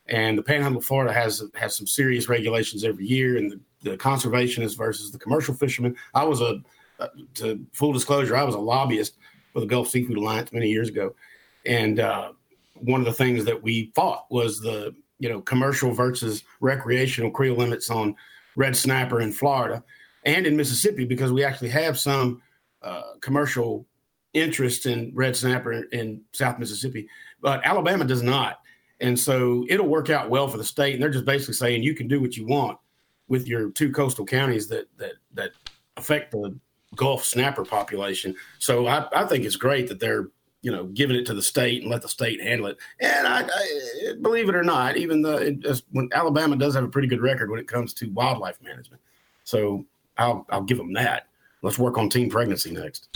and 0.07 0.37
the 0.37 0.43
Panhandle 0.43 0.79
of 0.79 0.85
Florida 0.85 1.13
has 1.13 1.43
has 1.55 1.75
some 1.75 1.87
serious 1.87 2.29
regulations 2.29 2.83
every 2.83 3.05
year, 3.05 3.37
and 3.37 3.51
the, 3.51 3.59
the 3.91 3.97
conservationists 3.97 4.77
versus 4.77 5.11
the 5.11 5.19
commercial 5.19 5.53
fishermen. 5.53 5.95
I 6.13 6.23
was 6.23 6.41
a 6.41 6.61
uh, 6.99 7.07
to 7.35 7.65
full 7.71 7.93
disclosure, 7.93 8.35
I 8.35 8.43
was 8.43 8.55
a 8.55 8.59
lobbyist 8.59 9.15
for 9.53 9.61
the 9.61 9.65
Gulf 9.65 9.87
Seafood 9.87 10.17
Alliance 10.17 10.51
many 10.51 10.69
years 10.69 10.89
ago, 10.89 11.15
and 11.65 11.99
uh, 11.99 12.33
one 12.75 12.99
of 13.01 13.05
the 13.05 13.13
things 13.13 13.45
that 13.45 13.61
we 13.61 13.91
fought 13.95 14.25
was 14.29 14.59
the 14.59 14.93
you 15.19 15.29
know 15.29 15.41
commercial 15.41 15.91
versus 15.91 16.43
recreational 16.61 17.31
creel 17.31 17.55
limits 17.55 17.89
on 17.89 18.15
red 18.55 18.75
snapper 18.75 19.21
in 19.21 19.31
Florida 19.31 19.83
and 20.25 20.45
in 20.45 20.55
Mississippi 20.55 21.05
because 21.05 21.31
we 21.31 21.43
actually 21.43 21.69
have 21.69 21.97
some 21.97 22.41
uh, 22.81 23.13
commercial 23.21 23.85
interest 24.33 24.85
in 24.85 25.11
red 25.13 25.35
snapper 25.35 25.73
in, 25.73 25.87
in 25.91 26.21
South 26.33 26.59
Mississippi, 26.59 27.07
but 27.41 27.65
Alabama 27.65 28.05
does 28.05 28.21
not. 28.21 28.59
And 29.01 29.17
so 29.17 29.65
it'll 29.69 29.87
work 29.87 30.09
out 30.09 30.29
well 30.29 30.47
for 30.47 30.57
the 30.57 30.63
state. 30.63 30.93
And 30.93 31.01
they're 31.01 31.09
just 31.09 31.25
basically 31.25 31.53
saying 31.53 31.83
you 31.83 31.95
can 31.95 32.07
do 32.07 32.21
what 32.21 32.35
you 32.35 32.45
want 32.45 32.77
with 33.27 33.47
your 33.47 33.71
two 33.71 33.91
coastal 33.91 34.25
counties 34.25 34.67
that 34.67 34.87
that 34.97 35.13
that 35.33 35.51
affect 35.97 36.31
the 36.31 36.57
Gulf 36.95 37.23
snapper 37.23 37.63
population. 37.63 38.35
So 38.57 38.87
I, 38.87 39.07
I 39.13 39.25
think 39.25 39.45
it's 39.45 39.55
great 39.55 39.87
that 39.87 39.99
they're 39.99 40.29
you 40.61 40.71
know 40.71 40.85
giving 40.85 41.15
it 41.15 41.25
to 41.27 41.33
the 41.33 41.41
state 41.41 41.81
and 41.81 41.91
let 41.91 42.01
the 42.01 42.09
state 42.09 42.41
handle 42.41 42.67
it. 42.67 42.77
And 42.99 43.27
I, 43.27 43.43
I 43.43 44.13
believe 44.21 44.49
it 44.49 44.55
or 44.55 44.63
not, 44.63 44.97
even 44.97 45.21
though 45.21 45.37
it 45.37 45.65
when 45.91 46.09
Alabama 46.11 46.57
does 46.57 46.75
have 46.75 46.83
a 46.83 46.89
pretty 46.89 47.07
good 47.07 47.21
record 47.21 47.49
when 47.49 47.59
it 47.59 47.67
comes 47.67 47.93
to 47.95 48.09
wildlife 48.09 48.61
management, 48.61 49.01
so 49.43 49.85
I'll 50.19 50.45
I'll 50.49 50.63
give 50.63 50.77
them 50.77 50.93
that. 50.93 51.27
Let's 51.61 51.79
work 51.79 51.97
on 51.97 52.09
teen 52.09 52.29
pregnancy 52.29 52.71
next. 52.71 53.07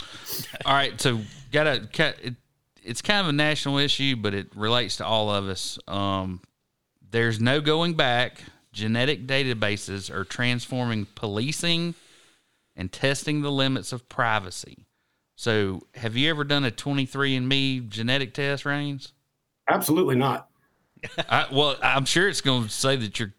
All 0.66 0.74
right, 0.74 1.00
so 1.00 1.20
gotta 1.52 1.88
ca- 1.92 2.14
it, 2.22 2.34
it's 2.82 3.00
kind 3.00 3.20
of 3.20 3.28
a 3.28 3.32
national 3.32 3.78
issue, 3.78 4.16
but 4.16 4.34
it 4.34 4.48
relates 4.54 4.96
to 4.96 5.06
all 5.06 5.30
of 5.30 5.48
us. 5.48 5.78
Um, 5.86 6.40
there's 7.10 7.40
no 7.40 7.60
going 7.60 7.94
back. 7.94 8.42
Genetic 8.72 9.26
databases 9.26 10.12
are 10.12 10.24
transforming 10.24 11.06
policing 11.14 11.94
and 12.74 12.92
testing 12.92 13.42
the 13.42 13.52
limits 13.52 13.92
of 13.92 14.08
privacy. 14.08 14.86
So, 15.36 15.82
have 15.94 16.16
you 16.16 16.30
ever 16.30 16.44
done 16.44 16.64
a 16.64 16.70
23andMe 16.70 17.88
genetic 17.88 18.34
test, 18.34 18.64
Rains? 18.64 19.12
Absolutely 19.68 20.16
not. 20.16 20.48
I, 21.28 21.46
well, 21.52 21.76
I'm 21.82 22.04
sure 22.04 22.28
it's 22.28 22.40
going 22.40 22.64
to 22.64 22.68
say 22.70 22.96
that 22.96 23.18
you're 23.18 23.34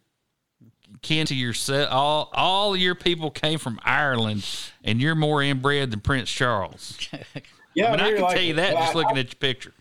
kin 1.05 1.25
to 1.27 1.35
your 1.35 1.53
set. 1.53 1.89
All 1.89 2.29
all 2.33 2.75
your 2.75 2.95
people 2.95 3.29
came 3.31 3.59
from 3.59 3.79
Ireland, 3.83 4.45
and 4.83 4.99
you're 4.99 5.15
more 5.15 5.41
inbred 5.43 5.91
than 5.91 5.99
Prince 6.01 6.29
Charles. 6.31 6.97
Yeah, 7.77 7.87
I 7.87 7.91
mean, 7.91 7.99
I 7.99 8.03
very 8.03 8.09
can 8.11 8.17
tell 8.19 8.27
likely. 8.29 8.47
you 8.47 8.53
that 8.53 8.73
But 8.73 8.79
just 8.79 8.95
I- 8.95 8.97
looking 8.99 9.17
at 9.17 9.25
your 9.25 9.35
picture. 9.39 9.73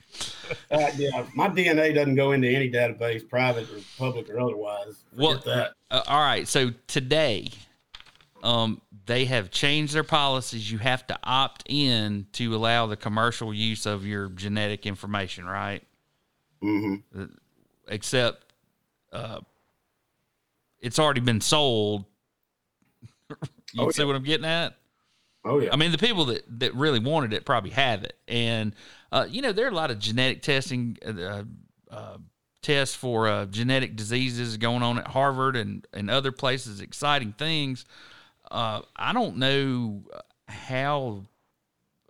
Uh, 0.69 0.91
yeah, 0.97 1.25
my 1.37 1.47
DNA 1.49 1.95
doesn't 1.95 2.17
go 2.17 2.33
into 2.33 2.49
any 2.49 2.69
database, 2.69 3.29
private 3.29 3.71
or 3.71 3.79
public 3.97 4.29
or 4.29 4.41
otherwise. 4.41 4.97
Forget 5.13 5.17
Well, 5.25 5.39
that. 5.47 5.73
Uh, 5.93 6.03
all 6.09 6.19
right. 6.21 6.49
So 6.49 6.73
today, 6.89 7.51
um, 8.43 8.81
they 9.07 9.27
have 9.27 9.53
changed 9.53 9.95
their 9.95 10.03
policies. 10.03 10.73
You 10.73 10.79
have 10.79 11.07
to 11.07 11.17
opt 11.23 11.63
in 11.69 12.27
to 12.33 12.53
allow 12.57 12.87
the 12.89 12.97
commercial 12.97 13.55
use 13.55 13.87
of 13.87 14.05
your 14.05 14.29
genetic 14.29 14.87
information, 14.87 15.45
right? 15.47 15.85
Mm-hmm. 16.65 17.25
Except, 17.87 18.45
uh, 19.13 19.39
it's 20.85 20.99
already 20.99 21.21
been 21.21 21.41
sold. 21.41 22.05
you 23.31 23.37
Oh, 23.79 23.91
see 23.91 24.03
yeah. 24.03 24.07
what 24.07 24.17
I'm 24.17 24.23
getting 24.23 24.47
at? 24.47 24.77
Oh 25.45 25.59
yeah. 25.59 25.71
I 25.73 25.77
mean, 25.77 25.93
the 25.93 25.99
people 25.99 26.27
that, 26.27 26.45
that 26.61 26.75
really 26.75 27.01
wanted 27.01 27.33
it 27.33 27.45
probably 27.45 27.71
have 27.71 28.05
it. 28.05 28.17
And, 28.29 28.75
uh, 29.11 29.27
you 29.29 29.43
know, 29.43 29.53
there 29.53 29.67
are 29.67 29.71
a 29.71 29.75
lot 29.75 29.91
of 29.91 29.99
genetic 29.99 30.43
testing 30.43 30.97
uh, 31.05 31.45
uh, 31.91 32.17
tests 32.63 32.95
for 32.95 33.29
uh, 33.29 33.47
genetic 33.47 33.97
diseases 33.97 34.57
going 34.57 34.83
on 34.83 34.99
at 34.99 35.09
Harvard 35.09 35.57
and, 35.57 35.87
and 35.93 36.11
other 36.11 36.33
places, 36.33 36.81
exciting 36.81 37.33
things. 37.33 37.85
Uh, 38.51 38.83
I 38.97 39.13
don't 39.13 39.37
know 39.37 40.03
how, 40.49 41.25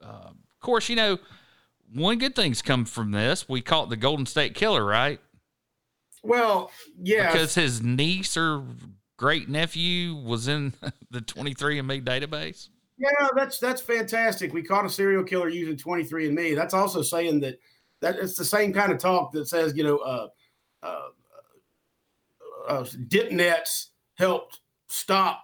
uh, 0.03 0.07
of 0.31 0.61
course, 0.61 0.89
you 0.89 0.97
know, 0.97 1.19
one 1.93 2.19
good 2.19 2.35
thing's 2.35 2.63
come 2.63 2.85
from 2.85 3.11
this. 3.13 3.49
We 3.49 3.61
caught 3.63 3.89
the 3.89 3.97
Golden 3.97 4.27
State 4.27 4.55
Killer, 4.55 4.85
right? 4.85 5.21
Well, 6.25 6.71
yeah. 7.01 7.33
Because 7.33 7.55
his 7.55 7.83
niece 7.83 8.37
or 8.37 8.65
great 9.17 9.49
nephew 9.49 10.15
was 10.15 10.49
in 10.49 10.73
the 11.11 11.21
23andMe 11.21 12.03
database. 12.05 12.69
Yeah, 12.97 13.29
that's 13.35 13.59
that's 13.59 13.83
fantastic. 13.83 14.53
We 14.53 14.63
caught 14.63 14.87
a 14.87 14.91
serial 14.91 15.25
killer 15.25 15.49
using 15.49 15.77
23andMe. 15.77 16.55
That's 16.55 16.75
also 16.75 17.03
saying 17.03 17.41
that 17.41 17.59
that 18.01 18.17
it's 18.17 18.37
the 18.37 18.45
same 18.45 18.73
kind 18.73 18.93
of 18.93 18.99
talk 18.99 19.33
that 19.33 19.49
says, 19.49 19.77
you 19.77 19.83
know, 19.83 19.99
uh, 19.99 20.29
uh, 20.83 21.09
uh, 22.69 22.87
dip 23.09 23.33
nets 23.33 23.91
helped 24.15 24.61
stop 24.89 25.43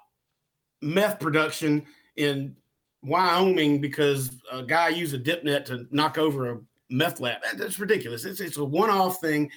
meth 0.80 1.18
production 1.18 1.84
in 2.16 2.54
Wyoming 3.02 3.80
because 3.80 4.30
a 4.52 4.62
guy 4.62 4.88
used 4.88 5.14
a 5.14 5.18
dip 5.18 5.42
net 5.44 5.66
to 5.66 5.86
knock 5.90 6.18
over 6.18 6.50
a 6.50 6.60
meth 6.90 7.20
lab. 7.20 7.40
That's 7.56 7.78
ridiculous. 7.78 8.24
It's, 8.24 8.40
it's 8.40 8.58
a 8.58 8.64
one-off 8.64 9.20
thing. 9.20 9.50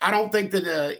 I 0.00 0.10
don't 0.10 0.30
think 0.30 0.50
that 0.52 0.66
uh, 0.66 0.92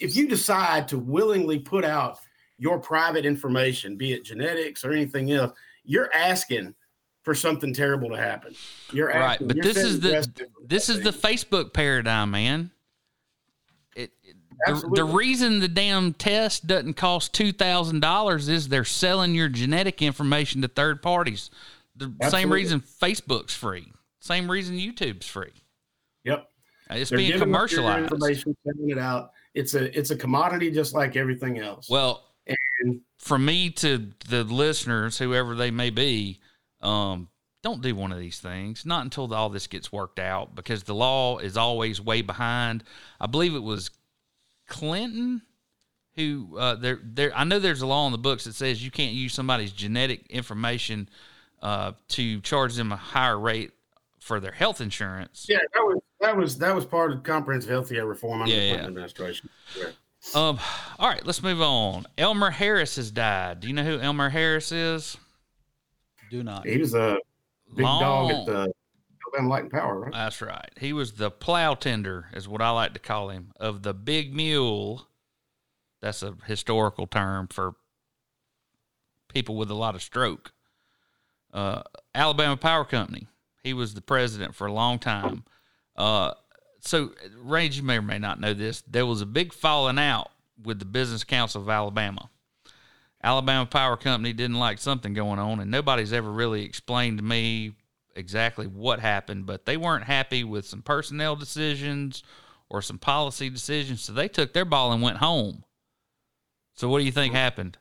if 0.00 0.16
you 0.16 0.28
decide 0.28 0.88
to 0.88 0.98
willingly 0.98 1.58
put 1.58 1.84
out 1.84 2.18
your 2.58 2.78
private 2.78 3.24
information, 3.26 3.96
be 3.96 4.12
it 4.12 4.24
genetics 4.24 4.84
or 4.84 4.92
anything 4.92 5.30
else, 5.32 5.52
you're 5.84 6.12
asking 6.14 6.74
for 7.22 7.34
something 7.34 7.72
terrible 7.74 8.08
to 8.10 8.16
happen. 8.16 8.54
You're 8.92 9.08
right 9.08 9.38
but 9.40 9.56
you're 9.56 9.64
this 9.64 9.76
is 9.78 10.00
the 10.00 10.28
this 10.64 10.88
is 10.88 11.00
the 11.00 11.10
facebook 11.10 11.72
paradigm 11.72 12.30
man. 12.30 12.70
It, 13.94 14.12
it- 14.22 14.36
the, 14.64 14.90
the 14.94 15.04
reason 15.04 15.60
the 15.60 15.68
damn 15.68 16.14
test 16.14 16.66
doesn't 16.66 16.94
cost 16.94 17.34
$2000 17.34 18.48
is 18.48 18.68
they're 18.68 18.84
selling 18.86 19.34
your 19.34 19.50
genetic 19.50 20.00
information 20.00 20.62
to 20.62 20.68
third 20.68 21.02
parties. 21.02 21.50
The 21.94 22.10
same 22.30 22.50
reason 22.50 22.80
facebook's 22.80 23.54
free. 23.54 23.92
Same 24.20 24.50
reason 24.50 24.76
youtube's 24.78 25.26
free. 25.26 25.52
Yep. 26.24 26.48
Uh, 26.90 26.94
it's 26.96 27.10
They're 27.10 27.18
being 27.18 27.32
giving 27.32 27.42
up 27.42 27.46
your 27.48 27.54
commercialized 27.56 28.12
Information, 28.12 28.56
sending 28.64 28.90
it 28.90 28.98
out. 28.98 29.32
It's 29.54 29.74
a 29.74 29.98
it's 29.98 30.10
a 30.10 30.16
commodity 30.16 30.70
just 30.70 30.94
like 30.94 31.16
everything 31.16 31.58
else. 31.58 31.88
well 31.88 32.24
And- 32.46 33.00
from 33.18 33.44
me 33.44 33.70
to 33.70 34.12
the 34.28 34.44
listeners 34.44 35.18
whoever 35.18 35.54
they 35.56 35.70
may 35.70 35.90
be 35.90 36.40
um 36.82 37.28
don't 37.62 37.82
do 37.82 37.96
one 37.96 38.12
of 38.12 38.18
these 38.18 38.38
things 38.38 38.84
not 38.86 39.02
until 39.02 39.32
all 39.34 39.48
this 39.48 39.66
gets 39.66 39.90
worked 39.90 40.18
out 40.20 40.54
because 40.54 40.84
the 40.84 40.94
law 40.94 41.38
is 41.38 41.56
always 41.56 42.00
way 42.00 42.20
behind 42.22 42.84
i 43.18 43.26
believe 43.26 43.54
it 43.56 43.62
was 43.62 43.90
clinton 44.68 45.42
who 46.14 46.56
uh 46.58 46.74
there 46.76 47.00
there 47.02 47.32
i 47.36 47.42
know 47.42 47.58
there's 47.58 47.80
a 47.82 47.86
law 47.86 48.06
in 48.06 48.12
the 48.12 48.18
books 48.18 48.44
that 48.44 48.54
says 48.54 48.84
you 48.84 48.90
can't 48.90 49.14
use 49.14 49.32
somebody's 49.32 49.72
genetic 49.72 50.26
information 50.28 51.08
uh 51.62 51.92
to 52.08 52.40
charge 52.42 52.74
them 52.74 52.92
a 52.92 52.96
higher 52.96 53.38
rate 53.38 53.72
for 54.26 54.40
their 54.40 54.52
health 54.52 54.80
insurance. 54.80 55.46
Yeah, 55.48 55.58
that 55.72 55.80
was 55.80 56.00
that 56.20 56.36
was 56.36 56.58
that 56.58 56.74
was 56.74 56.84
part 56.84 57.12
of 57.12 57.22
comprehensive 57.22 57.70
health 57.70 57.88
care 57.88 58.04
reform 58.04 58.42
under 58.42 58.52
Yeah, 58.52 58.58
the 58.58 58.64
yeah. 58.64 58.70
Clinton 58.72 58.88
administration. 58.88 59.48
Yeah. 59.78 59.86
Um, 60.34 60.58
all 60.98 61.08
right, 61.08 61.24
let's 61.24 61.42
move 61.44 61.60
on. 61.62 62.06
Elmer 62.18 62.50
Harris 62.50 62.96
has 62.96 63.12
died. 63.12 63.60
Do 63.60 63.68
you 63.68 63.74
know 63.74 63.84
who 63.84 64.00
Elmer 64.00 64.28
Harris 64.28 64.72
is? 64.72 65.16
Do 66.28 66.42
not. 66.42 66.66
He 66.66 66.78
was 66.78 66.94
a 66.94 67.18
big 67.76 67.84
dog 67.86 68.32
at 68.32 68.46
the 68.46 68.72
Alabama 69.24 69.48
Light 69.48 69.62
and 69.62 69.70
Power, 69.70 70.00
right? 70.00 70.12
That's 70.12 70.42
right. 70.42 70.70
He 70.80 70.92
was 70.92 71.12
the 71.12 71.30
plow 71.30 71.74
tender, 71.74 72.26
is 72.32 72.48
what 72.48 72.60
I 72.60 72.70
like 72.70 72.94
to 72.94 72.98
call 72.98 73.28
him, 73.28 73.52
of 73.60 73.84
the 73.84 73.94
big 73.94 74.34
mule. 74.34 75.06
That's 76.02 76.24
a 76.24 76.34
historical 76.46 77.06
term 77.06 77.46
for 77.46 77.74
people 79.28 79.54
with 79.54 79.70
a 79.70 79.74
lot 79.74 79.94
of 79.94 80.02
stroke. 80.02 80.52
Uh, 81.54 81.82
Alabama 82.12 82.56
Power 82.56 82.84
Company. 82.84 83.28
He 83.66 83.74
was 83.74 83.94
the 83.94 84.00
president 84.00 84.54
for 84.54 84.68
a 84.68 84.72
long 84.72 85.00
time. 85.00 85.42
Uh, 85.96 86.34
so, 86.78 87.10
Rains, 87.36 87.76
you 87.76 87.82
may 87.82 87.98
or 87.98 88.02
may 88.02 88.20
not 88.20 88.38
know 88.38 88.54
this. 88.54 88.84
There 88.86 89.04
was 89.04 89.22
a 89.22 89.26
big 89.26 89.52
falling 89.52 89.98
out 89.98 90.30
with 90.62 90.78
the 90.78 90.84
Business 90.84 91.24
Council 91.24 91.62
of 91.62 91.68
Alabama. 91.68 92.30
Alabama 93.24 93.66
Power 93.66 93.96
Company 93.96 94.32
didn't 94.32 94.60
like 94.60 94.78
something 94.78 95.14
going 95.14 95.40
on, 95.40 95.58
and 95.58 95.68
nobody's 95.68 96.12
ever 96.12 96.30
really 96.30 96.62
explained 96.62 97.18
to 97.18 97.24
me 97.24 97.72
exactly 98.14 98.68
what 98.68 99.00
happened, 99.00 99.46
but 99.46 99.66
they 99.66 99.76
weren't 99.76 100.04
happy 100.04 100.44
with 100.44 100.64
some 100.64 100.82
personnel 100.82 101.34
decisions 101.34 102.22
or 102.68 102.80
some 102.80 102.98
policy 102.98 103.50
decisions, 103.50 104.00
so 104.00 104.12
they 104.12 104.28
took 104.28 104.52
their 104.52 104.64
ball 104.64 104.92
and 104.92 105.02
went 105.02 105.16
home. 105.16 105.64
So, 106.74 106.88
what 106.88 107.00
do 107.00 107.04
you 107.04 107.10
think 107.10 107.34
happened? 107.34 107.78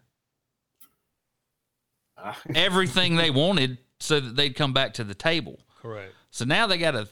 Everything 2.56 3.18
they 3.18 3.30
wanted 3.30 3.78
so 4.00 4.20
that 4.20 4.36
they'd 4.36 4.56
come 4.56 4.74
back 4.74 4.96
to 4.96 5.04
the 5.04 5.14
table. 5.14 5.60
Correct. 5.86 6.14
So 6.32 6.46
now 6.46 6.66
they 6.66 6.78
got 6.78 6.96
a. 6.96 7.08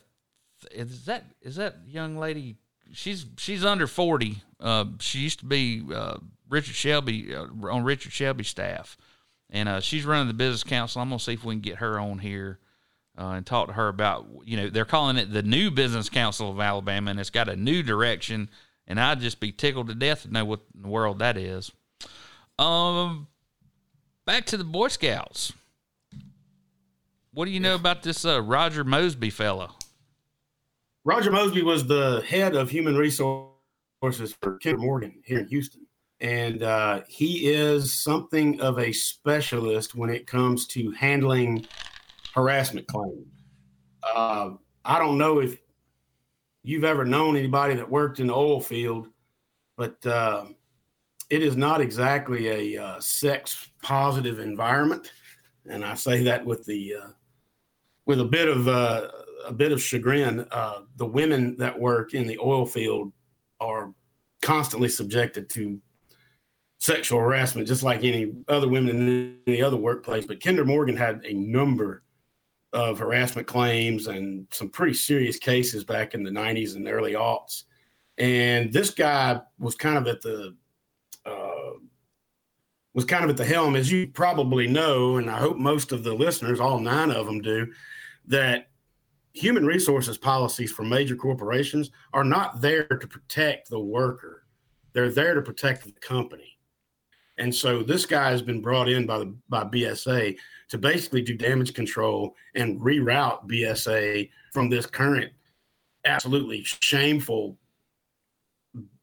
Is 0.71 1.05
that 1.05 1.25
is 1.41 1.57
that 1.57 1.75
young 1.87 2.17
lady? 2.17 2.55
She's 2.91 3.25
she's 3.37 3.63
under 3.63 3.85
forty. 3.85 4.41
Uh, 4.59 4.85
she 4.99 5.19
used 5.19 5.39
to 5.39 5.45
be 5.45 5.83
uh, 5.93 6.17
Richard 6.49 6.73
Shelby 6.73 7.35
uh, 7.35 7.45
on 7.69 7.83
Richard 7.83 8.11
Shelby's 8.13 8.47
staff, 8.47 8.97
and 9.51 9.69
uh, 9.69 9.79
she's 9.79 10.05
running 10.05 10.27
the 10.27 10.33
business 10.33 10.63
council. 10.63 11.01
I'm 11.01 11.09
gonna 11.09 11.19
see 11.19 11.33
if 11.33 11.43
we 11.43 11.53
can 11.53 11.61
get 11.61 11.77
her 11.77 11.99
on 11.99 12.17
here 12.17 12.57
uh, 13.15 13.33
and 13.35 13.45
talk 13.45 13.67
to 13.67 13.73
her 13.73 13.89
about. 13.89 14.25
You 14.43 14.57
know, 14.57 14.69
they're 14.69 14.85
calling 14.85 15.17
it 15.17 15.31
the 15.31 15.43
new 15.43 15.69
Business 15.69 16.09
Council 16.09 16.49
of 16.49 16.59
Alabama, 16.59 17.11
and 17.11 17.19
it's 17.19 17.29
got 17.29 17.49
a 17.49 17.55
new 17.55 17.83
direction. 17.83 18.49
And 18.87 18.99
I'd 18.99 19.19
just 19.19 19.39
be 19.39 19.51
tickled 19.51 19.87
to 19.89 19.95
death 19.95 20.23
to 20.23 20.33
know 20.33 20.45
what 20.45 20.61
in 20.75 20.81
the 20.81 20.89
world 20.89 21.19
that 21.19 21.37
is. 21.37 21.71
Um, 22.57 23.27
back 24.25 24.45
to 24.47 24.57
the 24.57 24.63
Boy 24.63 24.87
Scouts. 24.87 25.53
What 27.33 27.45
do 27.45 27.51
you 27.51 27.59
know 27.59 27.73
about 27.73 28.03
this 28.03 28.25
uh, 28.25 28.43
Roger 28.43 28.83
Mosby 28.83 29.31
fellow? 29.31 29.71
Roger 31.03 31.31
Mosby 31.31 31.63
was 31.63 31.87
the 31.87 32.23
head 32.27 32.55
of 32.55 32.69
human 32.69 32.95
resources 32.95 34.35
for 34.39 34.59
Kinder 34.59 34.77
Morgan 34.77 35.15
here 35.25 35.39
in 35.39 35.47
Houston. 35.47 35.87
And 36.21 36.61
uh, 36.61 37.01
he 37.07 37.49
is 37.51 37.91
something 37.91 38.61
of 38.61 38.77
a 38.77 38.91
specialist 38.91 39.95
when 39.95 40.11
it 40.11 40.27
comes 40.27 40.67
to 40.67 40.91
handling 40.91 41.65
harassment 42.35 42.85
claims. 42.85 43.25
Uh, 44.15 44.51
I 44.85 44.99
don't 44.99 45.17
know 45.17 45.39
if 45.39 45.57
you've 46.61 46.83
ever 46.83 47.03
known 47.03 47.35
anybody 47.35 47.73
that 47.73 47.89
worked 47.89 48.19
in 48.19 48.27
the 48.27 48.35
oil 48.35 48.61
field, 48.61 49.07
but 49.75 50.05
uh, 50.05 50.45
it 51.31 51.41
is 51.41 51.57
not 51.57 51.81
exactly 51.81 52.75
a 52.75 52.81
uh, 52.81 52.99
sex 52.99 53.69
positive 53.81 54.37
environment. 54.37 55.11
And 55.67 55.83
I 55.83 55.95
say 55.95 56.23
that 56.25 56.45
with 56.45 56.63
the 56.65 56.95
uh, 57.01 57.07
with 58.05 58.19
a 58.19 58.25
bit 58.25 58.47
of 58.47 58.67
uh, 58.67 59.07
a 59.45 59.53
bit 59.53 59.71
of 59.71 59.81
chagrin. 59.81 60.45
Uh, 60.51 60.81
the 60.97 61.05
women 61.05 61.57
that 61.57 61.79
work 61.79 62.13
in 62.13 62.27
the 62.27 62.37
oil 62.39 62.65
field 62.65 63.11
are 63.59 63.93
constantly 64.41 64.89
subjected 64.89 65.49
to 65.49 65.79
sexual 66.79 67.19
harassment, 67.19 67.67
just 67.67 67.83
like 67.83 68.03
any 68.03 68.33
other 68.49 68.67
women 68.67 68.99
in 68.99 69.37
any 69.47 69.61
other 69.61 69.77
workplace. 69.77 70.25
But 70.25 70.43
Kinder 70.43 70.65
Morgan 70.65 70.97
had 70.97 71.21
a 71.25 71.33
number 71.33 72.03
of 72.73 72.99
harassment 72.99 73.47
claims 73.47 74.07
and 74.07 74.47
some 74.51 74.69
pretty 74.69 74.93
serious 74.93 75.37
cases 75.37 75.83
back 75.83 76.13
in 76.13 76.23
the 76.23 76.31
90s 76.31 76.75
and 76.75 76.87
early 76.87 77.13
aughts. 77.13 77.63
And 78.17 78.73
this 78.73 78.89
guy 78.89 79.39
was 79.59 79.75
kind 79.75 79.97
of 79.97 80.07
at 80.07 80.21
the 80.21 80.55
uh, 81.25 81.77
was 82.93 83.05
kind 83.05 83.23
of 83.23 83.29
at 83.29 83.37
the 83.37 83.45
helm, 83.45 83.75
as 83.75 83.91
you 83.91 84.07
probably 84.07 84.67
know, 84.67 85.17
and 85.17 85.29
I 85.29 85.37
hope 85.39 85.57
most 85.57 85.91
of 85.91 86.03
the 86.03 86.13
listeners, 86.13 86.59
all 86.59 86.79
nine 86.79 87.11
of 87.11 87.25
them, 87.25 87.41
do, 87.41 87.67
that 88.27 88.69
human 89.33 89.65
resources 89.65 90.17
policies 90.17 90.71
for 90.71 90.83
major 90.83 91.15
corporations 91.15 91.91
are 92.13 92.23
not 92.23 92.61
there 92.61 92.83
to 92.85 93.07
protect 93.07 93.69
the 93.69 93.79
worker; 93.79 94.45
they're 94.93 95.11
there 95.11 95.33
to 95.33 95.41
protect 95.41 95.85
the 95.85 95.91
company. 95.93 96.57
And 97.37 97.53
so 97.53 97.81
this 97.81 98.05
guy 98.05 98.29
has 98.29 98.41
been 98.41 98.61
brought 98.61 98.89
in 98.89 99.05
by 99.05 99.19
the 99.19 99.35
by 99.49 99.63
BSA 99.63 100.37
to 100.69 100.77
basically 100.77 101.21
do 101.21 101.35
damage 101.35 101.73
control 101.73 102.35
and 102.55 102.79
reroute 102.79 103.47
BSA 103.47 104.29
from 104.51 104.69
this 104.69 104.85
current 104.85 105.31
absolutely 106.05 106.63
shameful 106.63 107.57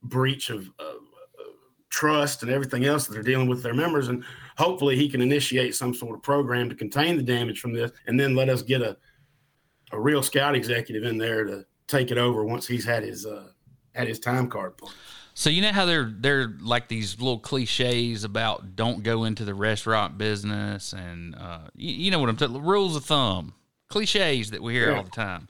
breach 0.03 0.51
of, 0.51 0.71
of 0.79 0.97
trust 1.91 2.43
and 2.43 2.51
everything 2.51 2.85
else 2.85 3.07
that 3.07 3.13
they're 3.13 3.23
dealing 3.23 3.49
with 3.49 3.63
their 3.63 3.75
members. 3.75 4.09
And 4.09 4.25
hopefully 4.57 4.97
he 4.97 5.09
can 5.09 5.21
initiate 5.21 5.75
some 5.75 5.93
sort 5.93 6.17
of 6.17 6.23
program 6.23 6.69
to 6.69 6.75
contain 6.75 7.17
the 7.17 7.23
damage 7.23 7.61
from 7.61 7.73
this 7.73 7.91
and 8.07 8.19
then 8.19 8.35
let 8.35 8.49
us 8.49 8.63
get 8.63 8.81
a, 8.81 8.97
a 9.93 10.01
real 10.01 10.23
scout 10.23 10.55
executive 10.55 11.05
in 11.05 11.19
there 11.19 11.45
to 11.45 11.65
take 11.87 12.11
it 12.11 12.19
over 12.19 12.45
once 12.45 12.67
he's 12.67 12.85
had 12.85 13.03
his 13.03 13.27
uh, 13.27 13.49
had 13.95 14.07
his 14.09 14.19
time 14.19 14.49
card 14.49 14.77
pulled. 14.77 14.93
So 15.35 15.49
you 15.51 15.63
know 15.63 15.73
how 15.73 15.85
they're 15.87 16.13
they're 16.19 16.55
like 16.61 16.89
these 16.89 17.19
little 17.19 17.39
cliches 17.39 18.25
about 18.25 18.77
don't 18.77 19.03
go 19.03 19.25
into 19.25 19.45
the 19.45 19.55
restaurant 19.55 20.19
business 20.19 20.93
and 20.93 21.35
uh, 21.35 21.69
you, 21.75 21.93
you 21.95 22.11
know 22.11 22.19
what 22.19 22.29
I'm 22.29 22.37
talking 22.37 22.63
rules 22.63 22.97
of 22.97 23.05
thumb 23.05 23.55
cliches 23.89 24.51
that 24.51 24.63
we 24.63 24.75
hear 24.75 24.91
Yeah. 24.91 24.97
all 24.99 25.03
the 25.05 25.11
time. 25.11 25.49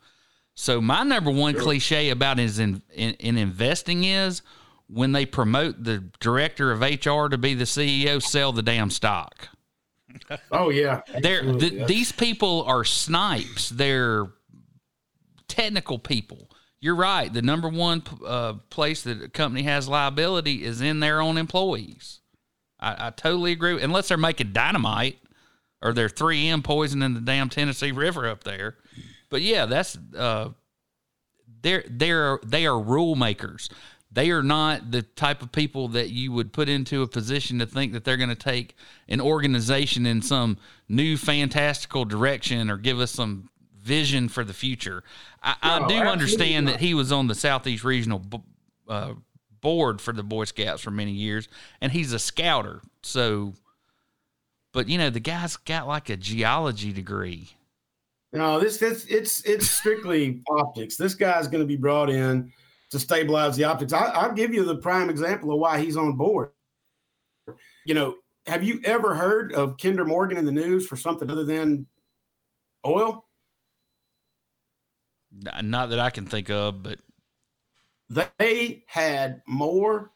So 0.54 0.80
my 0.80 1.02
number 1.02 1.30
one 1.30 1.54
cliche 1.54 2.10
about 2.10 2.38
is 2.38 2.58
in, 2.58 2.82
in 2.94 3.14
in 3.14 3.38
investing 3.38 4.04
is 4.04 4.42
when 4.88 5.12
they 5.12 5.24
promote 5.24 5.84
the 5.84 6.04
director 6.20 6.72
of 6.72 6.80
HR 6.80 7.28
to 7.28 7.38
be 7.38 7.54
the 7.54 7.64
CEO, 7.64 8.20
sell 8.22 8.52
the 8.52 8.62
damn 8.62 8.90
stock. 8.90 9.48
Oh 10.52 10.70
yeah, 10.70 11.02
They're 11.20 11.42
th- 11.42 11.86
these 11.86 12.12
people 12.12 12.64
are 12.64 12.84
snipes. 12.84 13.70
They're 13.70 14.26
technical 15.48 15.98
people. 15.98 16.50
You're 16.80 16.96
right. 16.96 17.32
The 17.32 17.42
number 17.42 17.68
one 17.68 18.02
uh, 18.24 18.54
place 18.70 19.02
that 19.02 19.22
a 19.22 19.28
company 19.28 19.64
has 19.64 19.88
liability 19.88 20.64
is 20.64 20.80
in 20.80 21.00
their 21.00 21.20
own 21.20 21.36
employees. 21.36 22.20
I, 22.78 23.08
I 23.08 23.10
totally 23.10 23.52
agree. 23.52 23.80
Unless 23.82 24.08
they're 24.08 24.16
making 24.16 24.52
dynamite 24.52 25.18
or 25.82 25.92
they're 25.92 26.08
3M 26.08 26.64
poisoning 26.64 27.14
the 27.14 27.20
damn 27.20 27.48
Tennessee 27.48 27.92
River 27.92 28.28
up 28.28 28.44
there. 28.44 28.76
But 29.28 29.42
yeah, 29.42 29.66
that's 29.66 29.98
uh, 30.16 30.50
they're 31.62 31.84
they're 31.88 32.40
they 32.44 32.66
are 32.66 32.80
rule 32.80 33.14
makers. 33.14 33.68
They 34.12 34.30
are 34.30 34.42
not 34.42 34.90
the 34.90 35.02
type 35.02 35.40
of 35.40 35.52
people 35.52 35.88
that 35.88 36.10
you 36.10 36.32
would 36.32 36.52
put 36.52 36.68
into 36.68 37.02
a 37.02 37.06
position 37.06 37.60
to 37.60 37.66
think 37.66 37.92
that 37.92 38.04
they're 38.04 38.16
going 38.16 38.28
to 38.28 38.34
take 38.34 38.74
an 39.08 39.20
organization 39.20 40.04
in 40.04 40.20
some 40.20 40.58
new 40.88 41.16
fantastical 41.16 42.04
direction 42.04 42.70
or 42.70 42.76
give 42.76 42.98
us 42.98 43.12
some 43.12 43.50
vision 43.78 44.28
for 44.28 44.42
the 44.42 44.52
future. 44.52 45.04
I, 45.42 45.56
I 45.62 45.86
do 45.86 45.94
understand 45.94 46.66
not. 46.66 46.72
that 46.72 46.80
he 46.80 46.92
was 46.92 47.12
on 47.12 47.28
the 47.28 47.36
Southeast 47.36 47.84
Regional 47.84 48.22
uh, 48.88 49.14
board 49.60 50.00
for 50.00 50.12
the 50.12 50.24
Boy 50.24 50.44
Scouts 50.44 50.82
for 50.82 50.90
many 50.90 51.12
years, 51.12 51.48
and 51.80 51.92
he's 51.92 52.12
a 52.12 52.18
scouter. 52.18 52.82
So, 53.02 53.54
but 54.72 54.88
you 54.88 54.98
know, 54.98 55.10
the 55.10 55.20
guy's 55.20 55.56
got 55.56 55.86
like 55.86 56.10
a 56.10 56.16
geology 56.16 56.92
degree. 56.92 57.50
No, 58.32 58.58
this 58.58 58.78
this 58.78 59.06
it's 59.06 59.44
it's 59.44 59.70
strictly 59.70 60.42
optics. 60.50 60.96
This 60.96 61.14
guy's 61.14 61.46
going 61.46 61.62
to 61.62 61.66
be 61.66 61.76
brought 61.76 62.10
in 62.10 62.52
to 62.90 62.98
stabilize 62.98 63.56
the 63.56 63.64
optics. 63.64 63.92
I, 63.92 64.06
I'll 64.06 64.32
give 64.32 64.52
you 64.52 64.64
the 64.64 64.76
prime 64.76 65.10
example 65.10 65.52
of 65.52 65.58
why 65.58 65.80
he's 65.80 65.96
on 65.96 66.16
board. 66.16 66.50
You 67.86 67.94
know, 67.94 68.16
have 68.46 68.62
you 68.62 68.80
ever 68.84 69.14
heard 69.14 69.52
of 69.52 69.76
Kinder 69.76 70.04
Morgan 70.04 70.38
in 70.38 70.44
the 70.44 70.52
news 70.52 70.86
for 70.86 70.96
something 70.96 71.30
other 71.30 71.44
than 71.44 71.86
oil? 72.84 73.26
Not 75.62 75.90
that 75.90 76.00
I 76.00 76.10
can 76.10 76.26
think 76.26 76.50
of, 76.50 76.82
but 76.82 76.98
They 78.10 78.82
had 78.88 79.42
more, 79.46 80.10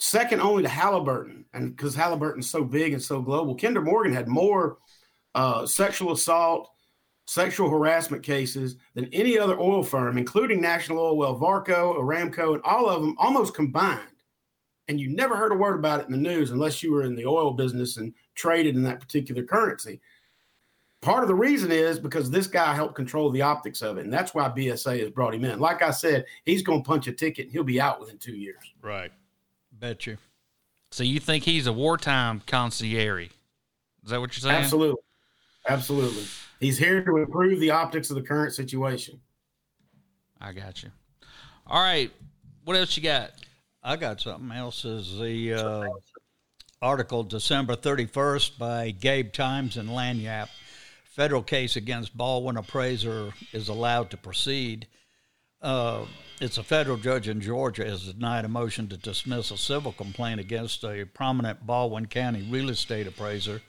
second 0.00 0.40
only 0.40 0.64
to 0.64 0.68
Halliburton, 0.68 1.44
and 1.54 1.76
because 1.76 1.94
Halliburton's 1.94 2.50
so 2.50 2.64
big 2.64 2.92
and 2.92 3.02
so 3.02 3.22
global, 3.22 3.54
Kinder 3.56 3.80
Morgan 3.80 4.12
had 4.12 4.26
more 4.26 4.78
uh, 5.36 5.66
sexual 5.66 6.12
assault, 6.12 6.68
sexual 7.30 7.70
harassment 7.70 8.24
cases 8.24 8.74
than 8.94 9.08
any 9.12 9.38
other 9.38 9.58
oil 9.60 9.84
firm, 9.84 10.18
including 10.18 10.60
National 10.60 10.98
Oil 10.98 11.16
Well, 11.16 11.38
Varco, 11.38 11.94
Aramco, 11.96 12.54
and 12.54 12.62
all 12.64 12.88
of 12.88 13.02
them 13.02 13.14
almost 13.18 13.54
combined. 13.54 14.00
And 14.88 14.98
you 14.98 15.08
never 15.08 15.36
heard 15.36 15.52
a 15.52 15.56
word 15.56 15.76
about 15.76 16.00
it 16.00 16.06
in 16.06 16.12
the 16.12 16.18
news 16.18 16.50
unless 16.50 16.82
you 16.82 16.90
were 16.92 17.04
in 17.04 17.14
the 17.14 17.24
oil 17.24 17.52
business 17.52 17.98
and 17.98 18.12
traded 18.34 18.74
in 18.74 18.82
that 18.82 18.98
particular 18.98 19.44
currency. 19.44 20.00
part 21.02 21.22
of 21.22 21.28
the 21.28 21.34
reason 21.34 21.70
is 21.70 22.00
because 22.00 22.30
this 22.30 22.48
guy 22.48 22.74
helped 22.74 22.96
control 22.96 23.30
the 23.30 23.42
optics 23.42 23.80
of 23.80 23.96
it, 23.96 24.04
and 24.04 24.12
that's 24.12 24.34
why 24.34 24.48
BSA 24.48 24.98
has 24.98 25.10
brought 25.10 25.34
him 25.34 25.44
in. 25.44 25.60
Like 25.60 25.82
I 25.82 25.92
said, 25.92 26.24
he's 26.44 26.62
going 26.62 26.82
to 26.82 26.86
punch 26.86 27.06
a 27.06 27.12
ticket. 27.12 27.44
and 27.44 27.52
He'll 27.52 27.62
be 27.62 27.80
out 27.80 28.00
within 28.00 28.18
two 28.18 28.34
years. 28.34 28.74
Right. 28.82 29.12
Bet 29.70 30.04
you. 30.04 30.18
So 30.90 31.04
you 31.04 31.20
think 31.20 31.44
he's 31.44 31.68
a 31.68 31.72
wartime 31.72 32.42
concierge? 32.48 33.28
Is 34.02 34.10
that 34.10 34.20
what 34.20 34.36
you're 34.36 34.50
saying? 34.50 34.64
Absolutely, 34.64 35.02
absolutely. 35.68 36.24
He's 36.60 36.76
here 36.76 37.02
to 37.02 37.16
improve 37.16 37.58
the 37.58 37.70
optics 37.70 38.10
of 38.10 38.16
the 38.16 38.22
current 38.22 38.52
situation. 38.52 39.20
I 40.40 40.52
got 40.52 40.82
you. 40.82 40.90
All 41.66 41.82
right. 41.82 42.10
What 42.64 42.76
else 42.76 42.96
you 42.96 43.02
got? 43.02 43.30
I 43.82 43.96
got 43.96 44.20
something 44.20 44.52
else. 44.52 44.84
Is 44.84 45.18
the 45.18 45.54
uh, 45.54 45.88
article 46.82 47.22
December 47.22 47.76
31st 47.76 48.58
by 48.58 48.90
Gabe 48.90 49.32
Tynes 49.32 49.78
and 49.78 49.88
Lagniappe. 49.88 50.50
Federal 51.04 51.42
case 51.42 51.76
against 51.76 52.16
Baldwin 52.16 52.56
appraiser 52.56 53.32
is 53.52 53.68
allowed 53.68 54.10
to 54.10 54.16
proceed. 54.16 54.86
Uh, 55.62 56.04
it's 56.40 56.56
a 56.56 56.62
federal 56.62 56.96
judge 56.96 57.28
in 57.28 57.40
Georgia 57.40 57.84
has 57.84 58.12
denied 58.12 58.44
a 58.44 58.48
motion 58.48 58.88
to 58.88 58.96
dismiss 58.96 59.50
a 59.50 59.58
civil 59.58 59.92
complaint 59.92 60.40
against 60.40 60.84
a 60.84 61.04
prominent 61.04 61.66
Baldwin 61.66 62.06
County 62.06 62.46
real 62.50 62.70
estate 62.70 63.06
appraiser 63.06 63.60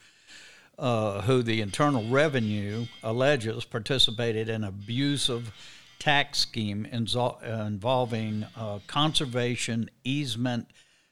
uh, 0.82 1.22
who 1.22 1.44
the 1.44 1.62
Internal 1.62 2.04
Revenue 2.10 2.88
alleges 3.04 3.64
participated 3.66 4.50
in 4.50 4.64
abusive 4.64 5.54
tax 6.00 6.40
scheme 6.40 6.88
uh, 6.92 7.38
involving 7.68 8.48
uh, 8.58 8.80
conservation 8.88 9.92
easement 10.04 10.68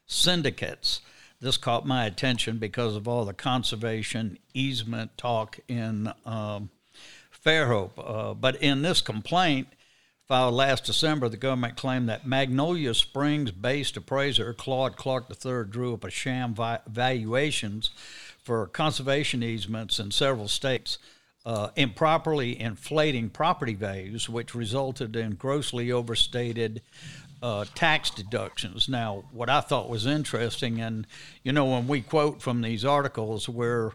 syndicates. 0.06 1.00
This 1.40 1.56
caught 1.56 1.86
my 1.86 2.04
attention 2.04 2.58
because 2.58 2.96
of 2.96 3.06
all 3.06 3.24
the 3.24 3.32
conservation 3.32 4.38
easement 4.52 5.16
talk 5.16 5.60
in 5.68 6.12
um, 6.26 6.70
Fairhope. 7.46 7.92
Uh, 7.96 8.34
but 8.34 8.56
in 8.56 8.82
this 8.82 9.00
complaint, 9.00 9.68
filed 10.26 10.54
last 10.54 10.84
December, 10.84 11.28
the 11.28 11.36
government 11.36 11.76
claimed 11.76 12.08
that 12.08 12.26
Magnolia 12.26 12.92
Springs 12.94 13.52
based 13.52 13.96
appraiser 13.96 14.52
Claude 14.52 14.96
Clark 14.96 15.30
III 15.30 15.64
drew 15.70 15.94
up 15.94 16.04
a 16.04 16.10
sham 16.10 16.54
vi- 16.54 16.80
valuations 16.88 17.90
for 18.42 18.66
conservation 18.66 19.42
easements 19.42 19.98
in 19.98 20.10
several 20.10 20.48
states, 20.48 20.98
uh, 21.46 21.68
improperly 21.76 22.60
inflating 22.60 23.30
property 23.30 23.74
values, 23.74 24.28
which 24.28 24.54
resulted 24.54 25.16
in 25.16 25.32
grossly 25.32 25.90
overstated 25.90 26.82
uh, 27.42 27.64
tax 27.74 28.10
deductions. 28.10 28.88
Now, 28.88 29.24
what 29.32 29.48
I 29.48 29.60
thought 29.60 29.88
was 29.88 30.06
interesting, 30.06 30.80
and 30.80 31.06
you 31.42 31.52
know, 31.52 31.64
when 31.64 31.86
we 31.86 32.02
quote 32.02 32.42
from 32.42 32.60
these 32.60 32.84
articles, 32.84 33.48
we're 33.48 33.92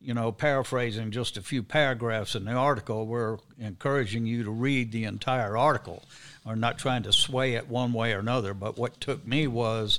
you 0.00 0.14
know, 0.14 0.30
paraphrasing 0.30 1.10
just 1.10 1.36
a 1.36 1.42
few 1.42 1.62
paragraphs 1.62 2.36
in 2.36 2.44
the 2.44 2.52
article, 2.52 3.06
we're 3.06 3.38
encouraging 3.58 4.24
you 4.24 4.44
to 4.44 4.50
read 4.50 4.92
the 4.92 5.04
entire 5.04 5.56
article. 5.56 6.04
We're 6.44 6.54
not 6.54 6.78
trying 6.78 7.02
to 7.04 7.12
sway 7.12 7.54
it 7.54 7.68
one 7.68 7.92
way 7.92 8.12
or 8.12 8.20
another. 8.20 8.54
But 8.54 8.78
what 8.78 9.00
took 9.00 9.26
me 9.26 9.48
was 9.48 9.98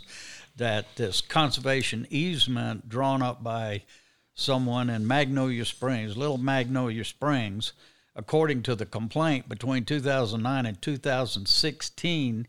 that 0.57 0.95
this 0.95 1.21
conservation 1.21 2.07
easement 2.09 2.89
drawn 2.89 3.21
up 3.21 3.43
by 3.43 3.83
someone 4.33 4.89
in 4.89 5.07
Magnolia 5.07 5.65
Springs, 5.65 6.17
Little 6.17 6.37
Magnolia 6.37 7.03
Springs, 7.03 7.73
according 8.15 8.63
to 8.63 8.75
the 8.75 8.85
complaint, 8.85 9.49
between 9.49 9.85
2009 9.85 10.65
and 10.65 10.81
2016, 10.81 12.47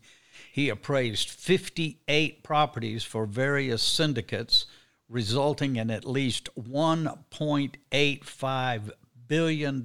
he 0.51 0.69
appraised 0.69 1.29
58 1.29 2.43
properties 2.43 3.03
for 3.03 3.25
various 3.25 3.83
syndicates 3.83 4.65
resulting 5.09 5.75
in 5.75 5.89
at 5.89 6.05
least 6.05 6.47
$1.85 6.59 8.91
billion 9.27 9.83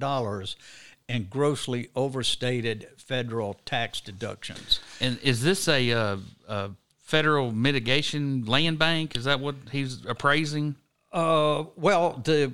in 1.07 1.23
grossly 1.25 1.89
overstated 1.95 2.87
federal 2.97 3.55
tax 3.65 4.01
deductions. 4.01 4.79
And 4.99 5.19
is 5.21 5.41
this 5.41 5.67
a, 5.67 5.91
uh, 5.91 6.17
a 6.47 6.69
federal 7.05 7.53
mitigation 7.53 8.43
land 8.43 8.77
bank? 8.77 9.15
Is 9.15 9.23
that 9.23 9.39
what 9.39 9.55
he's 9.71 10.05
appraising? 10.05 10.75
Uh, 11.13 11.63
well, 11.77 12.21
the 12.25 12.51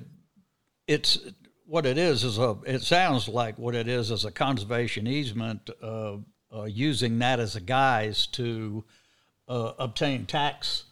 it's 0.86 1.18
what 1.66 1.84
it 1.84 1.98
is 1.98 2.22
is 2.22 2.38
a. 2.38 2.56
It 2.64 2.82
sounds 2.82 3.26
like 3.26 3.58
what 3.58 3.74
it 3.74 3.88
is 3.88 4.12
is 4.12 4.24
a 4.24 4.30
conservation 4.30 5.08
easement, 5.08 5.68
uh, 5.82 6.18
uh, 6.54 6.64
using 6.64 7.18
that 7.18 7.40
as 7.40 7.56
a 7.56 7.60
guise 7.60 8.26
to 8.28 8.84
uh, 9.48 9.72
obtain 9.78 10.26
tax 10.26 10.84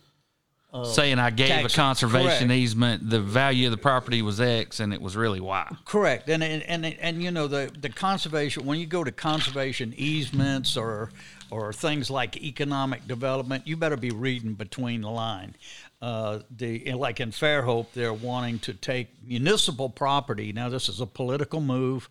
uh, 0.72 0.84
saying 0.84 1.18
I 1.18 1.30
gave 1.30 1.48
tax, 1.48 1.72
a 1.72 1.76
conservation 1.76 2.48
correct. 2.48 2.52
easement, 2.52 3.11
the 3.11 3.20
value 3.20 3.66
of 3.66 3.72
the 3.72 3.76
property 3.76 4.22
was 4.22 4.40
X, 4.40 4.78
and 4.80 4.94
it 4.94 5.00
was 5.00 5.16
really 5.16 5.40
Y. 5.40 5.76
Correct, 5.84 6.28
and 6.28 6.44
and 6.44 6.62
and, 6.62 6.86
and 6.86 7.22
you 7.22 7.30
know 7.30 7.48
the 7.48 7.72
the 7.80 7.88
conservation 7.88 8.64
when 8.64 8.78
you 8.78 8.86
go 8.86 9.02
to 9.02 9.11
conservation 9.11 9.92
easements 9.96 10.76
or 10.76 11.11
or 11.51 11.72
things 11.72 12.11
like 12.11 12.36
economic 12.36 13.07
development, 13.07 13.66
you 13.66 13.76
better 13.76 13.96
be 13.96 14.11
reading 14.11 14.55
between 14.55 15.01
the 15.03 15.11
line. 15.11 15.55
Uh, 16.01 16.40
the 16.51 16.92
like 16.92 17.20
in 17.20 17.30
Fairhope, 17.30 17.92
they're 17.92 18.12
wanting 18.12 18.59
to 18.61 18.72
take 18.72 19.09
municipal 19.22 19.88
property. 19.88 20.53
Now, 20.53 20.68
this 20.68 20.88
is 20.88 21.01
a 21.01 21.07
political 21.07 21.61
move 21.61 22.09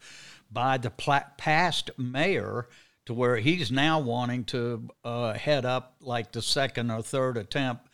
by 0.51 0.77
the 0.77 0.89
past 0.89 1.91
mayor 1.97 2.67
to 3.05 3.13
where 3.13 3.37
he's 3.37 3.71
now 3.71 3.99
wanting 3.99 4.43
to 4.45 4.89
uh, 5.03 5.33
head 5.33 5.65
up 5.65 5.95
like 6.01 6.31
the 6.31 6.41
second 6.41 6.91
or 6.91 7.01
third 7.01 7.37
attempt 7.37 7.87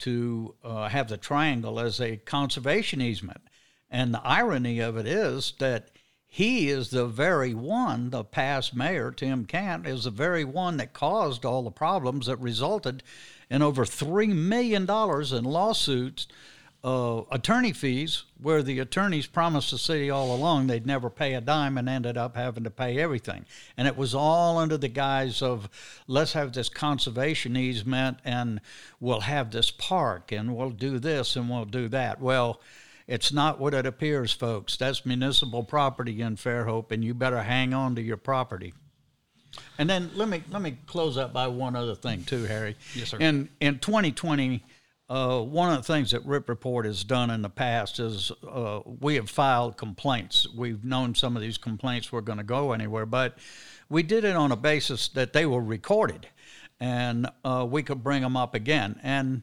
to 0.00 0.54
uh, 0.62 0.88
have 0.88 1.08
the 1.08 1.16
triangle 1.16 1.80
as 1.80 2.00
a 2.00 2.16
conservation 2.18 3.00
easement. 3.00 3.40
And 3.90 4.12
the 4.12 4.22
irony 4.22 4.80
of 4.80 4.96
it 4.96 5.06
is 5.06 5.54
that 5.58 5.90
he 6.28 6.68
is 6.68 6.90
the 6.90 7.06
very 7.06 7.54
one, 7.54 8.10
the 8.10 8.22
past 8.22 8.76
mayor, 8.76 9.10
Tim 9.10 9.46
Kant, 9.46 9.86
is 9.86 10.04
the 10.04 10.10
very 10.10 10.44
one 10.44 10.76
that 10.76 10.92
caused 10.92 11.44
all 11.44 11.62
the 11.62 11.70
problems 11.70 12.26
that 12.26 12.38
resulted 12.38 13.02
in 13.50 13.62
over 13.62 13.84
$3 13.84 14.28
million 14.28 14.82
in 14.82 15.44
lawsuits 15.44 16.26
uh, 16.84 17.22
attorney 17.32 17.72
fees 17.72 18.22
where 18.40 18.62
the 18.62 18.78
attorneys 18.78 19.26
promised 19.26 19.72
the 19.72 19.78
city 19.78 20.10
all 20.10 20.34
along 20.34 20.66
they'd 20.66 20.86
never 20.86 21.10
pay 21.10 21.34
a 21.34 21.40
dime 21.40 21.76
and 21.76 21.88
ended 21.88 22.16
up 22.16 22.36
having 22.36 22.62
to 22.62 22.70
pay 22.70 22.98
everything. 22.98 23.44
And 23.76 23.88
it 23.88 23.96
was 23.96 24.14
all 24.14 24.58
under 24.58 24.76
the 24.76 24.88
guise 24.88 25.42
of 25.42 25.68
let's 26.06 26.34
have 26.34 26.52
this 26.52 26.68
conservation 26.68 27.56
easement 27.56 28.18
and 28.24 28.60
we'll 29.00 29.22
have 29.22 29.50
this 29.50 29.72
park 29.72 30.30
and 30.30 30.54
we'll 30.54 30.70
do 30.70 31.00
this 31.00 31.34
and 31.34 31.50
we'll 31.50 31.64
do 31.64 31.88
that. 31.88 32.20
Well, 32.20 32.60
it's 33.08 33.32
not 33.32 33.58
what 33.58 33.74
it 33.74 33.86
appears, 33.86 34.32
folks. 34.32 34.76
That's 34.76 35.04
municipal 35.04 35.64
property 35.64 36.20
in 36.20 36.36
Fairhope, 36.36 36.92
and 36.92 37.02
you 37.02 37.14
better 37.14 37.42
hang 37.42 37.74
on 37.74 37.96
to 37.96 38.02
your 38.02 38.16
property. 38.16 38.74
And 39.78 39.90
then 39.90 40.10
let 40.14 40.28
me 40.28 40.42
let 40.50 40.62
me 40.62 40.76
close 40.86 41.16
up 41.16 41.32
by 41.32 41.48
one 41.48 41.74
other 41.74 41.96
thing 41.96 42.22
too, 42.22 42.44
Harry. 42.44 42.76
Yes, 42.94 43.08
sir. 43.08 43.16
In 43.18 43.48
in 43.60 43.80
2020 43.80 44.62
uh, 45.10 45.40
one 45.40 45.70
of 45.70 45.78
the 45.78 45.92
things 45.92 46.10
that 46.10 46.24
Ripp 46.26 46.48
Report 46.50 46.84
has 46.84 47.02
done 47.02 47.30
in 47.30 47.40
the 47.40 47.48
past 47.48 47.98
is 47.98 48.30
uh, 48.46 48.80
we 48.84 49.14
have 49.14 49.30
filed 49.30 49.78
complaints. 49.78 50.46
We've 50.54 50.84
known 50.84 51.14
some 51.14 51.34
of 51.34 51.40
these 51.40 51.56
complaints 51.56 52.12
were 52.12 52.20
going 52.20 52.38
to 52.38 52.44
go 52.44 52.72
anywhere, 52.72 53.06
but 53.06 53.38
we 53.88 54.02
did 54.02 54.24
it 54.24 54.36
on 54.36 54.52
a 54.52 54.56
basis 54.56 55.08
that 55.08 55.32
they 55.32 55.46
were 55.46 55.62
recorded 55.62 56.28
and 56.78 57.26
uh, 57.42 57.66
we 57.68 57.82
could 57.82 58.04
bring 58.04 58.20
them 58.20 58.36
up 58.36 58.54
again. 58.54 59.00
And 59.02 59.42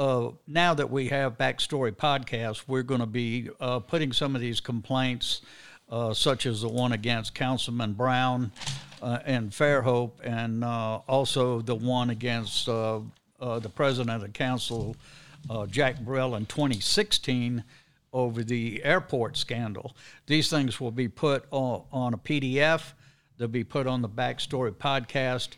uh, 0.00 0.30
now 0.46 0.72
that 0.72 0.90
we 0.90 1.08
have 1.08 1.36
Backstory 1.36 1.92
Podcast, 1.92 2.64
we're 2.66 2.82
going 2.82 3.02
to 3.02 3.06
be 3.06 3.50
uh, 3.60 3.80
putting 3.80 4.12
some 4.12 4.34
of 4.34 4.40
these 4.40 4.58
complaints, 4.58 5.42
uh, 5.90 6.14
such 6.14 6.46
as 6.46 6.62
the 6.62 6.68
one 6.68 6.92
against 6.92 7.34
Councilman 7.34 7.92
Brown 7.92 8.50
and 9.02 9.50
Fairhope, 9.50 10.12
and 10.24 10.64
also 10.64 11.60
the 11.60 11.74
one 11.74 12.08
against 12.08 12.66
uh, 12.66 13.00
the 13.38 13.68
president 13.68 14.24
of 14.24 14.32
council, 14.32 14.96
uh, 15.50 15.66
Jack 15.66 16.00
Burrell, 16.00 16.34
in 16.34 16.46
2016 16.46 17.62
over 18.14 18.42
the 18.42 18.82
airport 18.82 19.36
scandal. 19.36 19.94
These 20.26 20.48
things 20.48 20.80
will 20.80 20.90
be 20.90 21.08
put 21.08 21.44
on, 21.50 21.84
on 21.92 22.14
a 22.14 22.18
PDF. 22.18 22.94
They'll 23.36 23.48
be 23.48 23.64
put 23.64 23.86
on 23.86 24.00
the 24.00 24.08
Backstory 24.08 24.72
podcast, 24.72 25.50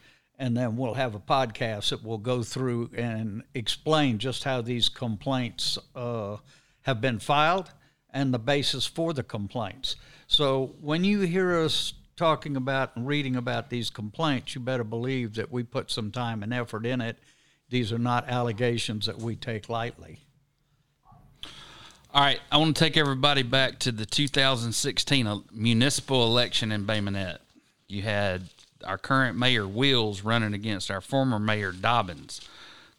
and 0.43 0.57
then 0.57 0.76
we'll 0.76 0.95
have 0.95 1.14
a 1.14 1.20
podcast 1.20 1.90
that 1.90 2.05
will 2.05 2.18
go 2.18 2.43
through 2.43 2.90
and 2.95 3.43
explain 3.55 4.18
just 4.18 4.45
how 4.45 4.61
these 4.61 4.88
complaints 4.88 5.78
uh, 5.95 6.36
have 6.82 7.01
been 7.01 7.18
filed 7.18 7.70
and 8.11 8.34
the 8.34 8.38
basis 8.38 8.84
for 8.84 9.12
the 9.12 9.22
complaints. 9.22 9.97
So 10.26 10.74
when 10.80 11.05
you 11.05 11.20
hear 11.20 11.59
us 11.61 11.95
talking 12.16 12.57
about 12.57 12.97
and 12.97 13.07
reading 13.07 13.36
about 13.36 13.70
these 13.70 13.88
complaints, 13.88 14.55
you 14.55 14.61
better 14.61 14.84
believe 14.84 15.34
that 15.34 15.53
we 15.53 15.62
put 15.62 15.90
some 15.90 16.11
time 16.11 16.43
and 16.43 16.53
effort 16.53 16.84
in 16.84 17.01
it 17.01 17.16
these 17.72 17.90
are 17.90 17.99
not 17.99 18.28
allegations 18.28 19.07
that 19.07 19.18
we 19.18 19.34
take 19.34 19.70
lightly. 19.70 20.18
All 22.12 22.22
right, 22.22 22.38
I 22.51 22.59
want 22.59 22.76
to 22.76 22.84
take 22.84 22.99
everybody 22.99 23.43
back 23.43 23.78
to 23.78 23.93
the 23.93 24.05
2016 24.05 25.45
municipal 25.51 26.26
election 26.26 26.70
in 26.70 26.84
Bay 26.84 27.01
Minette. 27.01 27.40
You 27.88 28.03
had 28.03 28.43
our 28.85 28.99
current 28.99 29.39
mayor 29.39 29.66
Wills 29.66 30.22
running 30.22 30.55
against 30.55 30.91
our 30.91 31.01
former 31.01 31.39
mayor 31.39 31.72
Dobbins. 31.72 32.41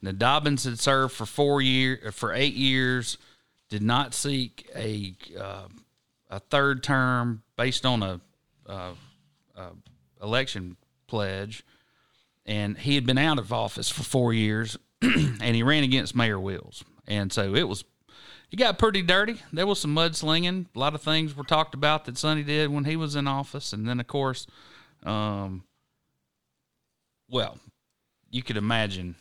Now 0.02 0.12
Dobbins 0.12 0.66
had 0.66 0.80
served 0.80 1.14
for 1.14 1.26
four 1.26 1.62
years, 1.62 2.14
for 2.14 2.34
eight 2.34 2.56
years, 2.56 3.18
did 3.70 3.82
not 3.82 4.14
seek 4.14 4.70
a 4.76 5.16
uh, 5.40 5.68
a 6.30 6.40
third 6.40 6.84
term 6.84 7.44
based 7.58 7.86
on 7.86 8.04
a, 8.04 8.20
a, 8.66 8.92
a 9.56 9.70
election 10.22 10.76
pledge, 11.08 11.64
and 12.46 12.78
he 12.78 12.96
had 12.96 13.06
been 13.06 13.18
out 13.18 13.38
of 13.38 13.54
office 13.54 13.90
for 13.90 14.04
four 14.04 14.34
years, 14.34 14.78
and 15.02 15.56
he 15.56 15.64
ran 15.64 15.84
against 15.84 16.16
Mayor 16.16 16.40
Wills, 16.40 16.84
and 17.08 17.32
so 17.32 17.54
it 17.54 17.68
was. 17.68 17.84
He 18.50 18.58
got 18.58 18.78
pretty 18.78 19.02
dirty. 19.02 19.42
There 19.52 19.66
was 19.66 19.80
some 19.80 19.96
mudslinging. 19.96 20.68
A 20.76 20.80
lot 20.80 20.94
of 20.94 21.02
things 21.02 21.36
were 21.36 21.44
talked 21.44 21.74
about 21.74 22.06
that 22.06 22.20
Sonny 22.20 22.44
did 22.44 22.70
when 22.70 22.86
he 22.86 22.96
was 22.96 23.16
in 23.16 23.28
office, 23.28 23.74
and 23.74 23.88
then 23.88 24.00
of 24.00 24.06
course, 24.06 24.46
um, 25.04 25.64
well, 27.34 27.58
you 28.30 28.44
could 28.44 28.58
imagine 28.58 29.16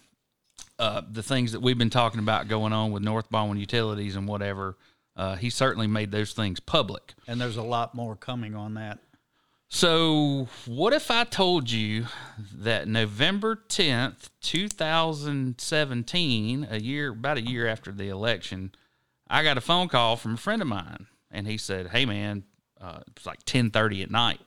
uh, 0.79 1.01
the 1.11 1.23
things 1.23 1.53
that 1.53 1.61
we've 1.61 1.79
been 1.79 1.89
talking 1.91 2.21
about 2.21 2.47
going 2.47 2.75
on 2.75 2.93
with 2.93 3.03
North 3.03 3.31
Baldwin 3.31 3.59
Utilities 3.59 4.15
and 4.17 4.29
whatever. 4.29 4.77
Uh, 5.17 5.37
he 5.37 5.49
certainly 5.51 5.87
made 5.87 6.11
those 6.13 6.35
things 6.35 6.61
public. 6.61 7.15
And 7.27 7.41
there's 7.41 7.57
a 7.57 7.63
lot 7.63 7.95
more 7.95 8.15
coming 8.15 8.55
on 8.55 8.75
that. 8.75 8.99
So, 9.69 10.49
what 10.67 10.93
if 10.93 11.11
I 11.11 11.25
told 11.25 11.71
you 11.71 12.05
that 12.55 12.87
November 12.87 13.57
10th, 13.69 14.29
2017, 14.43 16.69
a 16.71 16.79
year 16.79 17.13
about 17.13 17.39
a 17.39 17.43
year 17.43 17.67
after 17.67 17.91
the 17.91 18.11
election, 18.11 18.73
I 19.29 19.43
got 19.43 19.57
a 19.57 19.63
phone 19.63 19.89
call 19.89 20.17
from 20.17 20.35
a 20.35 20.37
friend 20.37 20.61
of 20.61 20.69
mine 20.69 21.07
and 21.31 21.47
he 21.47 21.57
said, 21.57 21.87
"Hey 21.89 22.05
man, 22.05 22.45
uh, 22.79 23.01
it's 23.07 23.25
like 23.25 23.47
10:30 23.47 24.03
at 24.03 24.11
night." 24.11 24.43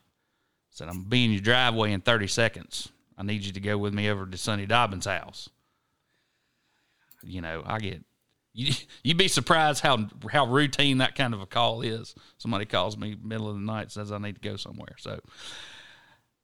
said, 0.70 0.89
"I'm 0.89 1.05
be 1.05 1.26
in 1.26 1.32
your 1.32 1.41
driveway 1.41 1.91
in 1.91 2.01
30 2.01 2.28
seconds. 2.28 2.91
I 3.18 3.24
need 3.24 3.43
you 3.43 3.53
to 3.53 3.59
go 3.59 3.78
with 3.78 3.93
me 3.93 4.09
over 4.09 4.26
to 4.26 4.38
Sonny 4.38 4.66
Dobbins' 4.66 5.05
house." 5.05 5.49
You 7.24 7.41
know, 7.41 7.63
I 7.66 7.80
get 7.80 8.03
you 8.55 8.74
you'd 9.03 9.18
be 9.18 9.28
surprised 9.28 9.82
how 9.82 10.07
how 10.32 10.47
routine 10.47 10.99
that 10.99 11.16
kind 11.16 11.34
of 11.34 11.41
a 11.41 11.45
call 11.45 11.82
is. 11.82 12.16
Somebody 12.38 12.66
calls 12.66 12.97
me 12.97 13.18
middle 13.22 13.49
of 13.49 13.55
the 13.55 13.61
night 13.61 13.91
says 13.91 14.11
I 14.11 14.18
need 14.18 14.36
to 14.36 14.49
go 14.49 14.55
somewhere. 14.55 14.95
So 14.97 15.20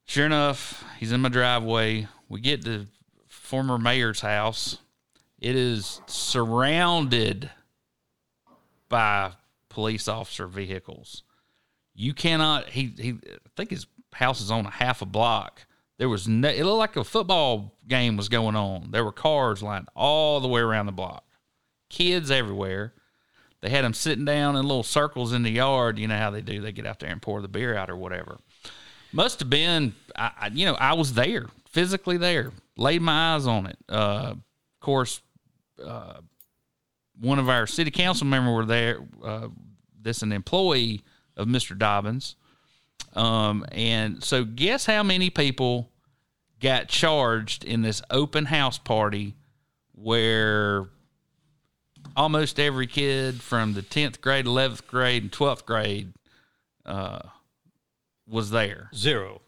sure 0.06 0.26
enough, 0.26 0.84
he's 1.00 1.14
in 1.14 1.22
my 1.22 1.30
driveway. 1.30 2.08
We 2.28 2.42
get 2.42 2.66
to 2.66 2.88
former 3.28 3.78
mayor's 3.78 4.20
house. 4.20 4.78
It 5.40 5.56
is 5.56 6.02
surrounded 6.06 7.50
by 8.90 9.32
police 9.70 10.08
officer 10.10 10.48
vehicles. 10.48 11.24
You 11.96 12.14
cannot 12.14 12.70
he 12.70 12.94
he 12.98 13.12
I 13.24 13.50
think 13.56 13.70
his 13.70 13.88
house 14.14 14.42
is 14.42 14.52
on 14.52 14.66
a 14.66 14.70
half 14.70 15.02
a 15.02 15.06
block. 15.06 15.66
There 16.02 16.10
was 16.10 16.28
no, 16.28 16.49
it 16.49 16.64
looked 16.64 16.80
like 16.80 16.95
a 16.95 17.04
football 17.04 17.76
game 17.88 18.18
was 18.18 18.28
going 18.28 18.56
on. 18.56 18.89
There 18.89 19.06
were 19.06 19.12
cars 19.12 19.62
lined 19.62 19.88
all 19.95 20.39
the 20.39 20.47
way 20.47 20.60
around 20.60 20.88
the 20.88 20.91
block 20.91 21.24
kids 21.91 22.32
everywhere. 22.32 22.95
They 23.62 23.70
had 23.70 23.86
them 23.86 23.93
sitting 23.93 24.26
down 24.26 24.56
in 24.56 24.64
little 24.64 24.82
circles 24.82 25.32
in 25.32 25.43
the 25.43 25.52
yard. 25.52 25.99
You 25.99 26.08
know 26.08 26.18
how 26.18 26.32
they 26.32 26.41
do. 26.41 26.60
They 26.60 26.72
get 26.72 26.88
out 26.88 27.02
there 27.02 27.12
and 27.12 27.22
pour 27.22 27.39
the 27.39 27.47
beer 27.47 27.78
out 27.78 27.91
or 27.91 27.95
whatever. 27.95 28.39
Must 29.12 29.41
have 29.41 29.49
been, 29.52 29.93
I, 30.16 30.32
I, 30.39 30.47
you 30.47 30.66
know, 30.66 30.74
I 30.74 30.93
was 30.93 31.14
there, 31.14 31.45
physically 31.70 32.18
there, 32.18 32.52
laid 32.76 33.04
my 33.04 33.36
eyes 33.36 33.45
on 33.45 33.68
it. 33.68 33.78
Uh, 33.88 34.32
of 34.34 34.80
course, 34.80 35.22
uh, 35.86 36.22
one 37.20 37.38
of 37.38 37.47
our 37.47 37.68
city 37.68 37.91
council 37.91 38.26
members 38.26 38.56
were 38.56 38.66
there. 38.66 39.02
Uh, 39.24 39.49
this 40.02 40.24
an 40.24 40.32
employee 40.32 41.04
of 41.38 41.47
Mr. 41.47 41.78
Dobbins. 41.78 42.38
Um, 43.14 43.66
and 43.72 44.24
so 44.24 44.43
guess 44.45 44.86
how 44.86 45.03
many 45.03 45.30
people 45.30 45.89
got 46.59 46.88
charged 46.88 47.64
in 47.64 47.82
this 47.82 48.01
open 48.09 48.45
house 48.45 48.78
party 48.78 49.36
where 49.93 50.88
almost 52.16 52.59
every 52.59 52.88
kid 52.88 53.41
from 53.41 53.74
the 53.74 53.82
10th 53.82 54.22
grade, 54.22 54.45
11th 54.45 54.88
grade, 54.88 55.24
and 55.24 55.32
12th 55.32 55.66
grade 55.66 56.14
uh, 56.86 57.20
was 58.28 58.49
there. 58.51 58.89
Zero. 58.95 59.41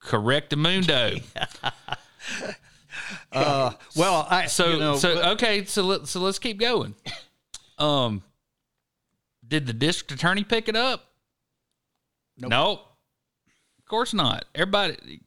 Correct, 0.00 0.54
Mundo. 0.56 1.16
uh, 3.32 3.72
well, 3.96 4.26
I 4.30 4.46
so 4.46 4.70
you 4.70 4.78
know, 4.78 4.96
so 4.96 5.14
but- 5.14 5.24
okay. 5.32 5.64
So 5.66 5.82
let 5.82 6.06
so 6.08 6.20
let's 6.20 6.38
keep 6.38 6.58
going. 6.58 6.94
Um, 7.78 8.22
did 9.46 9.66
the 9.66 9.74
district 9.74 10.12
attorney 10.12 10.42
pick 10.42 10.68
it 10.68 10.76
up? 10.76 11.09
Nope. 12.40 12.50
Nope. 12.50 12.86
Of 13.78 13.84
course 13.86 14.14
not. 14.14 14.44
Everybody, 14.54 15.20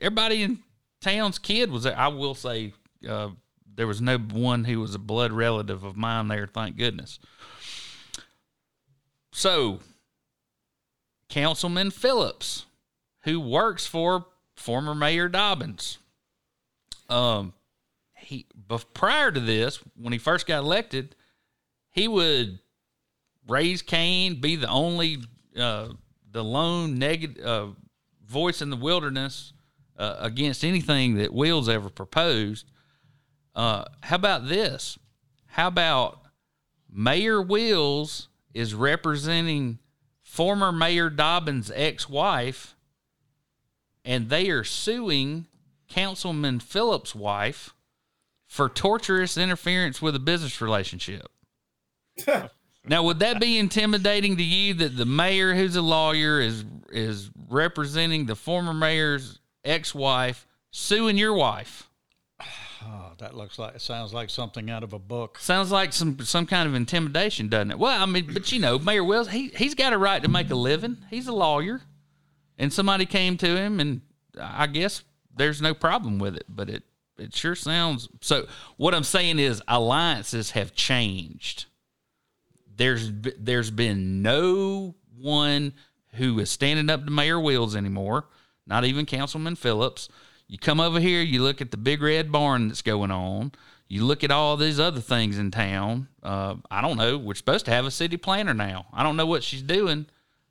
everybody 0.00 0.42
in 0.42 0.58
town's 1.00 1.38
kid 1.38 1.70
was 1.70 1.84
there. 1.84 1.96
I 1.96 2.08
will 2.08 2.34
say, 2.34 2.72
uh, 3.08 3.30
there 3.74 3.86
was 3.86 4.00
no 4.00 4.18
one 4.18 4.64
who 4.64 4.80
was 4.80 4.94
a 4.94 4.98
blood 4.98 5.32
relative 5.32 5.84
of 5.84 5.96
mine 5.96 6.28
there. 6.28 6.46
Thank 6.46 6.76
goodness. 6.76 7.18
So, 9.32 9.80
Councilman 11.28 11.90
Phillips, 11.90 12.64
who 13.24 13.38
works 13.38 13.86
for 13.86 14.26
former 14.54 14.94
Mayor 14.94 15.28
Dobbins, 15.28 15.98
um, 17.08 17.52
he 18.16 18.46
bef- 18.68 18.86
prior 18.94 19.30
to 19.30 19.40
this, 19.40 19.78
when 19.94 20.12
he 20.12 20.18
first 20.18 20.46
got 20.46 20.60
elected, 20.60 21.14
he 21.90 22.08
would 22.08 22.58
raise 23.46 23.82
Cain, 23.82 24.40
be 24.40 24.56
the 24.56 24.68
only, 24.68 25.18
uh, 25.56 25.88
the 26.36 26.44
lone 26.44 26.98
negative 26.98 27.42
uh, 27.42 27.68
voice 28.26 28.60
in 28.60 28.68
the 28.68 28.76
wilderness 28.76 29.54
uh, 29.96 30.16
against 30.18 30.62
anything 30.62 31.14
that 31.14 31.32
Wills 31.32 31.66
ever 31.66 31.88
proposed. 31.88 32.70
Uh, 33.54 33.86
how 34.02 34.16
about 34.16 34.46
this? 34.46 34.98
How 35.46 35.68
about 35.68 36.20
Mayor 36.92 37.40
Wills 37.40 38.28
is 38.52 38.74
representing 38.74 39.78
former 40.22 40.72
Mayor 40.72 41.08
Dobbins' 41.08 41.72
ex-wife, 41.74 42.76
and 44.04 44.28
they 44.28 44.50
are 44.50 44.62
suing 44.62 45.46
Councilman 45.88 46.60
Phillips' 46.60 47.14
wife 47.14 47.72
for 48.46 48.68
torturous 48.68 49.38
interference 49.38 50.02
with 50.02 50.14
a 50.14 50.18
business 50.20 50.60
relationship. 50.60 51.28
now, 52.88 53.02
would 53.04 53.18
that 53.20 53.40
be 53.40 53.58
intimidating 53.58 54.36
to 54.36 54.42
you 54.42 54.74
that 54.74 54.96
the 54.96 55.06
mayor, 55.06 55.54
who's 55.54 55.76
a 55.76 55.82
lawyer, 55.82 56.40
is 56.40 56.64
is 56.90 57.30
representing 57.48 58.26
the 58.26 58.36
former 58.36 58.72
mayor's 58.72 59.40
ex-wife 59.64 60.46
suing 60.70 61.18
your 61.18 61.34
wife? 61.34 61.88
Oh, 62.84 63.12
that 63.18 63.34
looks 63.34 63.58
like 63.58 63.74
it 63.74 63.80
sounds 63.80 64.14
like 64.14 64.30
something 64.30 64.70
out 64.70 64.84
of 64.84 64.92
a 64.92 64.98
book. 64.98 65.38
Sounds 65.38 65.72
like 65.72 65.92
some 65.92 66.20
some 66.20 66.46
kind 66.46 66.68
of 66.68 66.74
intimidation, 66.74 67.48
doesn't 67.48 67.72
it? 67.72 67.78
Well, 67.78 68.00
I 68.00 68.06
mean, 68.06 68.30
but 68.32 68.52
you 68.52 68.60
know, 68.60 68.78
Mayor 68.78 69.02
Wills, 69.02 69.28
he 69.28 69.48
he's 69.48 69.74
got 69.74 69.92
a 69.92 69.98
right 69.98 70.22
to 70.22 70.28
make 70.28 70.50
a 70.50 70.54
living. 70.54 70.98
He's 71.10 71.26
a 71.26 71.32
lawyer, 71.32 71.80
and 72.58 72.72
somebody 72.72 73.06
came 73.06 73.36
to 73.38 73.56
him, 73.56 73.80
and 73.80 74.02
I 74.40 74.66
guess 74.68 75.02
there's 75.34 75.60
no 75.60 75.74
problem 75.74 76.18
with 76.18 76.36
it. 76.36 76.44
But 76.48 76.70
it 76.70 76.84
it 77.18 77.34
sure 77.34 77.56
sounds 77.56 78.08
so. 78.20 78.46
What 78.76 78.94
I'm 78.94 79.04
saying 79.04 79.38
is, 79.38 79.62
alliances 79.66 80.52
have 80.52 80.74
changed. 80.74 81.66
There's 82.76 83.10
there's 83.38 83.70
been 83.70 84.22
no 84.22 84.94
one 85.18 85.72
who 86.14 86.38
is 86.40 86.50
standing 86.50 86.90
up 86.90 87.04
to 87.04 87.10
Mayor 87.10 87.40
Wills 87.40 87.76
anymore. 87.76 88.26
Not 88.66 88.84
even 88.84 89.06
Councilman 89.06 89.56
Phillips. 89.56 90.08
You 90.48 90.58
come 90.58 90.80
over 90.80 91.00
here, 91.00 91.22
you 91.22 91.42
look 91.42 91.60
at 91.60 91.70
the 91.70 91.76
big 91.76 92.02
red 92.02 92.30
barn 92.30 92.68
that's 92.68 92.82
going 92.82 93.10
on. 93.10 93.52
You 93.88 94.04
look 94.04 94.24
at 94.24 94.30
all 94.30 94.56
these 94.56 94.80
other 94.80 95.00
things 95.00 95.38
in 95.38 95.50
town. 95.50 96.08
Uh, 96.22 96.56
I 96.70 96.80
don't 96.80 96.96
know. 96.96 97.18
We're 97.18 97.34
supposed 97.34 97.66
to 97.66 97.70
have 97.70 97.84
a 97.84 97.90
city 97.90 98.16
planner 98.16 98.54
now. 98.54 98.86
I 98.92 99.02
don't 99.02 99.16
know 99.16 99.26
what 99.26 99.44
she's 99.44 99.62
doing. 99.62 100.06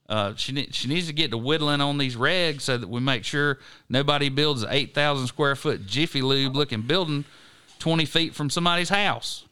Uh, 0.08 0.34
she 0.36 0.68
she 0.72 0.88
needs 0.88 1.08
to 1.08 1.14
get 1.14 1.32
to 1.32 1.38
whittling 1.38 1.82
on 1.82 1.98
these 1.98 2.16
regs 2.16 2.62
so 2.62 2.78
that 2.78 2.88
we 2.88 3.00
make 3.00 3.24
sure 3.24 3.60
nobody 3.90 4.30
builds 4.30 4.64
an 4.64 4.70
eight 4.72 4.94
thousand 4.94 5.28
square 5.28 5.56
foot 5.56 5.86
Jiffy 5.86 6.22
Lube 6.22 6.56
looking 6.56 6.82
building 6.84 7.26
twenty 7.80 8.06
feet 8.06 8.36
from 8.36 8.50
somebody's 8.50 8.90
house. 8.90 9.45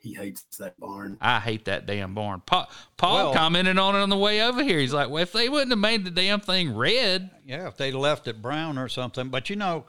He 0.00 0.14
hates 0.14 0.42
that 0.58 0.78
barn. 0.78 1.18
I 1.20 1.40
hate 1.40 1.64
that 1.66 1.86
damn 1.86 2.14
barn. 2.14 2.42
Pa- 2.46 2.68
Paul 2.96 3.14
Well- 3.14 3.34
commented 3.34 3.78
on 3.78 3.94
it 3.96 3.98
on 3.98 4.10
the 4.10 4.16
way 4.16 4.42
over 4.42 4.62
here. 4.62 4.78
He's 4.78 4.92
like, 4.92 5.08
"Well, 5.10 5.22
if 5.22 5.32
they 5.32 5.48
wouldn't 5.48 5.70
have 5.70 5.78
made 5.78 6.04
the 6.04 6.10
damn 6.10 6.40
thing 6.40 6.74
red, 6.74 7.30
Yeah, 7.44 7.66
if 7.68 7.76
they 7.76 7.90
left 7.92 8.28
it 8.28 8.40
brown 8.42 8.78
or 8.78 8.88
something. 8.88 9.28
But 9.28 9.50
you 9.50 9.56
know, 9.56 9.86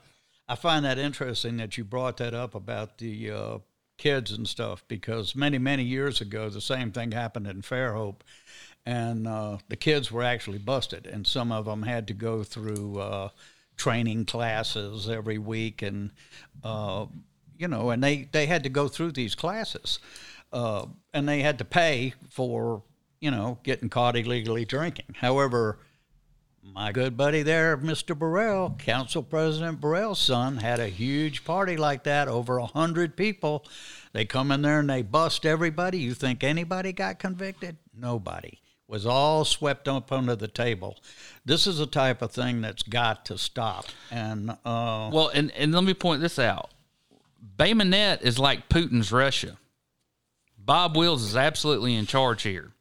I 0.48 0.56
find 0.56 0.84
that 0.86 0.98
interesting 0.98 1.58
that 1.58 1.78
you 1.78 1.84
brought 1.84 2.18
that 2.18 2.34
up 2.34 2.56
about 2.56 2.98
the 2.98 3.30
uh, 3.32 3.58
kids 3.98 4.32
and 4.32 4.48
stuff 4.48 4.84
because 4.88 5.36
many, 5.36 5.58
many 5.60 5.84
years 5.84 6.22
ago, 6.22 6.50
the 6.50 6.62
same 6.62 6.92
thing 6.92 7.12
happened 7.12 7.46
in 7.48 7.62
Fairhope. 7.62 8.22
And 8.86 9.28
uh, 9.28 9.58
the 9.68 9.76
kids 9.76 10.12
were 10.12 10.24
actually 10.24 10.58
busted, 10.58 11.06
and 11.06 11.28
some 11.28 11.52
of 11.52 11.66
them 11.66 11.84
had 11.84 12.08
to 12.08 12.14
go 12.14 12.44
through 12.44 12.98
uh, 13.00 13.30
training 13.78 14.26
classes 14.26 15.08
every 15.08 15.38
week. 15.38 15.82
And, 15.84 16.12
uh, 16.64 17.06
you 17.60 17.68
know, 17.68 17.90
and 17.90 18.02
they, 18.02 18.28
they 18.32 18.48
had 18.48 18.64
to 18.64 18.70
go 18.70 18.88
through 18.88 19.12
these 19.12 19.36
classes. 19.36 20.00
Uh, 20.52 20.86
and 21.14 21.28
they 21.28 21.42
had 21.42 21.60
to 21.60 21.66
pay 21.66 22.14
for, 22.30 22.82
you 23.20 23.30
know, 23.30 23.60
getting 23.64 23.90
caught 23.90 24.16
illegally 24.16 24.66
drinking. 24.66 25.14
However, 25.18 25.78
my 26.64 26.94
good 26.94 27.18
buddy 27.18 27.44
there, 27.44 27.78
Mr. 27.78 28.18
Burrell, 28.18 28.76
Council 28.80 29.22
President 29.22 29.82
Burrell's 29.82 30.22
son, 30.22 30.58
had 30.58 30.80
a 30.80 30.88
huge 30.88 31.44
party 31.44 31.76
like 31.76 32.04
that, 32.06 32.30
over 32.30 32.58
a 32.58 32.66
hundred 32.66 33.18
people. 33.18 33.66
They 34.14 34.24
come 34.24 34.52
in 34.52 34.62
there 34.62 34.80
and 34.80 34.90
they 34.90 35.02
bust 35.02 35.46
everybody. 35.46 36.00
You 36.00 36.14
think 36.14 36.44
anybody 36.44 36.94
got 36.94 37.20
convicted? 37.20 37.78
Nobody. 37.94 38.60
Was 38.88 39.06
all 39.06 39.46
swept 39.46 39.88
up 39.88 40.12
under 40.12 40.36
the 40.36 40.48
table. 40.48 40.98
This 41.46 41.68
is 41.68 41.80
a 41.80 41.86
type 41.86 42.22
of 42.22 42.32
thing 42.32 42.62
that's 42.62 42.84
got 42.84 43.26
to 43.26 43.38
stop. 43.38 43.86
And 44.10 44.50
uh, 44.50 45.12
Well, 45.14 45.30
and, 45.34 45.52
and 45.52 45.74
let 45.74 45.84
me 45.84 45.94
point 45.94 46.22
this 46.22 46.40
out. 46.40 46.72
Bay 47.58 47.74
Minette 47.74 48.22
is 48.22 48.40
like 48.40 48.70
Putin's 48.70 49.12
Russia. 49.12 49.58
Bob 50.58 50.96
Wills 50.96 51.24
is 51.24 51.36
absolutely 51.36 51.96
in 51.96 52.06
charge 52.06 52.44
here. 52.44 52.72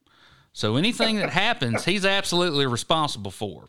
So 0.53 0.77
anything 0.77 1.17
that 1.17 1.31
happens, 1.31 1.85
he's 1.85 2.05
absolutely 2.05 2.67
responsible 2.67 3.31
for. 3.31 3.69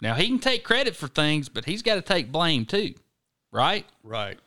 Now 0.00 0.14
he 0.14 0.28
can 0.28 0.38
take 0.38 0.64
credit 0.64 0.96
for 0.96 1.08
things, 1.08 1.48
but 1.48 1.64
he's 1.64 1.82
got 1.82 1.94
to 1.96 2.02
take 2.02 2.30
blame 2.32 2.66
too, 2.66 2.94
right? 3.50 3.86
right. 4.02 4.38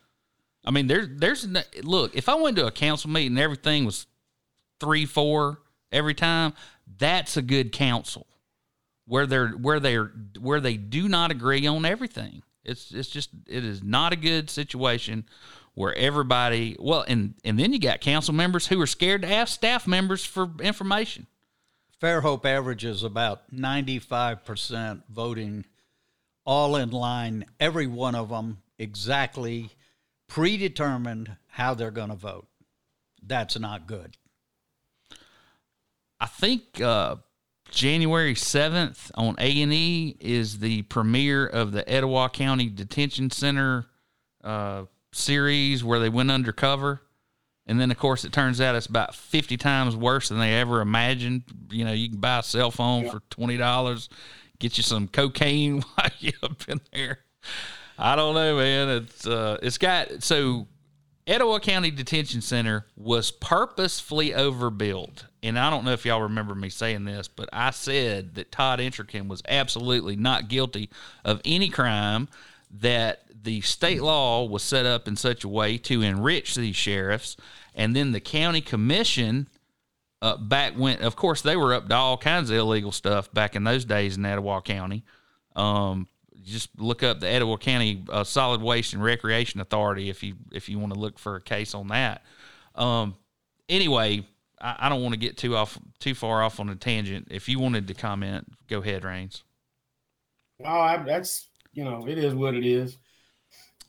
I 0.66 0.72
mean, 0.72 0.88
there's 0.88 1.08
there's 1.12 1.48
look. 1.84 2.16
If 2.16 2.30
I 2.30 2.36
went 2.36 2.56
to 2.58 2.66
a 2.66 2.72
council 2.72 3.10
meeting, 3.10 3.34
and 3.34 3.40
everything 3.40 3.86
was 3.86 4.08
three 4.80 5.06
four 5.06 5.60
every 5.94 6.14
time. 6.14 6.54
That's 6.98 7.38
a 7.38 7.42
good 7.42 7.72
council 7.72 8.28
where 9.06 9.26
they're 9.26 9.50
where 9.50 9.80
they're 9.80 10.12
where 10.40 10.60
they 10.60 10.76
do 10.76 11.08
not 11.08 11.32
agree 11.32 11.66
on 11.66 11.86
everything. 11.86 12.44
It's 12.66 12.92
it's 12.92 13.10
just 13.10 13.30
it 13.48 13.64
is 13.64 13.84
not 13.84 14.12
a 14.12 14.18
good 14.18 14.50
situation 14.50 15.26
where 15.76 15.94
everybody 15.96 16.76
well 16.80 17.04
and 17.08 17.34
and 17.44 17.60
then 17.60 17.74
you 17.74 17.80
got 17.80 18.02
council 18.02 18.34
members 18.34 18.68
who 18.68 18.80
are 18.82 18.88
scared 18.88 19.22
to 19.24 19.32
ask 19.32 19.54
staff 19.54 19.88
members 19.88 20.24
for 20.26 20.50
information. 20.62 21.28
Fairhope 22.02 22.46
averages 22.46 23.02
about 23.02 23.50
95% 23.54 25.04
voting 25.10 25.66
all 26.46 26.76
in 26.76 26.92
line, 26.92 27.46
every 27.60 27.88
one 27.88 28.16
of 28.16 28.30
them 28.30 28.58
exactly 28.78 29.70
predetermined 30.28 31.38
how 31.48 31.74
they're 31.74 31.92
going 31.92 32.10
to 32.10 32.16
vote. 32.16 32.48
That's 33.22 33.58
not 33.58 33.88
good. 33.88 34.18
I 36.20 36.26
think 36.26 36.82
uh, 36.82 37.18
January 37.72 38.36
seventh 38.36 39.12
on 39.16 39.36
A 39.40 39.62
and 39.62 39.74
E 39.74 40.18
is 40.20 40.60
the 40.60 40.82
premiere 40.84 41.46
of 41.46 41.72
the 41.72 41.90
Etowah 41.90 42.30
County 42.30 42.70
Detention 42.70 43.30
Center 43.30 43.86
uh, 44.44 44.84
series 45.16 45.84
where 45.84 46.00
they 46.00 46.10
went 46.10 46.32
undercover, 46.32 47.02
and 47.66 47.80
then 47.80 47.92
of 47.92 47.98
course 47.98 48.26
it 48.26 48.34
turns 48.34 48.60
out 48.60 48.76
it's 48.76 48.88
about 48.88 49.16
fifty 49.16 49.58
times 49.58 49.96
worse 49.96 50.30
than 50.30 50.40
they 50.40 50.56
ever 50.56 50.82
imagined. 50.82 51.44
You 51.70 51.86
know, 51.86 51.94
you 51.94 52.10
can 52.10 52.20
buy 52.20 52.40
a 52.40 52.44
cell 52.44 52.72
phone 52.72 53.10
for 53.10 53.22
twenty 53.30 53.58
dollars, 53.58 54.10
get 54.60 54.78
you 54.78 54.84
some 54.84 55.08
cocaine 55.08 55.82
while 55.96 56.10
you're 56.20 56.34
up 56.44 56.68
in 56.68 56.82
there. 56.92 57.20
I 57.98 58.16
don't 58.16 58.36
know, 58.36 58.58
man. 58.58 58.90
It's 58.90 59.28
uh, 59.28 59.58
it's 59.62 59.78
got 59.78 60.24
so 60.24 60.68
Etowah 61.26 61.62
County 61.62 61.90
Detention 61.90 62.42
Center 62.42 62.86
was 62.98 63.32
purposefully 63.32 64.34
overbuilt. 64.34 65.26
And 65.42 65.58
I 65.58 65.70
don't 65.70 65.86
know 65.86 65.92
if 65.92 66.06
y'all 66.06 66.22
remember 66.22 66.54
me 66.54 66.70
saying 66.70 67.06
this, 67.06 67.28
but 67.28 67.50
I 67.54 67.72
said 67.72 68.36
that 68.36 68.52
Todd 68.52 68.80
Entrekin 68.80 69.28
was 69.28 69.42
absolutely 69.48 70.16
not 70.16 70.50
guilty 70.50 70.90
of 71.24 71.42
any 71.46 71.70
crime, 71.70 72.28
that 72.80 73.23
the 73.44 73.62
state 73.62 74.02
law 74.02 74.46
was 74.46 74.64
set 74.64 74.86
up 74.86 75.08
in 75.08 75.16
such 75.16 75.44
a 75.44 75.50
way 75.50 75.78
to 75.78 76.02
enrich 76.02 76.56
these 76.56 76.76
sheriffs. 76.76 77.38
And 77.76 77.96
then 77.96 78.12
the 78.12 78.20
county 78.20 78.62
commission 78.62 79.48
uh, 80.22 80.38
back 80.38 80.78
went, 80.78 81.02
of 81.02 81.16
course, 81.16 81.42
they 81.42 81.58
were 81.58 81.74
up 81.74 81.90
to 81.90 81.96
all 81.96 82.18
kinds 82.18 82.50
of 82.50 82.58
illegal 82.58 82.92
stuff 82.92 83.32
back 83.34 83.56
in 83.56 83.66
those 83.66 83.84
days 83.84 84.16
in 84.18 84.26
Etowah 84.26 84.62
County. 84.62 85.04
Um, 85.56 86.08
just 86.44 86.70
look 86.78 87.04
up 87.04 87.20
the 87.20 87.30
Etowah 87.30 87.58
County 87.58 88.04
uh, 88.10 88.24
Solid 88.24 88.62
Waste 88.62 88.94
and 88.94 89.04
Recreation 89.04 89.60
Authority 89.60 90.10
if 90.10 90.24
you 90.24 90.36
if 90.52 90.68
you 90.70 90.80
want 90.80 90.94
to 90.94 91.00
look 91.00 91.20
for 91.20 91.36
a 91.36 91.42
case 91.42 91.74
on 91.74 91.90
that. 91.90 92.24
Um, 92.76 93.16
anyway, 93.70 94.26
I, 94.62 94.76
I 94.80 94.90
don't 94.90 95.02
want 95.02 95.14
to 95.14 95.20
get 95.20 95.38
too 95.38 95.56
off 95.56 95.78
too 96.00 96.16
far 96.16 96.44
off 96.44 96.60
on 96.60 96.70
a 96.70 96.76
tangent. 96.76 97.28
If 97.30 97.48
you 97.50 97.60
wanted 97.60 97.88
to 97.88 97.94
comment, 97.94 98.48
go 98.68 98.80
ahead, 98.80 99.04
Rains. 99.04 99.44
Oh, 100.64 100.80
I, 100.80 101.04
that's 101.04 101.50
you 101.74 101.84
know, 101.84 102.08
it 102.08 102.18
is 102.18 102.34
what 102.34 102.56
it 102.56 102.66
is. 102.66 102.98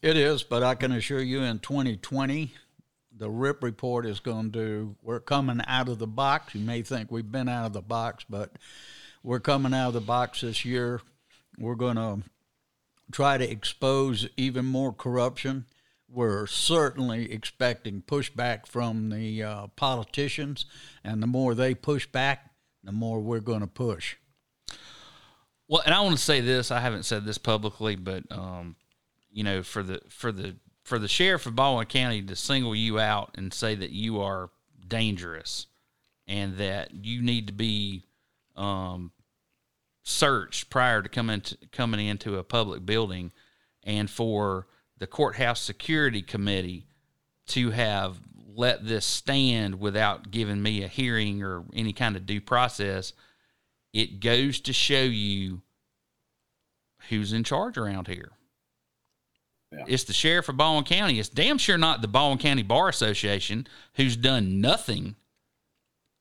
It 0.04 0.18
is, 0.18 0.42
but 0.42 0.62
I 0.62 0.74
can 0.74 0.92
assure 0.92 1.22
you 1.22 1.40
in 1.40 1.60
2020, 1.60 2.52
the 3.16 3.30
Ripp 3.30 3.62
report 3.62 4.04
is 4.04 4.20
going 4.20 4.52
to, 4.52 4.94
we're 5.00 5.18
coming 5.18 5.62
out 5.66 5.88
of 5.88 5.98
the 5.98 6.06
box. 6.06 6.54
You 6.54 6.60
may 6.60 6.82
think 6.82 7.10
we've 7.10 7.32
been 7.32 7.48
out 7.48 7.64
of 7.64 7.72
the 7.72 7.80
box, 7.80 8.22
but 8.28 8.52
we're 9.22 9.40
coming 9.40 9.72
out 9.72 9.88
of 9.88 9.94
the 9.94 10.02
box 10.02 10.42
this 10.42 10.62
year. 10.62 11.00
We're 11.56 11.74
going 11.74 11.96
to 11.96 12.18
try 13.12 13.38
to 13.38 13.50
expose 13.50 14.28
even 14.36 14.66
more 14.66 14.92
corruption. 14.92 15.64
We're 16.06 16.48
certainly 16.48 17.32
expecting 17.32 18.02
pushback 18.02 18.66
from 18.66 19.08
the 19.08 19.42
uh, 19.42 19.66
politicians, 19.68 20.66
and 21.02 21.22
the 21.22 21.26
more 21.26 21.54
they 21.54 21.74
push 21.74 22.06
back, 22.06 22.50
the 22.82 22.92
more 22.92 23.20
we're 23.20 23.40
going 23.40 23.60
to 23.60 23.66
push. 23.66 24.16
Well, 25.66 25.82
and 25.86 25.94
I 25.94 26.02
want 26.02 26.18
to 26.18 26.22
say 26.22 26.42
this. 26.42 26.70
I 26.70 26.80
haven't 26.80 27.04
said 27.04 27.24
this 27.24 27.38
publicly, 27.38 27.96
but 27.96 28.24
um, 28.30 28.76
you 29.34 29.42
know, 29.42 29.62
for 29.62 29.82
the 29.82 30.00
for 30.08 30.32
the 30.32 30.56
for 30.84 30.98
the 30.98 31.08
sheriff 31.08 31.44
of 31.44 31.56
Baldwin 31.56 31.86
County 31.86 32.22
to 32.22 32.36
single 32.36 32.74
you 32.74 33.00
out 33.00 33.32
and 33.34 33.52
say 33.52 33.74
that 33.74 33.90
you 33.90 34.22
are 34.22 34.50
dangerous 34.86 35.66
and 36.26 36.56
that 36.58 36.94
you 36.94 37.20
need 37.20 37.48
to 37.48 37.52
be 37.52 38.04
um, 38.54 39.10
searched 40.04 40.70
prior 40.70 41.02
to 41.02 41.08
coming 41.08 41.40
to, 41.40 41.58
coming 41.72 42.06
into 42.06 42.38
a 42.38 42.44
public 42.44 42.86
building, 42.86 43.32
and 43.82 44.08
for 44.08 44.68
the 44.98 45.06
courthouse 45.06 45.60
security 45.60 46.22
committee 46.22 46.86
to 47.46 47.72
have 47.72 48.20
let 48.54 48.86
this 48.86 49.04
stand 49.04 49.80
without 49.80 50.30
giving 50.30 50.62
me 50.62 50.84
a 50.84 50.88
hearing 50.88 51.42
or 51.42 51.64
any 51.74 51.92
kind 51.92 52.14
of 52.14 52.24
due 52.24 52.40
process, 52.40 53.12
it 53.92 54.20
goes 54.20 54.60
to 54.60 54.72
show 54.72 55.02
you 55.02 55.60
who's 57.08 57.32
in 57.32 57.42
charge 57.42 57.76
around 57.76 58.06
here. 58.06 58.30
Yeah. 59.72 59.84
It's 59.88 60.04
the 60.04 60.12
sheriff 60.12 60.48
of 60.48 60.56
Baldwin 60.56 60.84
County. 60.84 61.18
It's 61.18 61.28
damn 61.28 61.58
sure 61.58 61.76
not 61.78 62.00
the 62.00 62.08
Baldwin 62.08 62.38
County 62.38 62.62
Bar 62.62 62.88
Association 62.88 63.66
who's 63.94 64.16
done 64.16 64.60
nothing 64.60 65.16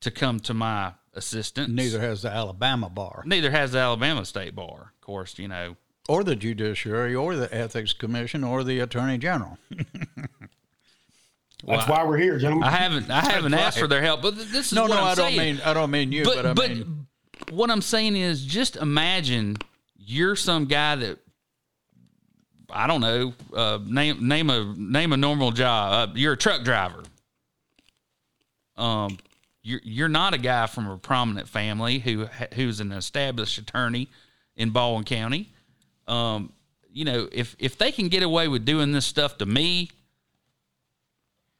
to 0.01 0.11
come 0.11 0.39
to 0.41 0.53
my 0.53 0.93
assistance. 1.13 1.69
Neither 1.69 1.99
has 2.01 2.23
the 2.23 2.29
Alabama 2.29 2.89
bar, 2.89 3.23
Neither 3.25 3.51
has 3.51 3.73
the 3.73 3.79
Alabama 3.79 4.25
State 4.25 4.55
Bar. 4.55 4.93
Of 4.95 5.01
course, 5.01 5.37
you 5.37 5.47
know. 5.47 5.75
or 6.09 6.23
the 6.23 6.35
Judiciary, 6.35 7.13
or 7.15 7.35
the 7.35 7.53
Ethics 7.53 7.93
Commission, 7.93 8.43
or 8.43 8.63
the 8.63 8.79
Attorney 8.79 9.17
General. 9.17 9.57
That's 11.65 11.87
why 11.87 12.03
we're 12.03 12.17
here, 12.17 12.37
gentlemen. 12.37 12.67
I 12.67 12.71
haven't 12.71 13.09
I 13.09 13.21
haven't 13.21 13.53
asked 13.53 13.79
for 13.79 13.87
their 13.87 14.01
help, 14.01 14.21
but 14.21 14.35
this 14.35 14.67
is 14.67 14.73
no, 14.73 14.81
what 14.81 14.89
no, 14.89 14.97
I'm 14.97 15.03
I 15.05 15.15
don't 15.15 15.31
saying. 15.33 15.55
mean 15.55 15.61
I 15.63 15.73
don't 15.73 15.91
mean 15.91 16.11
you, 16.11 16.25
but, 16.25 16.55
but 16.55 16.69
I 16.69 16.73
mean 16.73 17.07
what 17.51 17.71
I'm 17.71 17.81
saying 17.81 18.15
is 18.15 18.45
just 18.45 18.75
imagine 18.75 19.57
you're 19.95 20.35
some 20.35 20.65
guy 20.65 20.95
that 20.97 21.19
I 22.73 22.87
don't 22.87 23.01
know 23.01 23.33
uh, 23.55 23.79
name 23.85 24.27
name 24.27 24.49
a 24.49 24.73
name 24.77 25.13
a 25.13 25.17
normal 25.17 25.51
job. 25.51 26.09
Uh, 26.09 26.13
you're 26.15 26.33
a 26.33 26.37
truck 26.37 26.63
driver. 26.63 27.03
Um, 28.75 29.17
you're 29.61 29.81
you're 29.83 30.09
not 30.09 30.33
a 30.33 30.37
guy 30.37 30.65
from 30.67 30.87
a 30.89 30.97
prominent 30.97 31.47
family 31.47 31.99
who 31.99 32.25
who's 32.55 32.79
an 32.79 32.91
established 32.91 33.57
attorney 33.57 34.09
in 34.55 34.71
Baldwin 34.71 35.03
County. 35.05 35.49
Um, 36.07 36.51
you 36.91 37.05
know, 37.05 37.29
if 37.31 37.55
if 37.59 37.77
they 37.77 37.91
can 37.91 38.09
get 38.09 38.23
away 38.23 38.47
with 38.47 38.65
doing 38.65 38.91
this 38.91 39.05
stuff 39.05 39.37
to 39.37 39.45
me, 39.45 39.89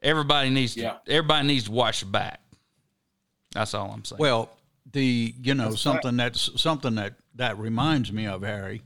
everybody 0.02 0.50
needs 0.50 0.74
to 0.76 0.82
Yeah. 0.82 0.98
everybody 1.08 1.48
needs 1.48 1.66
to 1.66 1.72
watch 1.72 2.02
the 2.02 2.08
back. 2.08 2.40
That's 3.54 3.74
all 3.74 3.92
I'm 3.92 4.04
saying. 4.04 4.20
Well, 4.20 4.50
the 4.92 5.34
you 5.42 5.54
know 5.54 5.76
something 5.76 6.18
that's 6.18 6.60
something 6.62 6.96
that 6.96 7.14
that 7.36 7.58
reminds 7.58 8.12
me 8.12 8.26
of 8.28 8.42
Harry, 8.44 8.82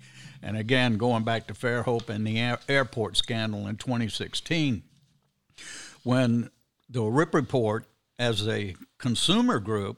and 0.47 0.55
again 0.55 0.95
going 0.95 1.25
back 1.25 1.45
to 1.45 1.53
Fairhope 1.53 2.07
and 2.07 2.25
the 2.25 2.39
air, 2.39 2.57
airport 2.69 3.17
scandal 3.17 3.67
in 3.67 3.75
2016, 3.75 4.81
when 6.03 6.49
the 6.89 7.03
Ripp 7.03 7.33
report 7.33 7.85
as 8.17 8.47
a 8.47 8.73
consumer 8.97 9.59
group 9.59 9.97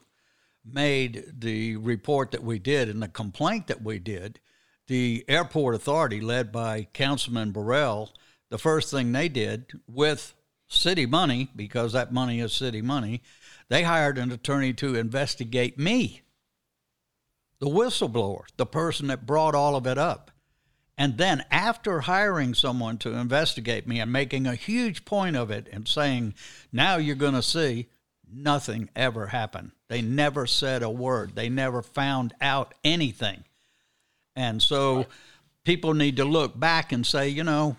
made 0.65 1.23
the 1.37 1.77
report 1.77 2.31
that 2.31 2.43
we 2.43 2.57
did 2.57 2.89
and 2.89 2.99
the 2.99 3.07
complaint 3.07 3.67
that 3.67 3.83
we 3.83 3.99
did, 3.99 4.39
the 4.87 5.23
airport 5.27 5.75
authority 5.75 6.19
led 6.19 6.51
by 6.51 6.87
Councilman 6.93 7.51
Burrell, 7.51 8.11
the 8.49 8.57
first 8.57 8.89
thing 8.89 9.11
they 9.11 9.29
did 9.29 9.67
with 9.87 10.33
city 10.67 11.05
money, 11.05 11.51
because 11.55 11.93
that 11.93 12.11
money 12.11 12.39
is 12.39 12.53
city 12.53 12.81
money, 12.81 13.21
they 13.67 13.83
hired 13.83 14.17
an 14.17 14.31
attorney 14.31 14.73
to 14.73 14.95
investigate 14.95 15.77
me, 15.77 16.23
the 17.59 17.67
whistleblower, 17.67 18.45
the 18.57 18.65
person 18.65 19.05
that 19.07 19.27
brought 19.27 19.53
all 19.53 19.75
of 19.75 19.85
it 19.85 19.99
up. 19.99 20.31
And 20.99 21.17
then, 21.17 21.45
after 21.49 22.01
hiring 22.01 22.53
someone 22.53 22.97
to 22.97 23.13
investigate 23.13 23.87
me 23.87 24.01
and 24.01 24.11
making 24.11 24.45
a 24.45 24.53
huge 24.53 25.05
point 25.05 25.37
of 25.37 25.49
it 25.49 25.69
and 25.71 25.87
saying, 25.87 26.33
now 26.73 26.97
you're 26.97 27.15
going 27.15 27.35
to 27.35 27.41
see, 27.41 27.87
nothing 28.29 28.89
ever 28.97 29.27
happened. 29.27 29.71
They 29.87 30.01
never 30.01 30.45
said 30.45 30.83
a 30.83 30.89
word, 30.89 31.35
they 31.35 31.47
never 31.47 31.81
found 31.81 32.33
out 32.41 32.73
anything. 32.83 33.45
And 34.35 34.61
so 34.61 35.05
people 35.63 35.93
need 35.93 36.17
to 36.17 36.25
look 36.25 36.59
back 36.59 36.91
and 36.91 37.07
say, 37.07 37.29
you 37.29 37.45
know, 37.45 37.77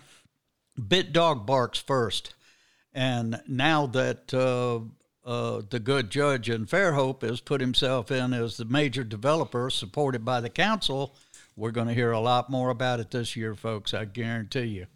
bit 0.87 1.13
dog 1.13 1.45
barks 1.45 1.77
first. 1.77 2.33
And 2.91 3.39
now 3.47 3.85
that 3.85 4.33
uh, 4.33 4.79
uh, 5.23 5.61
the 5.69 5.79
good 5.79 6.09
judge 6.09 6.49
in 6.49 6.65
Fairhope 6.65 7.21
has 7.21 7.39
put 7.39 7.61
himself 7.61 8.09
in 8.09 8.33
as 8.33 8.57
the 8.57 8.65
major 8.65 9.03
developer 9.03 9.69
supported 9.69 10.25
by 10.25 10.41
the 10.41 10.49
council, 10.49 11.15
we're 11.55 11.71
going 11.71 11.87
to 11.87 11.93
hear 11.93 12.11
a 12.11 12.19
lot 12.19 12.49
more 12.49 12.69
about 12.69 12.99
it 12.99 13.11
this 13.11 13.35
year, 13.35 13.55
folks. 13.55 13.93
I 13.93 14.05
guarantee 14.05 14.65
you. 14.65 14.87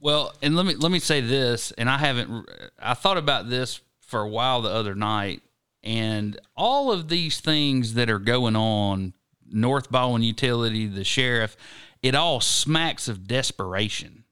Well, 0.00 0.34
and 0.42 0.54
let 0.54 0.66
me 0.66 0.74
let 0.74 0.92
me 0.92 0.98
say 0.98 1.20
this, 1.20 1.72
and 1.72 1.88
I 1.88 1.98
haven't. 1.98 2.48
I 2.78 2.94
thought 2.94 3.16
about 3.16 3.48
this 3.48 3.80
for 4.00 4.20
a 4.20 4.28
while 4.28 4.60
the 4.60 4.70
other 4.70 4.94
night, 4.94 5.42
and 5.82 6.38
all 6.56 6.92
of 6.92 7.08
these 7.08 7.40
things 7.40 7.94
that 7.94 8.10
are 8.10 8.18
going 8.18 8.54
on, 8.54 9.14
North 9.46 9.90
Baldwin 9.90 10.22
Utility, 10.22 10.86
the 10.86 11.04
sheriff, 11.04 11.56
it 12.02 12.14
all 12.14 12.40
smacks 12.40 13.08
of 13.08 13.26
desperation. 13.26 14.24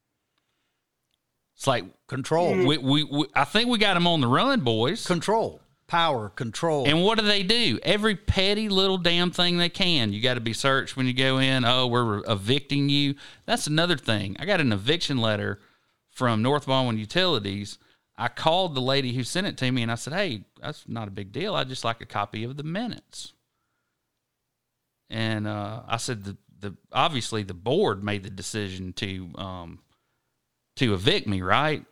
It's 1.57 1.67
like 1.67 1.85
control. 2.07 2.67
We, 2.67 2.77
we, 2.77 3.05
we 3.05 3.27
I 3.35 3.45
think 3.45 3.71
we 3.71 3.79
got 3.79 3.95
them 3.95 4.07
on 4.07 4.21
the 4.21 4.27
run, 4.27 4.61
boys. 4.61 5.07
Control 5.07 5.63
power 5.93 6.31
control. 6.31 6.89
And 6.89 7.03
what 7.03 7.19
do 7.19 7.25
they 7.27 7.43
do? 7.43 7.79
Every 7.83 8.17
petty 8.17 8.71
little 8.71 8.97
damn 8.97 9.31
thing 9.31 9.59
they 9.59 9.69
can. 9.69 10.11
You 10.15 10.23
got 10.23 10.35
to 10.35 10.41
be 10.41 10.55
searched 10.55 10.97
when 10.97 11.07
you 11.07 11.13
go 11.13 11.37
in. 11.37 11.67
Oh, 11.67 11.87
we're 11.87 12.23
evicting 12.27 12.89
you. 12.89 13.15
That's 13.45 13.67
another 13.67 13.99
thing. 13.99 14.35
I 14.39 14.47
got 14.47 14.63
an 14.63 14.73
eviction 14.73 15.19
letter 15.19 15.61
from 16.09 16.41
North 16.41 16.65
Baldwin 16.65 16.97
Utilities. 16.97 17.77
I 18.17 18.29
called 18.29 18.75
the 18.75 18.81
lady 18.81 19.13
who 19.13 19.23
sent 19.23 19.47
it 19.47 19.59
to 19.59 19.71
me 19.71 19.83
and 19.83 19.93
I 19.93 19.97
said, 19.97 20.15
"Hey, 20.15 20.45
that's 20.63 20.89
not 20.89 21.09
a 21.09 21.11
big 21.11 21.31
deal. 21.31 21.55
I 21.55 21.65
just 21.65 21.85
like 21.85 22.01
a 22.01 22.07
copy 22.07 22.43
of 22.45 22.57
the 22.57 22.63
minutes." 22.63 23.35
And 25.11 25.47
uh, 25.47 25.83
I 25.87 25.99
said, 25.99 26.25
"The 26.25 26.39
the 26.59 26.75
obviously 26.91 27.43
the 27.43 27.53
board 27.53 28.03
made 28.03 28.23
the 28.23 28.31
decision 28.31 28.95
to 28.95 29.31
um, 29.35 29.81
to 30.77 30.95
evict 30.95 31.27
me, 31.27 31.43
right?" 31.43 31.85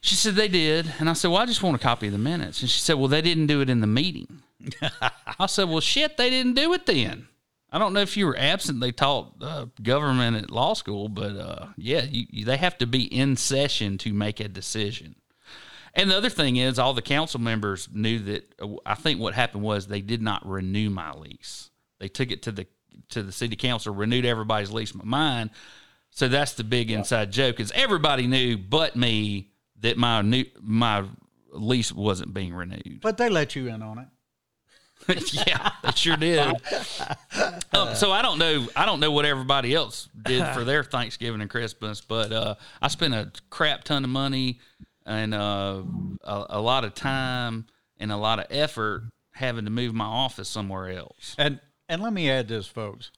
She 0.00 0.14
said 0.14 0.34
they 0.34 0.48
did. 0.48 0.92
And 0.98 1.10
I 1.10 1.12
said, 1.12 1.30
Well, 1.30 1.42
I 1.42 1.46
just 1.46 1.62
want 1.62 1.76
a 1.76 1.78
copy 1.78 2.06
of 2.06 2.12
the 2.12 2.18
minutes. 2.18 2.60
And 2.60 2.70
she 2.70 2.80
said, 2.80 2.94
Well, 2.94 3.08
they 3.08 3.22
didn't 3.22 3.46
do 3.46 3.60
it 3.60 3.70
in 3.70 3.80
the 3.80 3.86
meeting. 3.86 4.42
I 5.38 5.46
said, 5.46 5.68
Well, 5.68 5.80
shit, 5.80 6.16
they 6.16 6.30
didn't 6.30 6.54
do 6.54 6.72
it 6.72 6.86
then. 6.86 7.28
I 7.72 7.78
don't 7.78 7.92
know 7.92 8.00
if 8.00 8.16
you 8.16 8.26
were 8.26 8.36
absent. 8.36 8.80
They 8.80 8.90
taught 8.90 9.34
uh, 9.40 9.66
government 9.80 10.36
at 10.36 10.50
law 10.50 10.74
school, 10.74 11.08
but 11.08 11.36
uh, 11.36 11.66
yeah, 11.76 12.02
you, 12.02 12.26
you, 12.30 12.44
they 12.44 12.56
have 12.56 12.76
to 12.78 12.86
be 12.86 13.04
in 13.04 13.36
session 13.36 13.96
to 13.98 14.12
make 14.12 14.40
a 14.40 14.48
decision. 14.48 15.14
And 15.94 16.10
the 16.10 16.16
other 16.16 16.30
thing 16.30 16.56
is, 16.56 16.78
all 16.78 16.94
the 16.94 17.02
council 17.02 17.40
members 17.40 17.88
knew 17.92 18.18
that. 18.20 18.54
Uh, 18.60 18.76
I 18.86 18.94
think 18.94 19.20
what 19.20 19.34
happened 19.34 19.62
was 19.62 19.86
they 19.86 20.00
did 20.00 20.22
not 20.22 20.46
renew 20.48 20.90
my 20.90 21.12
lease. 21.12 21.70
They 21.98 22.08
took 22.08 22.30
it 22.30 22.42
to 22.42 22.52
the 22.52 22.66
to 23.10 23.22
the 23.22 23.32
city 23.32 23.56
council, 23.56 23.94
renewed 23.94 24.24
everybody's 24.24 24.70
lease 24.70 24.92
but 24.92 25.06
mine. 25.06 25.50
So 26.10 26.26
that's 26.26 26.54
the 26.54 26.64
big 26.64 26.90
inside 26.90 27.30
joke 27.30 27.60
is 27.60 27.72
everybody 27.72 28.26
knew 28.26 28.58
but 28.58 28.96
me 28.96 29.50
that 29.80 29.96
my 29.96 30.22
new 30.22 30.44
my 30.60 31.04
lease 31.52 31.92
wasn't 31.92 32.32
being 32.34 32.54
renewed. 32.54 33.00
But 33.02 33.18
they 33.18 33.28
let 33.28 33.56
you 33.56 33.68
in 33.68 33.82
on 33.82 33.98
it. 33.98 34.08
yeah, 35.32 35.70
they 35.82 35.92
sure 35.92 36.16
did. 36.16 36.40
um, 37.72 37.94
so 37.94 38.12
I 38.12 38.20
don't 38.22 38.38
know. 38.38 38.66
I 38.76 38.84
don't 38.84 39.00
know 39.00 39.10
what 39.10 39.24
everybody 39.24 39.74
else 39.74 40.08
did 40.22 40.46
for 40.48 40.64
their 40.64 40.84
Thanksgiving 40.84 41.40
and 41.40 41.48
Christmas, 41.48 42.00
but 42.00 42.32
uh, 42.32 42.54
I 42.82 42.88
spent 42.88 43.14
a 43.14 43.32
crap 43.48 43.84
ton 43.84 44.04
of 44.04 44.10
money 44.10 44.60
and 45.06 45.34
uh, 45.34 45.82
a, 46.22 46.46
a, 46.50 46.60
lot 46.60 46.84
of 46.84 46.94
time 46.94 47.66
and 47.98 48.12
a 48.12 48.16
lot 48.16 48.38
of 48.38 48.46
effort 48.50 49.04
having 49.32 49.64
to 49.64 49.70
move 49.70 49.94
my 49.94 50.04
office 50.04 50.48
somewhere 50.48 50.90
else. 50.90 51.34
And 51.38 51.60
and 51.88 52.02
let 52.02 52.12
me 52.12 52.30
add 52.30 52.48
this, 52.48 52.66
folks. 52.66 53.10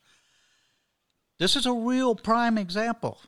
This 1.37 1.55
is 1.55 1.65
a 1.65 1.73
real 1.73 2.15
prime 2.15 2.57
example. 2.57 3.19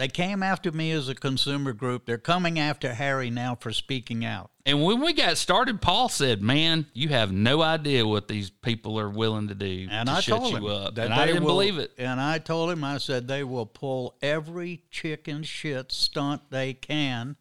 They 0.00 0.08
came 0.08 0.42
after 0.42 0.72
me 0.72 0.92
as 0.92 1.10
a 1.10 1.14
consumer 1.14 1.74
group. 1.74 2.06
They're 2.06 2.16
coming 2.16 2.58
after 2.58 2.94
Harry 2.94 3.28
now 3.28 3.54
for 3.54 3.70
speaking 3.70 4.24
out. 4.24 4.50
And 4.64 4.82
when 4.82 5.02
we 5.02 5.12
got 5.12 5.36
started, 5.36 5.82
Paul 5.82 6.08
said, 6.08 6.40
"Man, 6.40 6.86
you 6.94 7.10
have 7.10 7.30
no 7.32 7.60
idea 7.60 8.06
what 8.06 8.26
these 8.26 8.48
people 8.48 8.98
are 8.98 9.10
willing 9.10 9.48
to 9.48 9.54
do 9.54 9.88
and 9.90 10.08
to 10.08 10.14
I 10.14 10.20
shut 10.20 10.38
told 10.38 10.52
you 10.52 10.56
him 10.56 10.66
up." 10.66 10.94
that 10.94 11.04
And 11.04 11.12
I 11.12 11.26
they 11.26 11.32
didn't 11.32 11.44
will- 11.44 11.52
believe 11.54 11.76
it. 11.76 11.92
And 11.98 12.18
I 12.18 12.38
told 12.38 12.70
him, 12.70 12.82
I 12.82 12.96
said 12.96 13.28
they 13.28 13.44
will 13.44 13.66
pull 13.66 14.16
every 14.22 14.84
chicken 14.90 15.42
shit 15.42 15.92
stunt 15.92 16.42
they 16.48 16.72
can, 16.72 17.36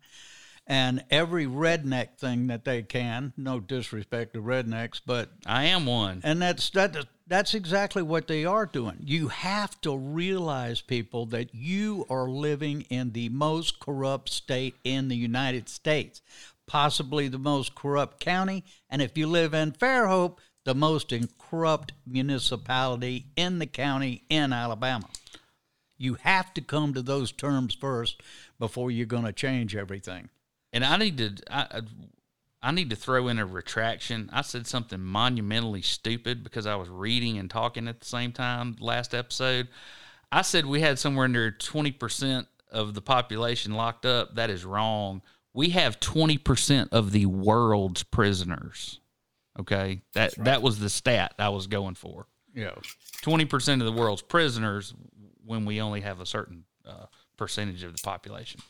and 0.67 1.05
every 1.09 1.45
redneck 1.45 2.17
thing 2.17 2.47
that 2.47 2.65
they 2.65 2.83
can. 2.83 3.31
No 3.37 3.61
disrespect 3.61 4.33
to 4.33 4.41
rednecks, 4.41 4.99
but 5.05 5.31
I 5.45 5.63
am 5.63 5.85
one. 5.85 6.19
and 6.25 6.41
that's 6.41 6.69
that. 6.71 7.07
That's 7.29 7.53
exactly 7.53 8.01
what 8.01 8.27
they 8.27 8.43
are 8.43 8.65
doing. 8.65 8.97
You 9.05 9.27
have 9.27 9.79
to 9.81 9.95
realize, 9.95 10.81
people, 10.81 11.27
that 11.27 11.53
you 11.53 12.07
are 12.09 12.27
living 12.27 12.81
in 12.89 13.11
the 13.11 13.29
most 13.29 13.79
corrupt 13.79 14.29
state 14.29 14.73
in 14.83 15.09
the 15.09 15.15
United 15.15 15.69
States, 15.69 16.23
possibly 16.65 17.27
the 17.27 17.37
most 17.37 17.75
corrupt 17.75 18.19
county, 18.19 18.63
and 18.89 18.99
if 18.99 19.15
you 19.15 19.27
live 19.27 19.53
in 19.53 19.73
Fairhope, 19.73 20.39
the 20.65 20.73
most 20.73 21.13
corrupt 21.37 21.93
municipality 22.05 23.27
in 23.35 23.59
the 23.59 23.67
county 23.67 24.23
in 24.27 24.51
Alabama. 24.51 25.07
You 25.99 26.15
have 26.21 26.51
to 26.55 26.61
come 26.61 26.95
to 26.95 27.03
those 27.03 27.31
terms 27.31 27.75
first 27.75 28.23
before 28.57 28.89
you're 28.89 29.05
going 29.05 29.25
to 29.25 29.33
change 29.33 29.75
everything. 29.75 30.29
And 30.73 30.83
I 30.83 30.97
need 30.97 31.17
to 31.19 31.35
I, 31.51 31.81
I- 32.61 32.71
need 32.71 32.89
to 32.89 32.95
throw 32.95 33.27
in 33.27 33.39
a 33.39 33.45
retraction. 33.45 34.29
I 34.33 34.41
said 34.41 34.67
something 34.67 34.99
monumentally 35.01 35.81
stupid 35.81 36.43
because 36.43 36.65
I 36.65 36.75
was 36.75 36.89
reading 36.89 37.37
and 37.37 37.49
talking 37.49 37.87
at 37.87 37.99
the 37.99 38.05
same 38.05 38.31
time 38.31 38.75
last 38.79 39.13
episode. 39.13 39.67
I 40.31 40.41
said 40.43 40.65
we 40.65 40.81
had 40.81 40.99
somewhere 40.99 41.25
under 41.25 41.51
20% 41.51 42.47
of 42.71 42.93
the 42.93 43.01
population 43.01 43.73
locked 43.73 44.05
up. 44.05 44.35
That 44.35 44.49
is 44.49 44.63
wrong. 44.65 45.21
We 45.53 45.69
have 45.69 45.99
20% 45.99 46.89
of 46.91 47.11
the 47.11 47.25
world's 47.25 48.03
prisoners. 48.03 48.99
Okay? 49.59 50.01
That 50.13 50.35
that 50.43 50.61
was 50.61 50.79
the 50.79 50.89
stat 50.89 51.33
I 51.39 51.49
was 51.49 51.67
going 51.67 51.95
for. 51.95 52.27
Yeah. 52.53 52.75
20% 53.23 53.79
of 53.79 53.85
the 53.85 53.91
world's 53.91 54.21
prisoners 54.21 54.93
when 55.43 55.65
we 55.65 55.81
only 55.81 56.01
have 56.01 56.19
a 56.21 56.25
certain 56.25 56.65
uh, 56.85 57.05
percentage 57.37 57.83
of 57.83 57.93
the 57.95 58.01
population. 58.03 58.61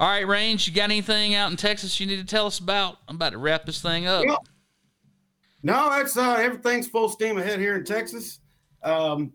All 0.00 0.08
right, 0.08 0.26
Rains, 0.26 0.66
you 0.68 0.72
got 0.72 0.84
anything 0.84 1.34
out 1.34 1.50
in 1.50 1.56
Texas 1.56 1.98
you 1.98 2.06
need 2.06 2.18
to 2.18 2.24
tell 2.24 2.46
us 2.46 2.60
about? 2.60 2.98
I'm 3.08 3.16
about 3.16 3.32
to 3.32 3.38
wrap 3.38 3.66
this 3.66 3.82
thing 3.82 4.06
up. 4.06 4.24
Well, 4.24 4.44
No, 5.64 5.90
that's 5.90 6.16
uh, 6.16 6.34
everything's 6.34 6.86
full 6.86 7.08
steam 7.08 7.36
ahead 7.36 7.58
here 7.58 7.74
in 7.74 7.84
Texas. 7.84 8.38
Um, 8.84 9.32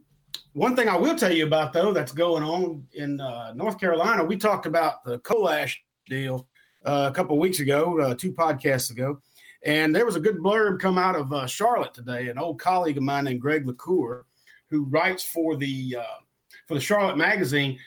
one 0.54 0.74
thing 0.74 0.88
I 0.88 0.96
will 0.96 1.16
tell 1.16 1.34
you 1.34 1.46
about 1.46 1.74
though 1.74 1.92
that's 1.92 2.14
going 2.14 2.44
on 2.44 2.88
in 2.94 3.20
uh, 3.20 3.52
North 3.54 3.78
Carolina, 3.78 4.24
we 4.24 4.38
talked 4.38 4.66
about 4.66 5.04
the 5.04 5.20
coal 5.20 5.50
ash 5.50 5.84
deal 6.08 6.48
uh, 6.86 7.10
a 7.12 7.14
couple 7.14 7.38
weeks 7.38 7.60
ago, 7.60 8.00
uh, 8.00 8.16
two 8.16 8.32
podcasts 8.32 8.90
ago, 8.90 9.20
and 9.66 9.94
there 9.94 10.06
was 10.06 10.16
a 10.16 10.20
good 10.22 10.38
blurb 10.38 10.80
come 10.80 10.98
out 10.98 11.18
of 11.18 11.34
uh, 11.34 11.46
Charlotte 11.46 11.94
today. 11.94 12.30
An 12.30 12.38
old 12.38 12.58
colleague 12.58 12.96
of 12.96 13.04
mine 13.04 13.26
named 13.26 13.42
Greg 13.42 13.68
LaCour, 13.68 14.26
who 14.70 14.86
writes 14.86 15.26
for 15.26 15.58
the 15.58 15.98
uh, 16.00 16.22
for 16.70 16.76
the 16.76 16.80
Charlotte 16.80 17.18
magazine, 17.18 17.78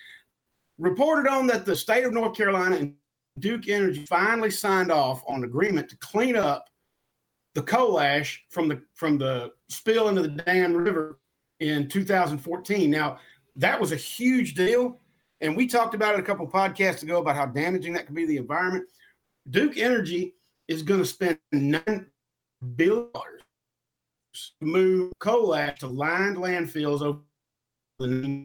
reported 0.79 1.29
on 1.31 1.47
that 1.47 1.65
the 1.65 1.77
state 1.77 2.05
of 2.05 2.13
North 2.13 2.37
Carolina 2.37 2.77
and 2.77 2.95
Duke 3.39 3.69
Energy 3.69 4.05
finally 4.07 4.51
signed 4.51 4.91
off 4.91 5.23
on 5.27 5.37
an 5.37 5.45
agreement 5.45 5.89
to 5.91 5.97
clean 5.99 6.37
up 6.37 6.69
the 7.55 7.63
coal 7.63 8.01
ash 8.01 8.45
from 8.51 8.69
the 8.69 8.83
from 8.95 9.19
the 9.19 9.53
spill 9.69 10.09
into 10.09 10.23
the 10.23 10.29
Dan 10.29 10.77
River 10.77 11.19
in 11.61 11.89
2014. 11.89 12.91
Now 12.91 13.19
that 13.57 13.81
was 13.81 13.93
a 13.93 13.97
huge 13.97 14.55
deal, 14.55 15.01
and 15.41 15.57
we 15.57 15.67
talked 15.67 15.95
about 15.95 16.15
it 16.15 16.21
a 16.21 16.23
couple 16.23 16.47
podcasts 16.47 17.03
ago 17.03 17.19
about 17.19 17.37
how 17.37 17.47
damaging 17.47 17.93
that 17.95 18.07
could 18.07 18.15
be 18.15 18.23
to 18.23 18.29
the 18.29 18.37
environment. 18.37 18.87
Duke 19.51 19.79
Energy 19.79 20.35
is 20.69 20.83
going 20.83 21.01
to 21.01 21.07
spend 21.07 21.39
nine 21.53 22.07
billion 22.77 23.11
dollars 23.13 23.43
to 24.61 24.67
move 24.67 25.13
coal 25.19 25.55
ash 25.55 25.79
to 25.79 25.87
lined 25.87 26.37
landfills 26.37 27.01
over 27.01 27.21
the 27.99 28.45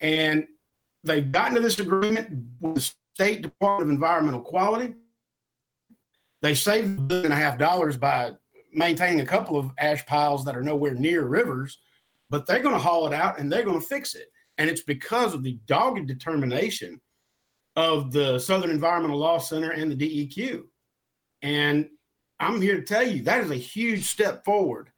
and 0.00 0.46
they've 1.04 1.30
gotten 1.30 1.54
to 1.54 1.60
this 1.60 1.78
agreement 1.78 2.30
with 2.60 2.74
the 2.74 2.92
State 3.14 3.42
Department 3.42 3.90
of 3.90 3.94
Environmental 3.94 4.40
Quality. 4.40 4.94
They 6.42 6.54
saved 6.54 6.98
a 6.98 7.02
billion 7.02 7.26
and 7.26 7.34
a 7.34 7.36
half 7.36 7.58
dollars 7.58 7.96
by 7.96 8.32
maintaining 8.72 9.20
a 9.20 9.26
couple 9.26 9.56
of 9.56 9.70
ash 9.78 10.04
piles 10.06 10.44
that 10.44 10.56
are 10.56 10.62
nowhere 10.62 10.94
near 10.94 11.24
rivers, 11.24 11.78
but 12.30 12.46
they're 12.46 12.62
going 12.62 12.74
to 12.74 12.80
haul 12.80 13.06
it 13.06 13.14
out 13.14 13.38
and 13.38 13.50
they're 13.50 13.64
going 13.64 13.80
to 13.80 13.86
fix 13.86 14.14
it. 14.14 14.28
And 14.56 14.68
it's 14.68 14.82
because 14.82 15.34
of 15.34 15.42
the 15.42 15.58
dogged 15.66 16.06
determination 16.06 17.00
of 17.76 18.12
the 18.12 18.38
Southern 18.38 18.70
Environmental 18.70 19.18
Law 19.18 19.38
Center 19.38 19.70
and 19.70 19.90
the 19.90 19.96
DEQ. 19.96 20.62
And 21.42 21.88
I'm 22.40 22.60
here 22.60 22.76
to 22.76 22.82
tell 22.82 23.06
you 23.06 23.22
that 23.22 23.44
is 23.44 23.50
a 23.50 23.56
huge 23.56 24.04
step 24.04 24.44
forward 24.44 24.90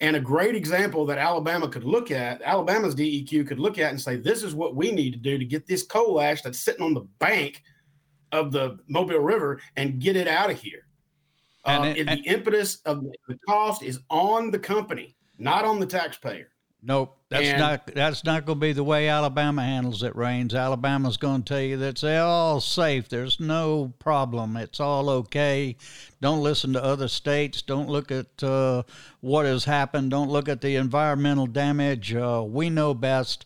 and 0.00 0.14
a 0.16 0.20
great 0.20 0.54
example 0.54 1.04
that 1.06 1.18
Alabama 1.18 1.68
could 1.68 1.84
look 1.84 2.10
at, 2.10 2.40
Alabama's 2.42 2.94
DEQ 2.94 3.46
could 3.48 3.58
look 3.58 3.78
at 3.78 3.90
and 3.90 4.00
say, 4.00 4.16
this 4.16 4.42
is 4.42 4.54
what 4.54 4.76
we 4.76 4.92
need 4.92 5.12
to 5.12 5.18
do 5.18 5.38
to 5.38 5.44
get 5.44 5.66
this 5.66 5.82
coal 5.84 6.20
ash 6.20 6.42
that's 6.42 6.60
sitting 6.60 6.84
on 6.84 6.94
the 6.94 7.06
bank 7.18 7.62
of 8.32 8.52
the 8.52 8.78
Mobile 8.86 9.18
River 9.18 9.60
and 9.76 10.00
get 10.00 10.14
it 10.16 10.28
out 10.28 10.50
of 10.50 10.60
here. 10.60 10.86
And 11.64 11.84
Uh, 11.84 11.86
it- 11.88 12.08
and 12.08 12.20
the 12.24 12.28
impetus 12.28 12.76
of 12.84 13.02
the 13.26 13.38
cost 13.48 13.82
is 13.82 14.00
on 14.08 14.50
the 14.52 14.58
company, 14.58 15.16
not 15.38 15.64
on 15.64 15.80
the 15.80 15.86
taxpayer. 15.86 16.50
Nope, 16.80 17.16
that's 17.28 17.46
And- 17.48 17.58
not 17.58 17.86
that's 17.92 18.22
not 18.24 18.46
going 18.46 18.58
to 18.58 18.66
be 18.66 18.72
the 18.72 18.84
way 18.84 19.08
Alabama 19.08 19.64
handles 19.64 20.04
it. 20.04 20.14
Rains. 20.14 20.54
Alabama's 20.54 21.16
going 21.16 21.42
to 21.42 21.54
tell 21.54 21.60
you 21.60 21.76
that 21.78 21.88
it's 21.88 22.04
all 22.04 22.60
safe. 22.60 23.08
There's 23.08 23.40
no 23.40 23.92
problem. 23.98 24.56
It's 24.56 24.78
all 24.78 25.10
okay. 25.10 25.76
Don't 26.20 26.42
listen 26.42 26.72
to 26.74 26.82
other 26.84 27.08
states. 27.08 27.62
Don't 27.62 27.88
look 27.88 28.12
at 28.12 28.42
uh, 28.44 28.84
what 29.20 29.44
has 29.44 29.64
happened. 29.64 30.12
Don't 30.12 30.30
look 30.30 30.48
at 30.48 30.60
the 30.60 30.76
environmental 30.76 31.48
damage. 31.48 32.14
Uh, 32.14 32.44
we 32.46 32.70
know 32.70 32.94
best. 32.94 33.44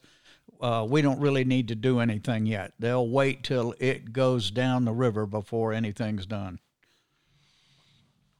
Uh, 0.61 0.87
we 0.89 1.01
don't 1.03 1.19
really 1.19 1.45
need 1.45 1.69
to 1.69 1.75
do 1.75 2.01
anything 2.01 2.47
yet. 2.47 2.73
They'll 2.79 3.09
wait 3.09 3.43
till 3.43 3.75
it 3.81 4.13
goes 4.13 4.51
down 4.51 4.85
the 4.85 4.93
river 4.93 5.27
before 5.27 5.73
anything's 5.73 6.27
done. 6.27 6.61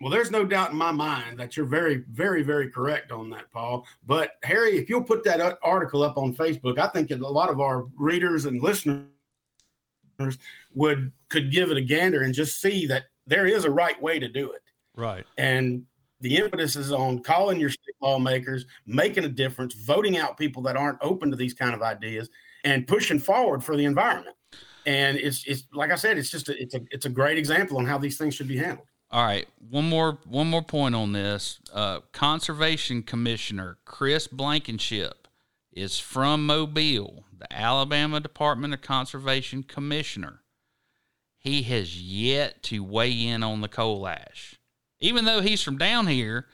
Well, 0.03 0.11
there's 0.11 0.33
no 0.33 0.45
doubt 0.45 0.73
in 0.73 0.77
my 0.77 0.91
mind 0.91 1.39
that 1.39 1.57
you're 1.57 1.65
very, 1.65 2.03
very, 2.11 2.43
very 2.43 2.69
correct 2.69 3.13
on 3.13 3.31
that, 3.31 3.53
Paul. 3.53 3.87
But 4.05 4.33
Harry, 4.43 4.77
if 4.77 4.91
you'll 4.91 5.05
put 5.05 5.23
that 5.23 5.59
article 5.63 6.03
up 6.03 6.19
on 6.19 6.35
Facebook, 6.35 6.77
I 6.77 6.89
think 6.89 7.13
a 7.13 7.17
lot 7.17 7.51
of 7.51 7.61
our 7.61 7.87
readers 7.97 8.47
and 8.47 8.61
listeners 8.61 9.07
would 10.75 11.13
could 11.29 11.53
give 11.53 11.71
it 11.71 11.77
a 11.77 11.83
gander 11.83 12.23
and 12.23 12.35
just 12.35 12.61
see 12.61 12.85
that 12.87 13.05
there 13.29 13.47
is 13.47 13.65
a 13.65 13.71
right 13.71 14.01
way 14.03 14.19
to 14.19 14.27
do 14.27 14.51
it. 14.51 14.63
Right. 14.97 15.25
And 15.39 15.85
the 16.21 16.37
impetus 16.37 16.75
is 16.75 16.91
on 16.91 17.21
calling 17.21 17.61
your 17.61 17.71
state 17.71 17.95
lawmakers, 18.01 18.67
making 18.87 19.25
a 19.25 19.29
difference, 19.29 19.75
voting 19.75 20.17
out 20.17 20.37
people 20.37 20.63
that 20.63 20.77
aren't 20.77 20.99
open 21.01 21.31
to 21.31 21.37
these 21.37 21.55
kind 21.55 21.75
of 21.75 21.83
ideas, 21.83 22.29
and 22.65 22.89
pushing 22.89 23.21
forward 23.21 23.63
for 23.63 23.77
the 23.77 23.85
environment. 23.85 24.35
And 24.85 25.17
it's 25.17 25.45
it's 25.47 25.69
like 25.73 25.93
I 25.93 25.95
said, 25.95 26.19
it's 26.19 26.31
just 26.31 26.49
a, 26.49 26.61
it's 26.61 26.75
a 26.75 26.81
it's 26.91 27.07
a 27.07 27.11
great 27.11 27.39
example 27.39 27.79
on 27.79 27.87
how 27.87 27.99
these 27.99 28.19
things 28.19 28.35
should 28.35 28.49
be 28.49 28.57
handled. 28.57 28.89
All 29.13 29.23
right, 29.23 29.47
one 29.69 29.91
more 29.91 30.19
one 30.25 30.49
more 30.49 30.63
point 30.63 30.95
on 30.95 31.13
this. 31.13 31.61
Uh, 31.71 32.01
Conservation 32.13 33.03
Commissioner 33.03 33.77
Chris 33.85 34.27
Blankenship 34.27 35.29
is 35.71 35.99
from 35.99 36.47
Mobile, 36.47 37.25
the 37.39 37.53
Alabama 37.53 38.21
Department 38.21 38.73
of 38.73 38.81
Conservation 38.81 39.65
Commissioner. 39.65 40.41
He 41.39 41.63
has 41.65 42.01
yet 42.01 42.63
to 42.65 42.83
weigh 42.83 43.27
in 43.27 43.43
on 43.43 43.61
the 43.61 43.69
coal 43.69 44.09
ash, 44.09 44.59
even 44.99 45.27
though 45.27 45.43
he's 45.43 45.61
from 45.61 45.77
down 45.77 46.07
here, 46.07 46.47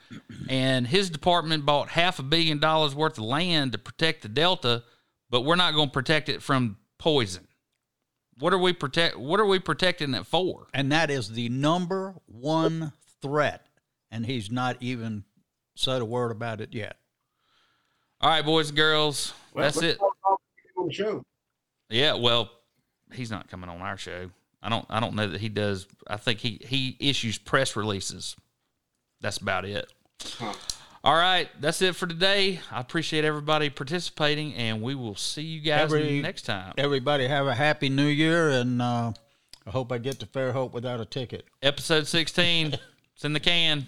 and 0.49 0.85
his 0.87 1.09
department 1.09 1.65
bought 1.65 1.89
half 1.89 2.19
a 2.19 2.23
billion 2.23 2.59
dollars 2.59 2.93
worth 2.93 3.17
of 3.17 3.23
land 3.23 3.71
to 3.71 3.77
protect 3.77 4.21
the 4.21 4.27
Delta, 4.27 4.83
but 5.29 5.45
we're 5.45 5.55
not 5.55 5.75
going 5.75 5.87
to 5.87 5.93
protect 5.93 6.27
it 6.27 6.43
from 6.43 6.75
poison. 6.97 7.47
What 8.39 8.53
are 8.53 8.57
we 8.57 8.73
protect? 8.73 9.17
What 9.17 9.39
are 9.39 9.45
we 9.45 9.59
protecting 9.59 10.13
it 10.13 10.25
for? 10.25 10.67
And 10.73 10.91
that 10.91 11.09
is 11.11 11.29
the 11.31 11.49
number 11.49 12.15
one 12.25 12.93
threat. 13.21 13.65
And 14.11 14.25
he's 14.25 14.49
not 14.49 14.77
even 14.79 15.23
said 15.75 16.01
a 16.01 16.05
word 16.05 16.31
about 16.31 16.61
it 16.61 16.73
yet. 16.73 16.97
All 18.21 18.29
right, 18.29 18.43
boys 18.43 18.69
and 18.69 18.77
girls, 18.77 19.33
Well, 19.53 19.63
that's 19.63 19.81
it. 19.81 19.97
talk 19.99 20.15
about 20.25 20.39
it 20.57 20.79
on 20.79 20.87
the 20.87 20.93
show. 20.93 21.23
Yeah, 21.89 22.13
well, 22.15 22.49
he's 23.13 23.31
not 23.31 23.47
coming 23.49 23.69
on 23.69 23.81
our 23.81 23.97
show. 23.97 24.29
I 24.61 24.67
don't. 24.69 24.85
I 24.89 24.99
don't 24.99 25.15
know 25.15 25.27
that 25.27 25.39
he 25.39 25.47
does. 25.47 25.87
I 26.07 26.17
think 26.17 26.39
he 26.39 26.59
he 26.65 26.97
issues 26.99 27.37
press 27.37 27.75
releases. 27.77 28.35
That's 29.21 29.37
about 29.37 29.63
it. 29.65 29.91
All 31.01 31.15
right, 31.15 31.47
that's 31.61 31.81
it 31.81 31.95
for 31.95 32.07
today. 32.07 32.59
I 32.69 32.81
appreciate 32.81 33.23
everybody 33.23 33.69
participating, 33.69 34.53
and 34.55 34.81
we 34.81 34.95
will 34.95 35.15
see 35.15 35.43
you 35.43 35.61
guys 35.61 35.83
Every- 35.83 36.21
next 36.21 36.41
time. 36.41 36.73
Everybody 36.77 37.25
have 37.27 37.47
a 37.47 37.55
happy 37.55 37.87
new 37.87 38.07
year. 38.07 38.49
And 38.49 38.81
uh, 38.81 39.13
I 39.65 39.69
hope 39.69 39.93
I 39.93 39.97
get 39.97 40.19
to 40.19 40.25
Fairhope 40.25 40.73
without 40.73 40.99
a 40.99 41.05
ticket. 41.05 41.45
Episode 41.63 42.05
sixteen. 42.07 42.73
it's 43.15 43.23
in 43.23 43.31
the 43.31 43.39
can. 43.39 43.87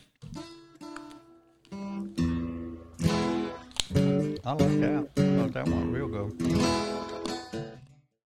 I 4.44 4.54
like 4.54 4.80
that. 4.80 5.10
I 5.18 5.38
thought 5.38 5.54
that 5.54 5.68
one 5.68 5.92
real 5.92 6.08
good. 6.08 7.01